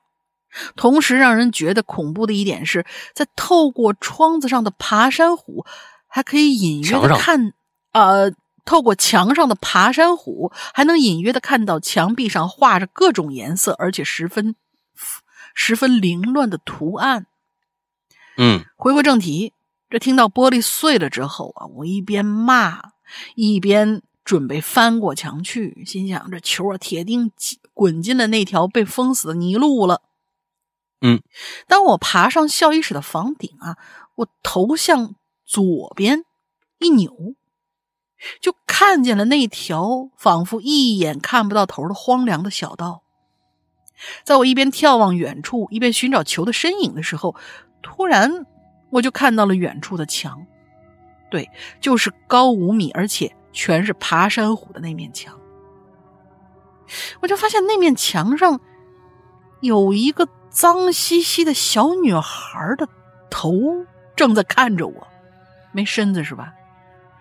[0.74, 5.66] 同时，让人觉得恐怖的一点是在透过窗子上的爬山虎。
[6.12, 7.52] 还可以隐约的看，
[7.92, 8.32] 呃，
[8.64, 14.56] 透过墙上的爬山虎，还能隐约的看到墙壁上画着各种颜色，而且十分
[15.54, 17.26] 十分凌乱的图案。
[18.36, 19.52] 嗯，回归正题，
[19.88, 22.80] 这听到玻璃碎了之后啊，我一边骂，
[23.36, 27.30] 一边准备翻过墙去，心想这球啊，铁定
[27.72, 30.02] 滚进了那条被封死的泥路了。
[31.02, 31.22] 嗯，
[31.68, 33.76] 当我爬上校医室的房顶啊，
[34.16, 35.14] 我头向。
[35.50, 36.22] 左边
[36.78, 37.34] 一扭，
[38.40, 43.02] 就看见了那条仿佛一眼看不到头的荒凉的小道。
[44.22, 47.34] 在我一边眺望远处，一边寻找球的身影的时候，
[47.82, 48.46] 突然
[48.90, 50.46] 我就看到了远处的墙，
[51.32, 51.50] 对，
[51.80, 55.36] 就是高五米，而且全是爬山虎的那面墙。
[57.22, 58.60] 我就发现那面墙上
[59.60, 62.88] 有一个脏兮兮的小女孩的
[63.28, 63.52] 头
[64.14, 65.09] 正在看着我。
[65.72, 66.52] 没身子是吧？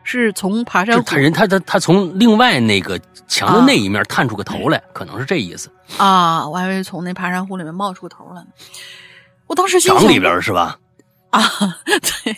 [0.02, 6.48] 是从爬山虎他人他他他从另外那个墙的那一面探出个头来，可能是这意思啊！
[6.48, 8.48] 我还以为从那爬山虎里面冒出个头来呢。
[9.46, 10.80] 我当时心想里边是吧？
[11.30, 11.44] 啊，
[11.86, 12.36] 对，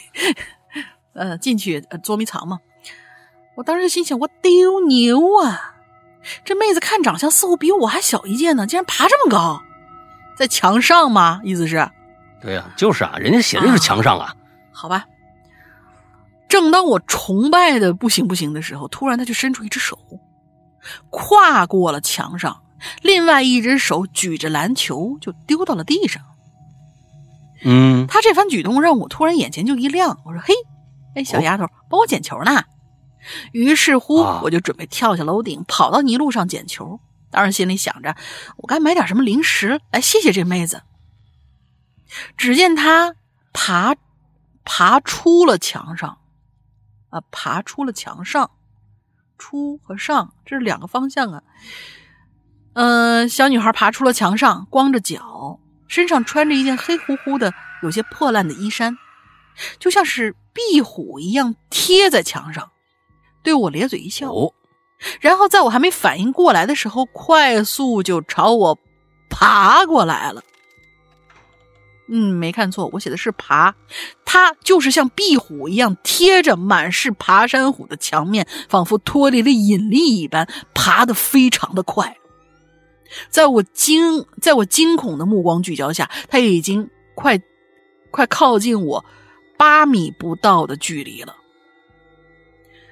[1.14, 2.60] 呃，进去捉迷藏嘛。
[3.56, 5.76] 我当时心想，我丢牛啊！
[6.44, 9.62] 这妹子看长相似乎比我还小一届呢，竟然爬这么高，
[10.36, 11.40] 在墙上吗？
[11.44, 11.88] 意思是？
[12.42, 14.36] 对呀，就是啊，人家写的是墙上啊。
[14.74, 15.06] 好吧。
[16.52, 19.98] 正当我崇拜的不行不行的时候，突然他就伸出一只手，
[21.10, 22.62] 跨过了墙上，
[23.02, 26.22] 另外一只手举着篮球就丢到了地上。
[27.64, 30.54] 嗯，他这番举动让我突然眼前就一亮，我说：“嘿，
[31.16, 32.62] 哎，小丫头，帮我捡球呢。”
[33.54, 37.00] 于是乎，我就准备跳下楼顶，跑到泥路上捡球。
[37.30, 38.18] 当然，心里想着
[38.58, 40.82] 我该买点什么零食来谢谢这妹子。
[42.36, 43.16] 只见她
[43.54, 43.96] 爬
[44.66, 46.18] 爬出了墙上，
[47.12, 48.50] 啊，爬出了墙上，
[49.38, 51.44] 出和上这是两个方向啊。
[52.74, 58.98] 嗯，小女孩爬出了墙上，光着脚，身上穿着一件黑乎乎的、有些破烂的衣衫，
[59.78, 62.72] 就像是壁虎一样贴在墙上，
[63.44, 64.32] 对我咧嘴一笑。
[65.20, 68.78] 然后在我还没反应过来的时候，快速就朝我
[69.30, 70.42] 爬过来了。
[72.14, 73.74] 嗯，没看错，我写的是爬，
[74.26, 82.18] 它就是像壁虎一样贴着满是爬山虎的墙面，仿佛脱离了引力一般，爬得非常的快。
[83.30, 87.40] 在我惊，在我惊恐的目光聚焦下，它已经快
[88.12, 89.06] 快靠近我
[89.58, 91.36] 八米不到的距离了。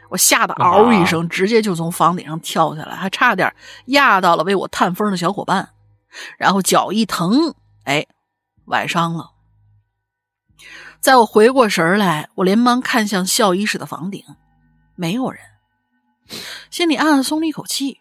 [0.10, 3.54] 我吓得嗷一声，直接就从房顶上跳下来，还差点
[3.88, 5.70] 压到了为我探风的小伙伴，
[6.38, 8.08] 然后脚一疼，哎，
[8.70, 9.32] 崴伤了。
[11.02, 14.24] 在我回过神来，我连忙看向校医室的房顶，
[14.96, 15.42] 没有人，
[16.72, 18.00] 心里暗暗松了一口气。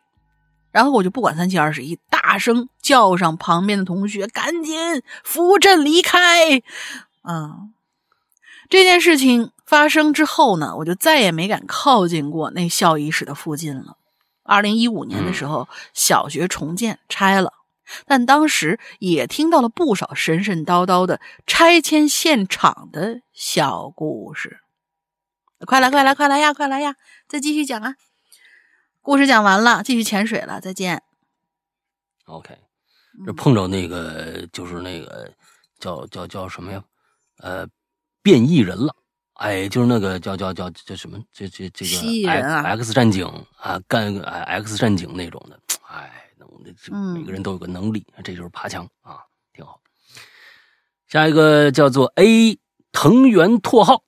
[0.70, 6.62] 然后我就不管三七二十一，大声叫上旁边的同学，赶紧扶朕离开。
[7.23, 7.73] 嗯，
[8.69, 9.51] 这件事情。
[9.69, 13.99] 发生之后呢，我就再也没敢靠近过那校医室的附近了。
[14.43, 17.53] 二零一五年的时候，小学重建拆了，
[18.06, 24.60] 但当时也听到了不少神神叨叨的拆迁现场的小故事。
[25.66, 26.94] 快来，快来，快来呀，快来呀！
[27.27, 27.97] 再继续讲啊！
[29.02, 31.02] 故事讲完了，继续潜水了，再见。
[32.27, 32.56] OK，
[33.27, 35.32] 这碰着那个就是那个
[35.81, 36.85] 叫叫叫什么呀？
[37.39, 37.66] 呃，
[38.23, 38.94] 变异人了。
[39.35, 41.19] 哎，就是那个叫叫叫叫什么？
[41.32, 42.31] 这这这个
[42.62, 45.59] X 战警啊，干 X 战警那种的。
[45.89, 46.28] 哎，
[46.91, 49.19] 能每个人都有个能力，这就是爬墙啊，
[49.53, 49.81] 挺好。
[51.09, 52.59] 下一个叫做 A
[52.93, 54.03] 藤原拓号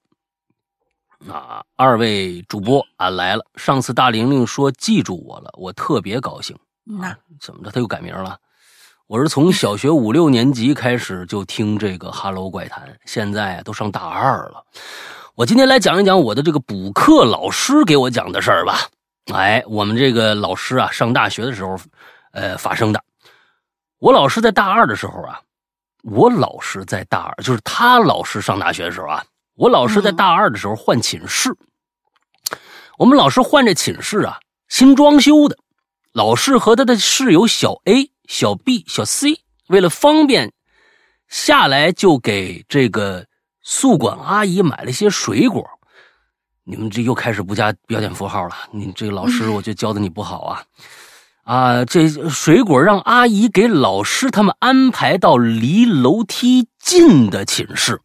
[1.29, 3.45] 啊，二位主播啊来了。
[3.57, 6.59] 上次大玲玲说记住我了，我特别高兴。
[6.85, 7.71] 那怎么着？
[7.71, 8.39] 他又改名了？
[9.07, 14.65] 我是从小学五六年级开始就听这个《哈喽怪谈》，现在都上大二了。
[15.35, 18.79] 我今天来讲一讲我的这个补课老师给我讲的事儿吧。
[19.33, 21.77] 哎，我们这个老师啊，上大学的时候，
[22.33, 23.03] 呃，发生的。
[23.99, 25.41] 我老师在大二的时候啊，
[26.03, 29.25] 我老师在大二，就是他老师上大学的时候啊，
[29.55, 31.55] 我老师在大二的时候换寝室。
[32.99, 34.39] 我们老师换这寝室啊，
[34.69, 35.57] 新装修的。
[36.13, 40.53] 老师和他的室友小 A、小 B、小 C 为了方便
[41.29, 43.27] 下来，就给这个。
[43.63, 45.69] 宿管阿姨买了些水果，
[46.65, 48.57] 你们这又开始不加标点符号了。
[48.73, 50.65] 你这个老师，我就教的你不好啊！
[51.51, 58.01] 啊，这水果让阿姨给老师他们安排到离楼梯近的寝室，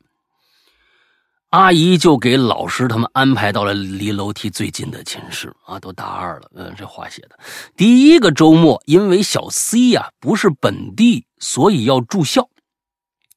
[1.52, 5.80] 阿姨就给老师他们安排到了离楼梯最近的寝室啊。
[5.80, 7.38] 都大二了，嗯，这话写的。
[7.78, 12.50] 第一个周末，因为小 C 呀不是本地，所以要住校。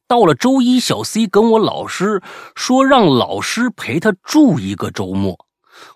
[0.07, 2.23] 到了周一，小 C 跟我老师
[2.55, 5.37] 说，让老师陪他住一个周末。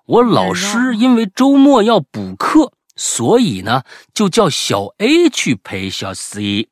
[0.04, 2.74] 我老师因为周末要补课。
[2.96, 3.82] 所以呢，
[4.12, 6.68] 就叫小 A 去陪小 C。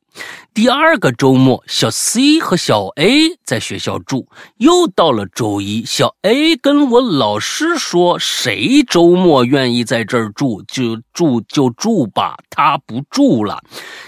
[0.53, 4.27] 第二个周末，小 C 和小 A 在学校住。
[4.57, 13.63] 又到了周一，小 A 跟我老师说：“谁周末愿意在这儿住，就住就住吧，他不住了。”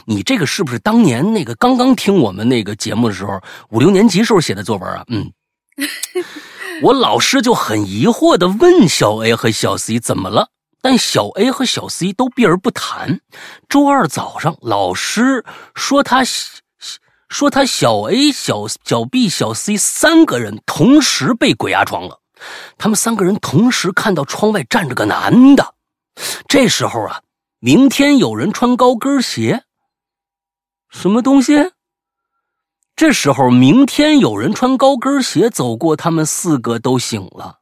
[0.06, 5.06] 你这个是不是当年那个刚刚听我们那个节目的时候，五六年级时候写的作文啊？
[5.07, 5.31] 嗯，
[6.84, 10.49] 我老师就很疑惑的问小 A 和小 C 怎么了。
[10.84, 13.22] 但小 A 和小 C 都避而不谈。
[13.70, 16.24] 周二早上，老师说他
[17.30, 22.20] 说他小 A、小小 B、小 C 三个人同时被鬼压床了。
[22.78, 25.76] 他们三个人同时看到窗外站着个男的。
[26.50, 27.22] 这时候啊，
[27.60, 29.64] 明天有人穿高跟鞋。
[30.90, 31.72] 什么东西？
[32.94, 37.62] 这时候明天有人穿高跟鞋走过，他们四个都醒了。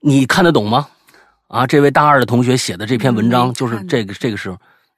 [0.00, 0.88] 你看得懂吗？
[1.48, 4.54] 啊，这位大二的同学写的这篇文章就是这个，这个是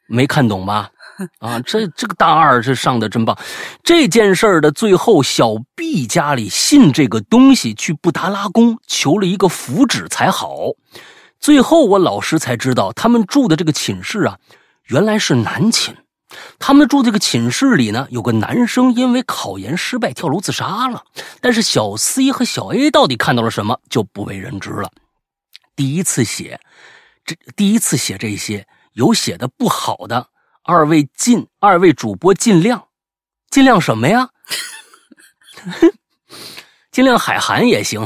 [0.09, 0.91] 没看懂吧？
[1.39, 3.39] 啊，这这个大二这上的真棒。
[3.85, 10.73] 这件事儿的最后，小 B 家里信这个东西，去布达拉宫求了一个符纸才好。
[11.39, 14.39] 最后我老师才知道，他们住的这个寝室啊，
[14.87, 15.97] 原来是男寝。
[16.59, 21.05] 他们住这个寝室里呢，有个男生因为考研失败跳楼自杀了。
[21.41, 24.91] 但是小 C 和小 A 到底看到了什么，就不为人知了。
[25.75, 26.61] 第一次写，
[27.25, 30.29] 这第一次写这些有写的不好的，
[30.63, 32.87] 二位尽二位主播尽量，
[33.51, 34.29] 尽量什么呀？
[36.93, 38.01] 尽量海涵也行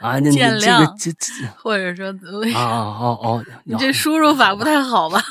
[0.00, 0.18] 啊。
[0.18, 2.08] 那见谅，这这或者说
[2.54, 5.22] 啊哦哦， 你这输入法不太好吧？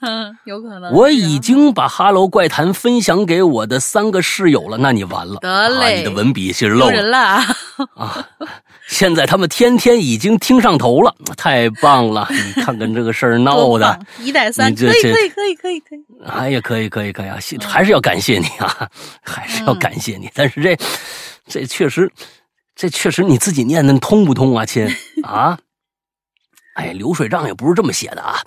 [0.00, 0.92] 嗯， 有可能。
[0.92, 5.40] 我已经把《哈喽怪谈》分享给我的三个室友了，那你完了。
[5.40, 8.26] 得嘞，你的文笔是漏人了啊！
[8.88, 12.26] 现在他们天天已经听上头了，太棒了！
[12.32, 16.04] 你看看这个事儿闹的，一带三，可以可以可以可以可以。
[16.26, 17.38] 哎呀，可以可以可以啊！
[17.66, 18.88] 还是要感谢你啊，
[19.22, 20.30] 还是要感谢你。
[20.34, 20.76] 但是这
[21.46, 22.10] 这确实，
[22.74, 24.88] 这确实你自己念的通不通啊，亲
[25.22, 25.58] 啊？
[26.74, 28.38] 哎，流水账也不是这么写的啊。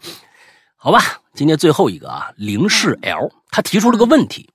[0.75, 4.49] 好吧，今天最后一个啊，零式 L 他提出了个问题，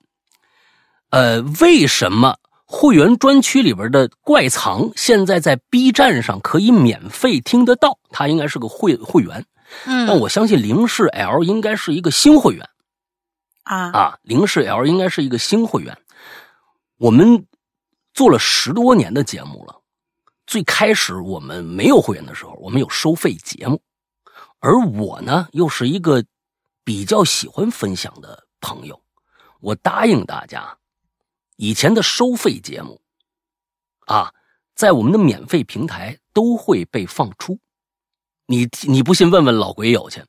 [1.10, 2.36] 呃，为什么
[2.66, 7.98] 会员专区里边的怪藏现在在 B 站上可以免费听得到？
[8.10, 9.44] 他应该是个会会员，
[9.86, 12.68] 嗯，但我相信零式 L 应该是一个新会员
[13.62, 15.96] 啊啊，零式 L 应该是一个新会员。
[16.98, 17.46] 我们
[18.12, 19.80] 做了十多年的节目了，
[20.46, 23.80] 最开始我们没有会员的时候，我们有收费节目。
[24.60, 26.24] 而我呢，又是一个
[26.86, 29.02] 比较喜欢分享的朋友，
[29.58, 30.78] 我答应大家，
[31.56, 33.00] 以前的收费节目，
[34.06, 34.32] 啊，
[34.76, 37.58] 在我们的免费平台都会被放出。
[38.46, 40.22] 你你不信，问问老鬼友去，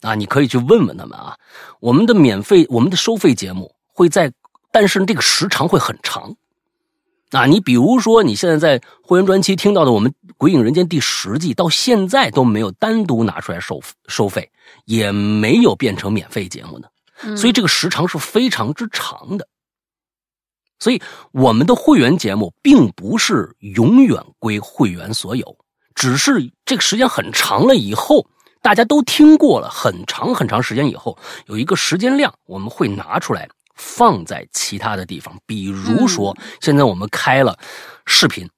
[0.00, 1.38] 啊，你可以去问问他们啊。
[1.78, 4.32] 我们的免费，我们的收费节目会在，
[4.72, 6.34] 但是这个时长会很长。
[7.30, 14.50] 啊，你比如说，你现在在会员专区听到的我们《鬼影人间》第十季，到现在都没有单独拿出来收收费，
[14.84, 16.88] 也没有变成免费节目呢。
[17.36, 19.48] 所以这个时长是非常之长的。
[20.78, 21.00] 所以
[21.32, 25.56] 我们的会员节目并不是永远归会员所有，
[25.94, 28.26] 只是这个时间很长了以后，
[28.60, 31.16] 大家都听过了很长很长时间以后，
[31.46, 33.48] 有一个时间量，我们会拿出来。
[33.74, 37.58] 放在其他的地方，比如说，现在我们开了
[38.04, 38.48] 视频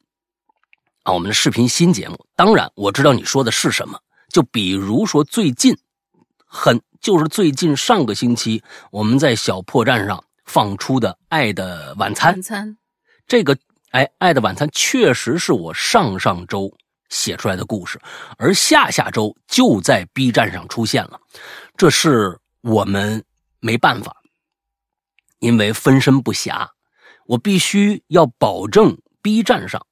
[1.05, 2.27] 啊，我们的视频新节目。
[2.35, 3.99] 当然，我知道你说的是什么。
[4.29, 5.79] 就比如说，最近
[6.55, 8.63] 很就是最近上个星期，
[8.93, 12.33] 我们在小破站上放出的《爱的晚餐》。
[12.37, 12.79] 晚餐，
[13.27, 13.59] 这个
[13.91, 16.73] 哎，《爱的晚餐》确实是我上上周
[17.09, 18.01] 写出来的故事，
[18.39, 21.19] 而下下周就在 B 站上出现了。
[21.77, 23.25] 这是我们
[23.59, 24.15] 没办法。
[25.41, 26.69] 因为分身不暇，
[27.27, 29.85] 我必须要保证 B 站上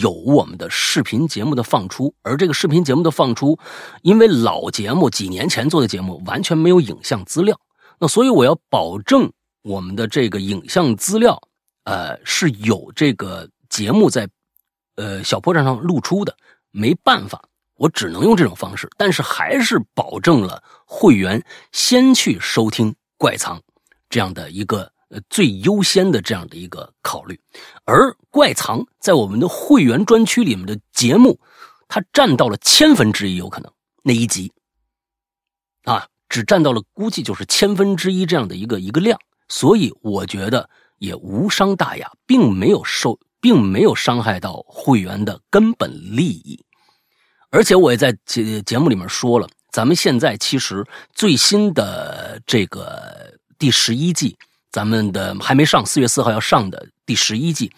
[0.00, 2.14] 有我们的视频节目的放出。
[2.22, 3.58] 而这个视频节目的放出，
[4.02, 7.60] 因为老节目几年前做的节目完全没有影像资料，
[7.98, 9.30] 那所以我要保证
[9.62, 11.40] 我们的这个影像资料，
[11.84, 14.28] 呃，是有这个节目在，
[14.96, 16.36] 呃，小破站上露出的。
[16.70, 17.42] 没办法，
[17.76, 21.42] 我只能用这种方式，但是还是保证了会员
[21.72, 23.60] 先去收听怪藏。
[24.10, 27.40] 这样的一个呃最优先的这样的一个考虑，
[27.84, 31.38] 而怪藏在我们的会员专区里面的节目，
[31.86, 33.72] 它占到了千分之一，有可能
[34.02, 34.52] 那一集
[35.84, 39.18] 啊，只占到了估计就是千分之一这样的一个一个量，
[39.48, 40.68] 所以我觉得
[40.98, 46.64] 也无伤大雅，并没有受，并没有伤害到会员的根本利益，
[47.50, 50.84] 而且我也在节节目里面说了，咱们现在其实
[51.14, 53.34] 最新的这个。
[53.58, 54.36] 第十一季，
[54.76, 57.72] 咱们的还没上，四月四号要上的第十一季，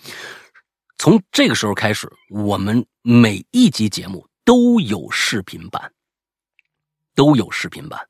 [0.99, 5.93] 从这个时候开始，我们每一集节目都有视频版，
[7.15, 8.05] 都有视频版，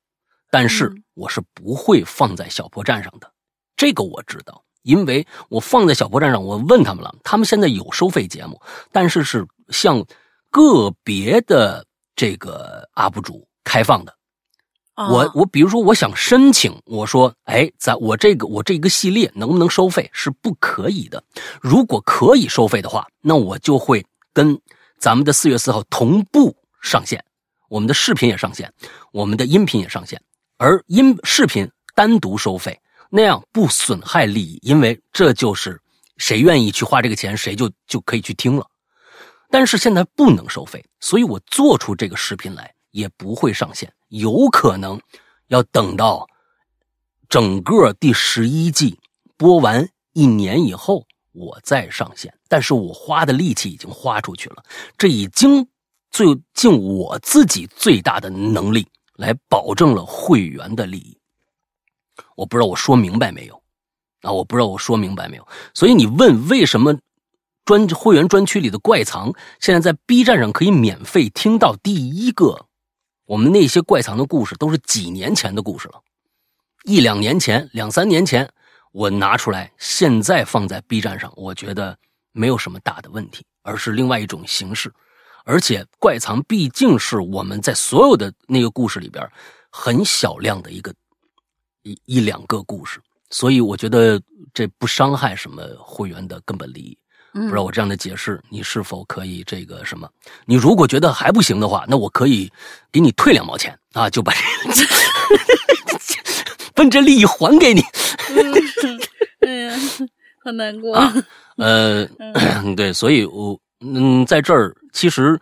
[0.51, 3.31] 但是我是不会放在小破站上的，
[3.77, 8.59] 这个我知道，因为我放在小破站上，我问他们了，他们现在有收费节目，
[8.91, 10.03] 但是是向
[10.49, 11.85] 个别的
[12.17, 14.18] 这个 UP 主开放的。
[15.07, 20.11] 我我比如说，我想申请，我说，哎，咱我这个我这个系列能不能收费？
[20.13, 21.23] 是不可以的。
[21.61, 24.61] 如果可以收费的话，那我就会跟
[24.99, 27.25] 咱们的四月四号同步上线，
[27.69, 28.73] 我们的视频也上线，
[29.13, 30.21] 我们的音频也上线。
[30.57, 35.81] 而音视频单独收费，那样不损害利益，因为这就是
[36.17, 38.67] 谁愿意去花这个钱，谁就就可以去听了。
[39.49, 43.93] 但是现在不能收费，所以我做出这个视频来也不会上线。
[44.09, 45.01] 有可能
[45.47, 46.27] 要等到
[47.29, 48.99] 整个第十一季
[49.37, 52.37] 播完一年以后，我再上线。
[52.49, 54.65] 但是我花的力气已经花出去了，
[54.97, 55.69] 这已经
[56.11, 61.17] 最尽我自己最大的能力来保证了会员的利益。
[62.35, 63.63] 我不知道我说明白没有
[64.23, 64.33] 啊？
[64.33, 65.47] 我不知道我说明白没有。
[65.73, 66.99] 所以你问为什么
[67.65, 72.68] 专会员专区里的怪藏现在在 B 站上可以免费听到第一个？
[73.29, 76.01] 我们那些怪藏的故事都是几年前的故事了，
[76.85, 78.51] 一两年前、两三年前
[78.91, 81.95] 我拿出来，现在放在 B 站上，我觉得
[82.33, 84.91] 没有什么大的问题，而是另外一种形式。
[85.45, 89.31] 而且怪藏毕竟是我们在所有的那个故事里边
[89.69, 90.95] 很小量的一个
[91.83, 92.99] 一一两个故事，
[93.29, 94.19] 所以我觉得
[94.55, 96.97] 这不伤害什么会员的根本利益。
[97.33, 100.09] 不知道我这样的解释，你是否可以这个什么？
[100.47, 102.51] 你如果觉得还不行的话，那我可以
[102.91, 104.33] 给你退两毛钱啊，就把
[104.75, 104.85] 这
[106.75, 107.83] 分这利益还给你。
[109.47, 109.77] 哎呀，
[110.43, 111.15] 好难过啊。
[111.57, 112.09] 呃，
[112.75, 115.39] 对，所以我嗯，在这儿其实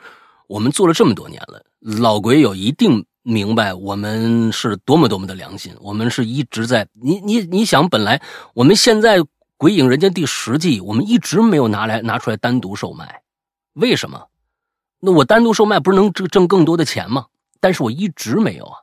[0.49, 8.21] 我们做了这么多年了，老鬼友一定明白我们是多么多么的良心，我们是一直在你你你想，本来
[8.55, 9.19] 我们现在。
[9.57, 13.23] 《鬼影人间》第十季，我们一直没有拿来拿出来单独售卖，
[13.73, 14.27] 为什么？
[15.01, 17.27] 那我单独售卖不是能挣挣更多的钱吗？
[17.59, 18.79] 但是我一直没有啊，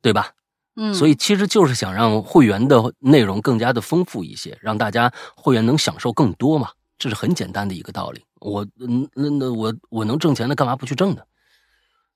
[0.00, 0.30] 对吧？
[0.76, 8.24] 嗯，所以其实就是想让会员的内容更加的丰富一些，让大家会员能享受更多嘛，这是很简单的一个道理。
[8.40, 11.22] 我嗯那那我我能挣钱的，干嘛不去挣呢？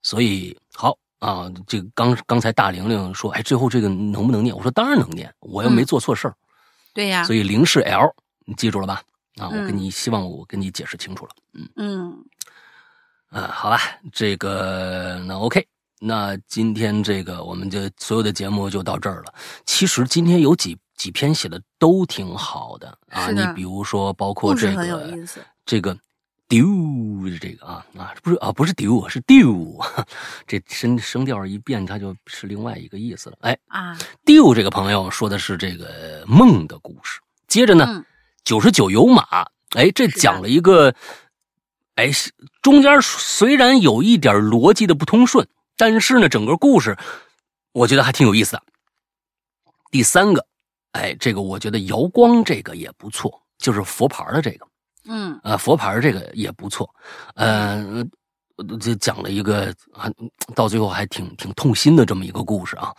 [0.02, 4.56] 所以好啊，这个刚刚才大玲玲说，哎，最后这个能不能念？
[4.56, 6.36] 我说当然能念，我又没做错事儿。
[6.96, 8.12] 对呀，所以零是 L，
[8.46, 9.02] 你记住了吧？
[9.38, 11.32] 啊，我跟你希望我跟你解释清楚了。
[11.52, 12.24] 嗯嗯，
[13.28, 13.78] 啊，好吧，
[14.10, 15.64] 这个那 OK，
[16.00, 19.34] 那今天这个我们就所有的节目就到这儿了。
[19.66, 25.14] 其实今天有几几篇写的都挺好的啊，你比如说包括这个
[25.64, 25.96] 这个。
[26.48, 26.64] 丢
[27.40, 29.78] 这个啊啊不是啊不是丢是丢，
[30.46, 33.36] 这声声调一变，它就是另外一个意思了。
[33.40, 37.20] 哎啊丢这个朋友说的是这个梦的故事。
[37.48, 38.04] 接着呢，
[38.44, 39.22] 九十九有马，
[39.74, 40.94] 哎这讲了一个，
[41.96, 42.10] 哎
[42.62, 46.96] 中间虽然有一点逻辑的不通顺，但是呢整个故事
[47.72, 48.62] 我觉得还挺有意思的。
[49.90, 50.46] 第三个，
[50.92, 54.66] 哎这个我觉得瑶光这个也不错，就是佛牌的这个。
[55.08, 56.88] 嗯，呃，佛牌这个也不错，
[57.34, 58.04] 呃，
[58.80, 59.74] 就讲了一个，
[60.54, 62.94] 到最后还挺挺痛心的这么一个故事啊。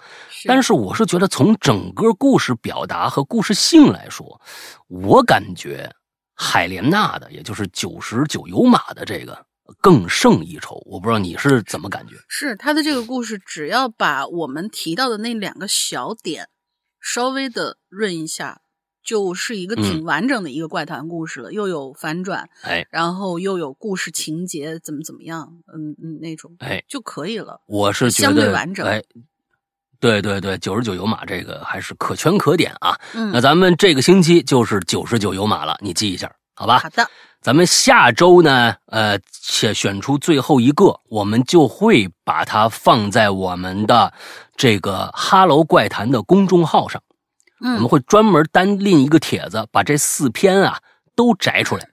[0.46, 4.40] 但是我是觉得，从整个故事表达和故事性来说，
[4.88, 5.92] 我感觉
[6.36, 9.46] 海莲娜的，也就是九十九有马的这个
[9.82, 10.82] 更胜一筹。
[10.86, 12.16] 我不知道你是怎么感觉？
[12.28, 16.50] 是他的这个故事，只要把我们提到的那两个小点
[17.02, 18.62] 稍微的润一下。
[19.08, 27.62] 就是一个挺完整的一个怪谈故事了，又有反转，哎，然后又有故事情节，怎么怎么样，嗯嗯那种，哎，就可以了。
[27.68, 29.02] 我是相对完整，哎，
[30.02, 33.00] 对对对，九十九有马这个还是可圈可点啊。
[33.14, 36.80] 嗯，那咱们这个星期就是九十九有马了，你记一下，好吧？
[36.80, 37.10] 好的。
[37.40, 44.12] 咱们下周呢，呃，选选出最后一个，我们就会把它放在我们的
[44.58, 47.02] 这个哈喽怪谈的公众号上。
[47.60, 50.80] 我们会专门单另一个帖子，把这四篇啊
[51.16, 51.88] 都摘出来，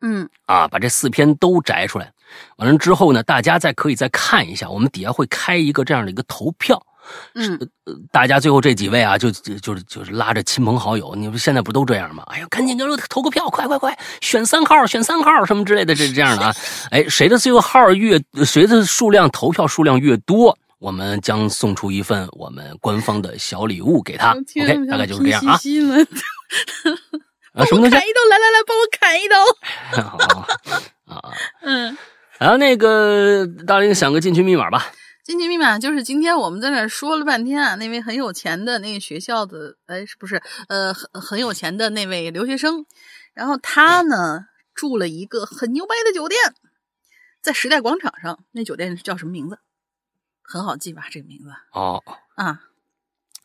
[0.00, 2.12] 嗯，啊，把这四篇都摘出来，
[2.56, 6.80] 完了之后呢，大家再可以再看一下，我们底下会开一个这样的一个投票，
[7.34, 7.58] 嗯，
[8.12, 12.22] 大家最后这几位啊，就就是就是拉着亲朋好友，你们现在不都这样吗？
[12.28, 16.54] 哎呀，赶紧就投个票，快快快，选三号，选三号什么之类的，这这样的啊，
[16.92, 20.56] 哎，谁的最后号越，谁的数量投票数量越多。
[20.82, 25.54] 我们将送出一份我们官方的小礼物给他， OK，大概就是这样啊。
[27.52, 27.90] 啊， 什么东西？
[27.90, 29.36] 砍一刀，来来来，帮我砍一刀。
[31.06, 31.96] 好啊，嗯，
[32.36, 34.92] 然后那个大林想个进群密码吧。
[35.22, 40.42] 进群密码就是今天我们在那说了半天啊，那位很有钱的那个学校的，哎，是不是？
[40.66, 42.84] 呃，很很有钱的那位留学生，
[43.34, 46.40] 然后他呢住了一个很牛掰的酒店，
[47.40, 48.40] 在时代广场上。
[48.50, 49.60] 那酒店叫什么名字？
[50.42, 52.02] 很好记吧，这个名字哦
[52.34, 52.60] 啊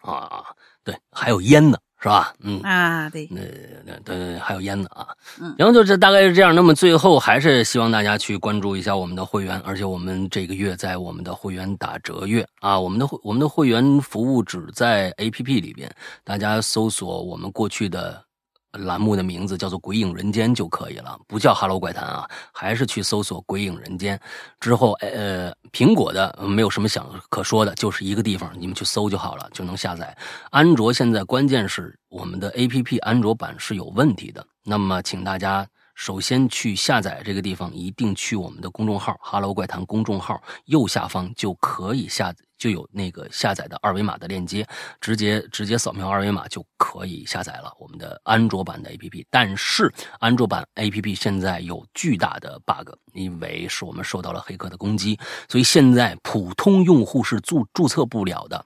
[0.01, 0.45] 啊
[0.83, 2.33] 对，还有烟呢，是吧？
[2.39, 3.41] 嗯啊，对，那
[3.85, 5.09] 那对还有烟呢啊，
[5.39, 6.55] 嗯，然后就是大概是这样。
[6.55, 15.93] 那么最后还是希望大家去关注一下我们的会员，而且我们这个月在我们的会员打折月啊，我们的会我们的会员服务只在 APP 里边，
[16.23, 18.26] 大家搜索我们过去的。
[18.71, 24.17] 栏目的名字叫做《鬼影人间》就可以了，不叫《哈喽怪谈》啊，还是去搜索《鬼影人间》
[24.59, 30.15] 之后，呃，苹果的没有什么想可说的，就是一个地方，你们去搜就好了，就能下载。
[30.51, 35.65] 安卓现在关键是我们的 APP 安卓版是有问题的，那么请大家
[35.95, 44.67] 首先去下载这个地方，一定去我们的公众号“哈喽怪谈”公众号右下方就可以下，就有那个下载的二维码的链接，
[44.99, 49.25] 直接直接扫描二维码就可以下载了我们的安卓版的 APP。
[49.29, 58.65] 但是安卓版 APP 现在有巨大的 bug，因为是我们受到了黑客的攻击，所以现在普通用户是注注册不了的。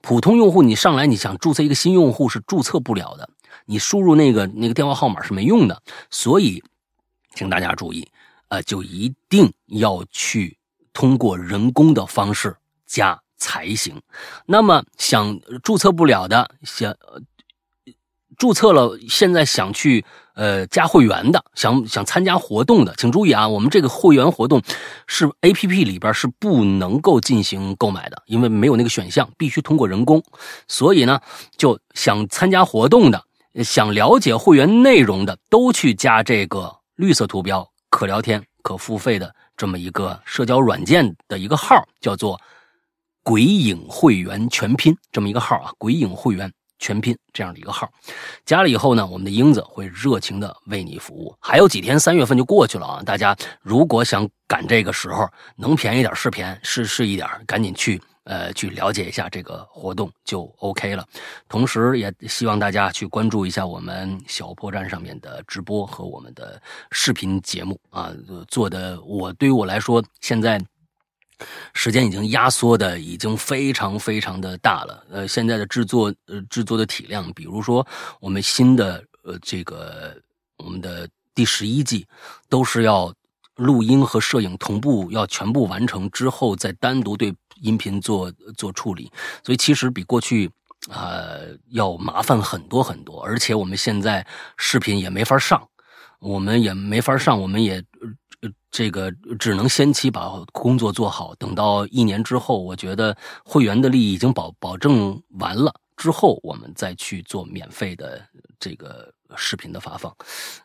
[0.00, 3.28] 普通用户你上来你想注册一个新用户是注册不了的。
[3.66, 6.62] 你输入那个那个电话号码是没用的，所以，
[7.34, 8.08] 请大家注意，
[8.48, 10.56] 呃，就一定要去
[10.92, 12.56] 通过人工的方式
[12.90, 14.02] 加才行。
[14.46, 16.94] 那么想注册不了的，想
[18.36, 20.04] 注册了，现在想去
[20.34, 24.62] 呃加会员的，想想参加活动的，请注意啊，我们这个会员活动
[25.06, 30.22] 是 A P P 里边是不能够进行购买的，因为没有那个选项，必须通过人工。
[30.68, 31.20] 所以呢，
[31.56, 33.22] 就想参加活动的。
[33.64, 42.40] 想了解会员内容的，都去加这个绿色图标、可聊天、可付费的这么一个社交软件的一个号，叫做
[43.30, 47.88] “鬼影会员全拼”这么一个号啊，“鬼影会员全拼”这样的一个号。
[48.44, 51.32] 加了以后呢，我们的英子会热情的为你服务。
[51.38, 53.02] 还有几天，三月份就过去了啊！
[53.04, 58.02] 大家如果想赶这个时候，能便宜点是便是是一点，赶紧去。
[58.24, 61.04] 呃，去了解一下这个活动就 OK 了。
[61.48, 66.60] 同时，也希望大家去关注一下我们小破站上面的直播和我们的
[66.92, 68.12] 视频节目啊。
[68.46, 70.62] 做的我对于我来说，现在
[71.74, 75.04] 时间已经压缩的已经非常非常的大了。
[75.10, 77.86] 呃，现在的制作呃制作的体量，比如说
[78.20, 80.16] 我们新的呃这个
[80.58, 82.06] 我们的第十一季，
[82.48, 83.12] 都是要
[83.56, 87.34] 录音和摄影同步要全部完成之后，再单独对。
[87.62, 89.12] 音频做做处理，
[89.44, 90.50] 所以其实比过去
[90.88, 94.26] 呃要麻烦很多很多，而且我们现在
[94.56, 95.68] 视频也没法上，
[96.20, 97.84] 我们也没法上，我们也
[98.70, 108.20] 这个只能先期把工作做好，等到一年之后，我觉得会员的利益已经保保证完了之后，我们再去做免费的
[108.58, 109.12] 这个。
[109.36, 110.12] 视频的发放，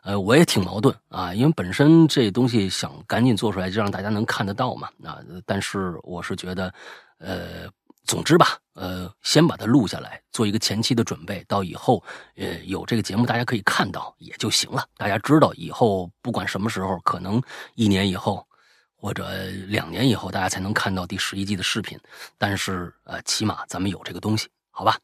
[0.02, 4.88] 呃，我也挺矛盾啊，因为本身这东西想赶紧做出来，就让大家能看得到嘛。
[5.04, 6.74] 啊，但是我是觉得，
[7.18, 7.68] 呃，
[8.06, 12.02] 总之吧，呃，先把它录下来，做一个前期的准备，到以后，
[12.36, 14.86] 呃，有这个节目大家可以看到也就行了。
[14.96, 17.42] 大家知道以后不管什么时候，可能
[17.74, 18.46] 一年以后
[18.94, 19.28] 或者
[19.66, 21.98] 两年以后，大家才能看到第十一季的视频。
[22.38, 24.96] 但是，呃，起码咱们有这个东西，好吧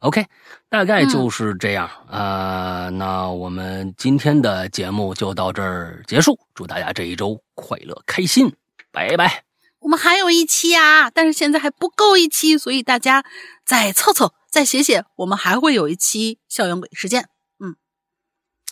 [0.00, 0.24] ？OK，
[0.68, 2.88] 大概就是这样啊。
[2.90, 6.38] 那我们今天的节目就到这儿结束。
[6.54, 8.52] 祝大家这一周快乐开心，
[8.92, 9.47] 拜拜。
[9.80, 13.24] 我们还有一期啊，但是现在还不够一期，所以大家
[13.64, 17.28] 再凑凑，再写写，我们还会有一期校园鬼事件。
[17.60, 17.76] 嗯，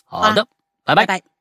[0.05, 0.47] 好的，
[0.83, 1.36] 拜拜拜。